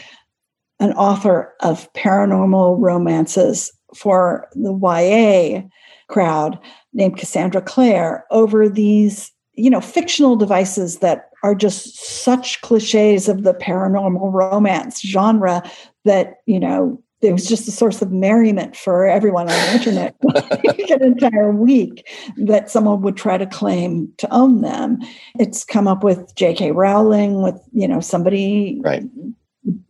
an 0.79 0.93
author 0.93 1.53
of 1.61 1.91
paranormal 1.93 2.75
romances 2.79 3.71
for 3.95 4.47
the 4.53 4.73
YA 4.73 5.61
crowd 6.07 6.59
named 6.93 7.17
Cassandra 7.17 7.61
Clare 7.61 8.25
over 8.31 8.67
these, 8.67 9.31
you 9.53 9.69
know, 9.69 9.81
fictional 9.81 10.35
devices 10.35 10.97
that 10.99 11.29
are 11.43 11.55
just 11.55 11.95
such 11.97 12.61
cliches 12.61 13.29
of 13.29 13.43
the 13.43 13.53
paranormal 13.53 14.31
romance 14.33 15.01
genre 15.01 15.63
that, 16.05 16.35
you 16.45 16.59
know, 16.59 17.01
it 17.21 17.31
was 17.31 17.47
just 17.47 17.67
a 17.67 17.71
source 17.71 18.01
of 18.01 18.11
merriment 18.11 18.75
for 18.75 19.05
everyone 19.05 19.49
on 19.49 19.59
the 19.59 19.73
internet 19.73 20.15
an 20.91 21.03
entire 21.03 21.51
week 21.51 22.07
that 22.37 22.69
someone 22.69 23.01
would 23.01 23.15
try 23.15 23.37
to 23.37 23.45
claim 23.45 24.11
to 24.17 24.31
own 24.33 24.61
them. 24.61 24.99
It's 25.39 25.63
come 25.63 25.87
up 25.87 26.03
with 26.03 26.33
J.K. 26.35 26.71
Rowling, 26.71 27.41
with 27.41 27.61
you 27.71 27.87
know 27.87 27.99
somebody. 27.99 28.79
Right. 28.83 29.03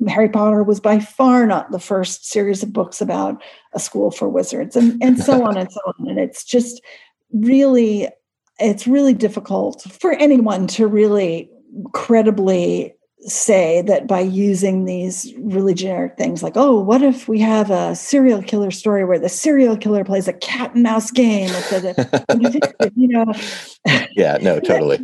Harry 0.07 0.27
Potter 0.27 0.63
was 0.63 0.81
by 0.81 0.99
far 0.99 1.45
not 1.45 1.71
the 1.71 1.79
first 1.79 2.25
series 2.25 2.61
of 2.61 2.73
books 2.73 2.99
about 2.99 3.41
a 3.73 3.79
school 3.79 4.11
for 4.11 4.27
wizards, 4.27 4.75
and 4.75 5.01
and 5.01 5.17
so 5.17 5.45
on 5.45 5.57
and 5.57 5.71
so 5.71 5.79
on. 5.85 6.09
And 6.09 6.19
it's 6.19 6.43
just 6.43 6.81
really, 7.31 8.09
it's 8.59 8.85
really 8.85 9.13
difficult 9.13 9.83
for 9.83 10.11
anyone 10.13 10.67
to 10.67 10.87
really 10.87 11.49
credibly 11.93 12.93
say 13.23 13.83
that 13.83 14.07
by 14.07 14.19
using 14.19 14.85
these 14.85 15.31
really 15.37 15.75
generic 15.75 16.17
things 16.17 16.41
like 16.41 16.53
oh 16.55 16.79
what 16.79 17.03
if 17.03 17.27
we 17.27 17.39
have 17.39 17.69
a 17.69 17.95
serial 17.95 18.41
killer 18.41 18.71
story 18.71 19.05
where 19.05 19.19
the 19.19 19.29
serial 19.29 19.77
killer 19.77 20.03
plays 20.03 20.27
a 20.27 20.33
cat 20.33 20.73
and 20.73 20.83
mouse 20.83 21.11
game 21.11 21.49
you 22.95 23.07
know? 23.07 23.25
Yeah 24.15 24.37
no 24.41 24.59
totally. 24.59 24.99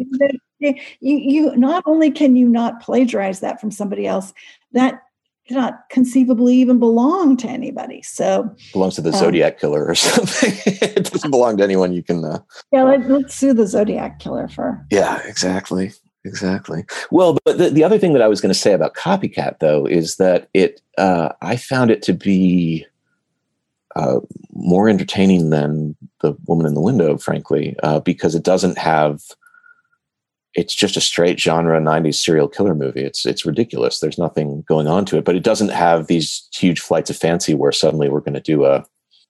You, 0.60 0.74
you 1.00 1.56
not 1.56 1.84
only 1.86 2.10
can 2.10 2.36
you 2.36 2.48
not 2.48 2.82
plagiarize 2.82 3.42
that 3.42 3.62
from 3.62 3.70
somebody 3.70 4.08
else 4.08 4.34
that 4.72 5.04
cannot 5.48 5.88
conceivably 5.92 6.56
even 6.56 6.80
belong 6.80 7.38
to 7.38 7.48
anybody 7.48 8.02
so 8.02 8.50
belongs 8.74 8.96
to 8.96 9.02
the 9.02 9.12
um, 9.12 9.20
zodiac 9.20 9.60
killer 9.60 9.86
or 9.86 9.96
something. 9.96 10.54
It 10.66 11.12
doesn't 11.12 11.32
belong 11.32 11.58
to 11.58 11.64
anyone 11.64 11.94
you 11.94 12.02
can 12.02 12.26
uh, 12.26 12.40
yeah 12.72 12.82
let, 12.82 13.08
let's 13.08 13.36
sue 13.36 13.54
the 13.54 13.68
zodiac 13.68 14.18
killer 14.18 14.48
for 14.48 14.84
yeah 14.90 15.22
exactly 15.28 15.92
exactly. 16.28 16.86
Well, 17.10 17.38
but 17.46 17.58
the, 17.58 17.70
the 17.70 17.84
other 17.84 17.98
thing 17.98 18.14
that 18.14 18.22
I 18.22 18.28
was 18.28 18.42
going 18.42 18.54
to 18.54 18.60
say 18.60 18.74
about 18.74 18.96
Copycat, 18.96 19.60
though, 19.60 19.86
is 19.86 20.18
that 20.18 20.50
it 20.54 20.82
uh, 20.98 21.30
I 21.42 21.56
found 21.56 21.90
it 21.90 22.02
to 22.04 22.14
be 22.14 22.86
uh, 23.96 24.20
more 24.54 24.90
entertaining 24.90 25.50
than 25.50 25.96
the 26.22 26.36
woman 26.46 26.68
in 26.68 26.74
the 26.76 26.82
window, 26.82 27.18
frankly, 27.18 27.76
uh, 27.82 28.00
because 28.00 28.36
it 28.36 28.44
doesn't 28.44 28.78
have. 28.78 29.22
It's 30.54 30.74
just 30.74 30.98
a 30.98 31.02
straight 31.02 31.40
genre 31.40 31.80
'90s 31.80 32.16
serial 32.16 32.48
killer 32.48 32.76
movie. 32.76 33.04
It's 33.04 33.26
it's 33.26 33.46
ridiculous. 33.46 34.00
There's 34.00 34.18
nothing 34.18 34.64
going 34.68 34.88
on 34.88 35.06
to 35.06 35.18
it, 35.18 35.26
but 35.26 35.36
it 35.36 35.44
doesn't 35.44 35.70
have 35.70 36.08
these 36.08 36.48
huge 36.54 36.80
flights 36.80 37.10
of 37.10 37.18
fancy 37.18 37.54
where 37.54 37.72
suddenly 37.72 38.10
we're 38.10 38.22
going 38.22 38.34
to 38.34 38.40
do 38.40 38.66
a, 38.66 38.86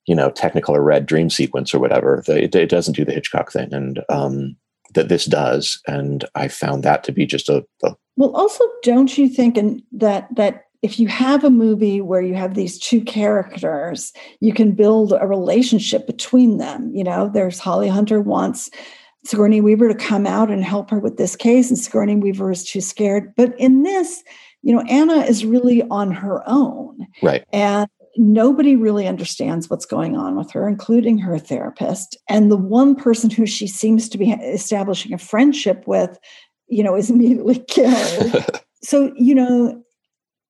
you 0.06 0.14
know, 0.14 0.30
Technicolor 0.30 0.84
red 0.84 1.06
dream 1.06 1.28
sequence 1.28 1.74
or 1.74 1.78
whatever. 1.78 2.22
It, 2.28 2.54
it 2.54 2.68
doesn't 2.70 2.96
do 2.96 3.04
the 3.04 3.12
Hitchcock 3.12 3.52
thing, 3.52 3.72
and 3.72 4.02
um, 4.08 4.56
that 4.98 5.08
this 5.08 5.26
does, 5.26 5.80
and 5.86 6.24
I 6.34 6.48
found 6.48 6.82
that 6.82 7.04
to 7.04 7.12
be 7.12 7.24
just 7.24 7.48
a, 7.48 7.64
a 7.84 7.94
well. 8.16 8.34
Also, 8.34 8.64
don't 8.82 9.16
you 9.16 9.28
think 9.28 9.56
and 9.56 9.80
that 9.92 10.28
that 10.34 10.64
if 10.82 10.98
you 10.98 11.06
have 11.06 11.44
a 11.44 11.50
movie 11.50 12.00
where 12.00 12.20
you 12.20 12.34
have 12.34 12.54
these 12.54 12.80
two 12.80 13.00
characters, 13.00 14.12
you 14.40 14.52
can 14.52 14.72
build 14.72 15.12
a 15.12 15.26
relationship 15.26 16.04
between 16.06 16.58
them. 16.58 16.90
You 16.92 17.04
know, 17.04 17.30
there's 17.32 17.60
Holly 17.60 17.88
Hunter 17.88 18.20
wants 18.20 18.70
Sigourney 19.24 19.60
Weaver 19.60 19.86
to 19.86 19.94
come 19.94 20.26
out 20.26 20.50
and 20.50 20.64
help 20.64 20.90
her 20.90 20.98
with 20.98 21.16
this 21.16 21.36
case, 21.36 21.70
and 21.70 21.78
Sigourney 21.78 22.16
Weaver 22.16 22.50
is 22.50 22.64
too 22.64 22.80
scared. 22.80 23.32
But 23.36 23.54
in 23.56 23.84
this, 23.84 24.24
you 24.62 24.74
know, 24.74 24.82
Anna 24.88 25.18
is 25.20 25.44
really 25.44 25.82
on 25.90 26.10
her 26.10 26.42
own. 26.48 27.06
Right. 27.22 27.44
And 27.52 27.88
nobody 28.16 28.76
really 28.76 29.06
understands 29.06 29.68
what's 29.68 29.86
going 29.86 30.16
on 30.16 30.36
with 30.36 30.50
her, 30.52 30.68
including 30.68 31.18
her 31.18 31.38
therapist. 31.38 32.16
And 32.28 32.50
the 32.50 32.56
one 32.56 32.94
person 32.94 33.30
who 33.30 33.46
she 33.46 33.66
seems 33.66 34.08
to 34.08 34.18
be 34.18 34.30
establishing 34.32 35.12
a 35.12 35.18
friendship 35.18 35.84
with, 35.86 36.18
you 36.68 36.82
know, 36.82 36.96
is 36.96 37.10
immediately 37.10 37.58
killed. 37.68 38.44
so, 38.82 39.12
you 39.16 39.34
know, 39.34 39.82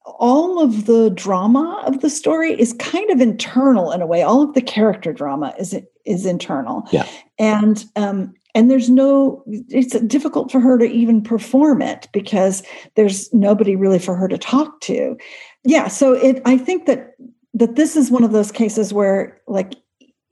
all 0.05 0.63
of 0.63 0.87
the 0.87 1.11
drama 1.11 1.83
of 1.87 2.01
the 2.01 2.09
story 2.09 2.59
is 2.59 2.73
kind 2.75 3.11
of 3.11 3.21
internal 3.21 3.93
in 3.93 4.01
a 4.01 4.07
way. 4.07 4.23
All 4.23 4.43
of 4.43 4.55
the 4.55 4.63
character 4.63 5.13
drama 5.13 5.55
is 5.59 5.79
is 6.07 6.25
internal. 6.25 6.89
Yeah. 6.91 7.07
And 7.39 7.85
um, 7.95 8.33
and 8.55 8.71
there's 8.71 8.91
no 8.91 9.43
it's 9.47 9.99
difficult 10.01 10.51
for 10.51 10.61
her 10.61 10.79
to 10.79 10.85
even 10.85 11.23
perform 11.23 11.83
it 11.83 12.09
because 12.13 12.63
there's 12.97 13.33
nobody 13.33 13.77
really 13.77 13.99
for 13.99 14.15
her 14.15 14.29
to 14.29 14.39
talk 14.39 14.81
to 14.81 15.17
yeah 15.65 15.87
so 15.89 16.13
it 16.15 16.43
i 16.45 16.57
think 16.57 16.87
that 16.87 17.15
that 17.59 17.77
this 17.77 17.97
is 17.97 18.11
one 18.11 18.25
of 18.25 18.33
those 18.33 18.53
cases 18.53 18.93
where 18.93 19.41
like 19.47 19.75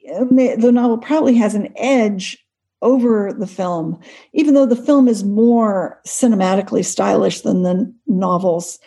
the 0.05 0.71
novel 0.73 0.99
probably 0.99 1.35
has 1.35 1.55
an 1.55 1.73
edge 1.77 2.39
over 2.83 3.33
the 3.33 3.47
film 3.47 3.99
even 4.33 4.55
though 4.55 4.67
the 4.67 4.77
film 4.77 5.09
is 5.09 5.25
more 5.25 6.01
cinematically 6.07 6.85
stylish 6.85 7.41
than 7.41 7.63
the 7.63 7.93
novel's 8.07 8.79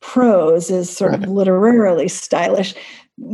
prose 0.00 0.70
is 0.70 0.94
sort 0.94 1.14
of 1.14 1.22
literarily 1.28 2.08
stylish 2.08 2.74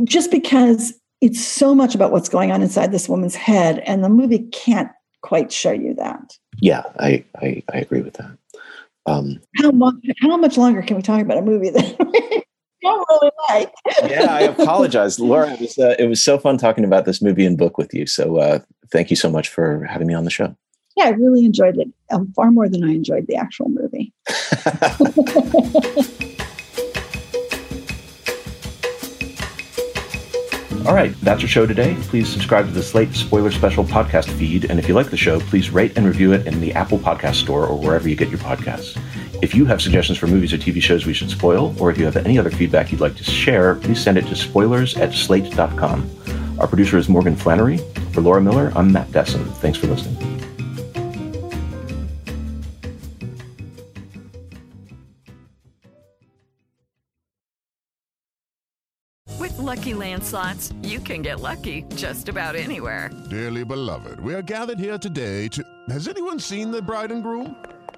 just 0.03 0.31
because 0.31 0.93
it's 1.21 1.43
so 1.45 1.75
much 1.75 1.95
about 1.95 2.11
what's 2.11 2.29
going 2.29 2.51
on 2.51 2.61
inside 2.61 2.91
this 2.91 3.09
woman's 3.09 3.35
head 3.35 3.79
and 3.79 4.03
the 4.03 4.09
movie 4.09 4.47
can't 4.51 4.89
quite 5.21 5.51
show 5.51 5.71
you 5.71 5.93
that. 5.95 6.37
Yeah 6.59 6.83
i 6.99 7.23
i, 7.41 7.61
I 7.73 7.77
agree 7.79 8.01
with 8.01 8.13
that. 8.15 8.37
Um, 9.05 9.39
how 9.57 9.69
much 9.71 9.95
how 10.21 10.37
much 10.37 10.57
longer 10.57 10.81
can 10.81 10.95
we 10.95 11.03
talk 11.03 11.21
about 11.21 11.37
a 11.37 11.43
movie 11.43 11.69
that 11.69 12.43
don't 12.85 13.07
really 13.09 13.31
like. 13.49 13.73
yeah, 14.09 14.27
I 14.29 14.41
apologize, 14.41 15.19
Laura. 15.19 15.51
It 15.51 15.59
was 15.59 15.77
uh, 15.77 15.95
it 15.99 16.07
was 16.07 16.23
so 16.23 16.37
fun 16.37 16.57
talking 16.57 16.85
about 16.85 17.05
this 17.05 17.21
movie 17.21 17.45
and 17.45 17.57
book 17.57 17.77
with 17.77 17.93
you. 17.93 18.05
So 18.05 18.37
uh, 18.37 18.59
thank 18.91 19.09
you 19.09 19.15
so 19.15 19.29
much 19.29 19.49
for 19.49 19.83
having 19.85 20.07
me 20.07 20.13
on 20.13 20.23
the 20.23 20.31
show. 20.31 20.55
Yeah, 20.95 21.05
I 21.05 21.09
really 21.09 21.45
enjoyed 21.45 21.77
it 21.77 21.89
um, 22.11 22.31
far 22.35 22.51
more 22.51 22.69
than 22.69 22.83
I 22.83 22.91
enjoyed 22.91 23.27
the 23.27 23.35
actual 23.35 23.69
movie. 23.69 24.13
All 30.85 30.93
right, 30.93 31.19
that's 31.21 31.41
our 31.41 31.47
show 31.47 31.65
today. 31.65 31.97
Please 32.01 32.29
subscribe 32.29 32.67
to 32.67 32.71
the 32.71 32.83
Slate 32.83 33.11
Spoiler 33.15 33.49
Special 33.49 33.83
podcast 33.83 34.29
feed. 34.37 34.65
And 34.65 34.77
if 34.77 34.87
you 34.87 34.93
like 34.93 35.09
the 35.09 35.17
show, 35.17 35.39
please 35.39 35.71
rate 35.71 35.97
and 35.97 36.05
review 36.05 36.31
it 36.31 36.45
in 36.45 36.61
the 36.61 36.73
Apple 36.73 36.99
Podcast 36.99 37.41
Store 37.41 37.65
or 37.65 37.75
wherever 37.75 38.07
you 38.07 38.15
get 38.15 38.29
your 38.29 38.37
podcasts. 38.37 38.95
If 39.45 39.53
you 39.53 39.65
have 39.65 39.79
suggestions 39.79 40.17
for 40.17 40.25
movies 40.25 40.53
or 40.53 40.57
TV 40.57 40.81
shows 40.81 41.05
we 41.05 41.13
should 41.13 41.29
spoil, 41.29 41.75
or 41.79 41.91
if 41.91 41.99
you 41.99 42.05
have 42.05 42.17
any 42.17 42.39
other 42.39 42.49
feedback 42.49 42.91
you'd 42.91 42.99
like 42.99 43.15
to 43.17 43.23
share, 43.23 43.75
please 43.75 44.01
send 44.01 44.17
it 44.17 44.25
to 44.25 44.35
spoilers 44.35 44.97
at 44.97 45.13
slate.com. 45.13 46.09
Our 46.59 46.65
producer 46.65 46.97
is 46.97 47.07
Morgan 47.07 47.35
Flannery. 47.35 47.77
For 48.11 48.21
Laura 48.21 48.41
Miller, 48.41 48.71
I'm 48.75 48.91
Matt 48.91 49.09
Dessem. 49.09 49.45
Thanks 49.57 49.77
for 49.77 49.85
listening. 49.85 50.17
With 59.39 59.59
Lucky 59.59 59.93
Land 59.93 60.23
slots, 60.23 60.73
you 60.81 60.99
can 60.99 61.21
get 61.21 61.39
lucky 61.39 61.83
just 61.95 62.29
about 62.29 62.55
anywhere. 62.55 63.11
Dearly 63.29 63.63
beloved, 63.63 64.19
we 64.21 64.33
are 64.33 64.41
gathered 64.41 64.79
here 64.79 64.97
today 64.97 65.47
to. 65.49 65.63
Has 65.89 66.07
anyone 66.07 66.39
seen 66.39 66.71
the 66.71 66.81
bride 66.81 67.11
and 67.11 67.21
groom? 67.21 67.55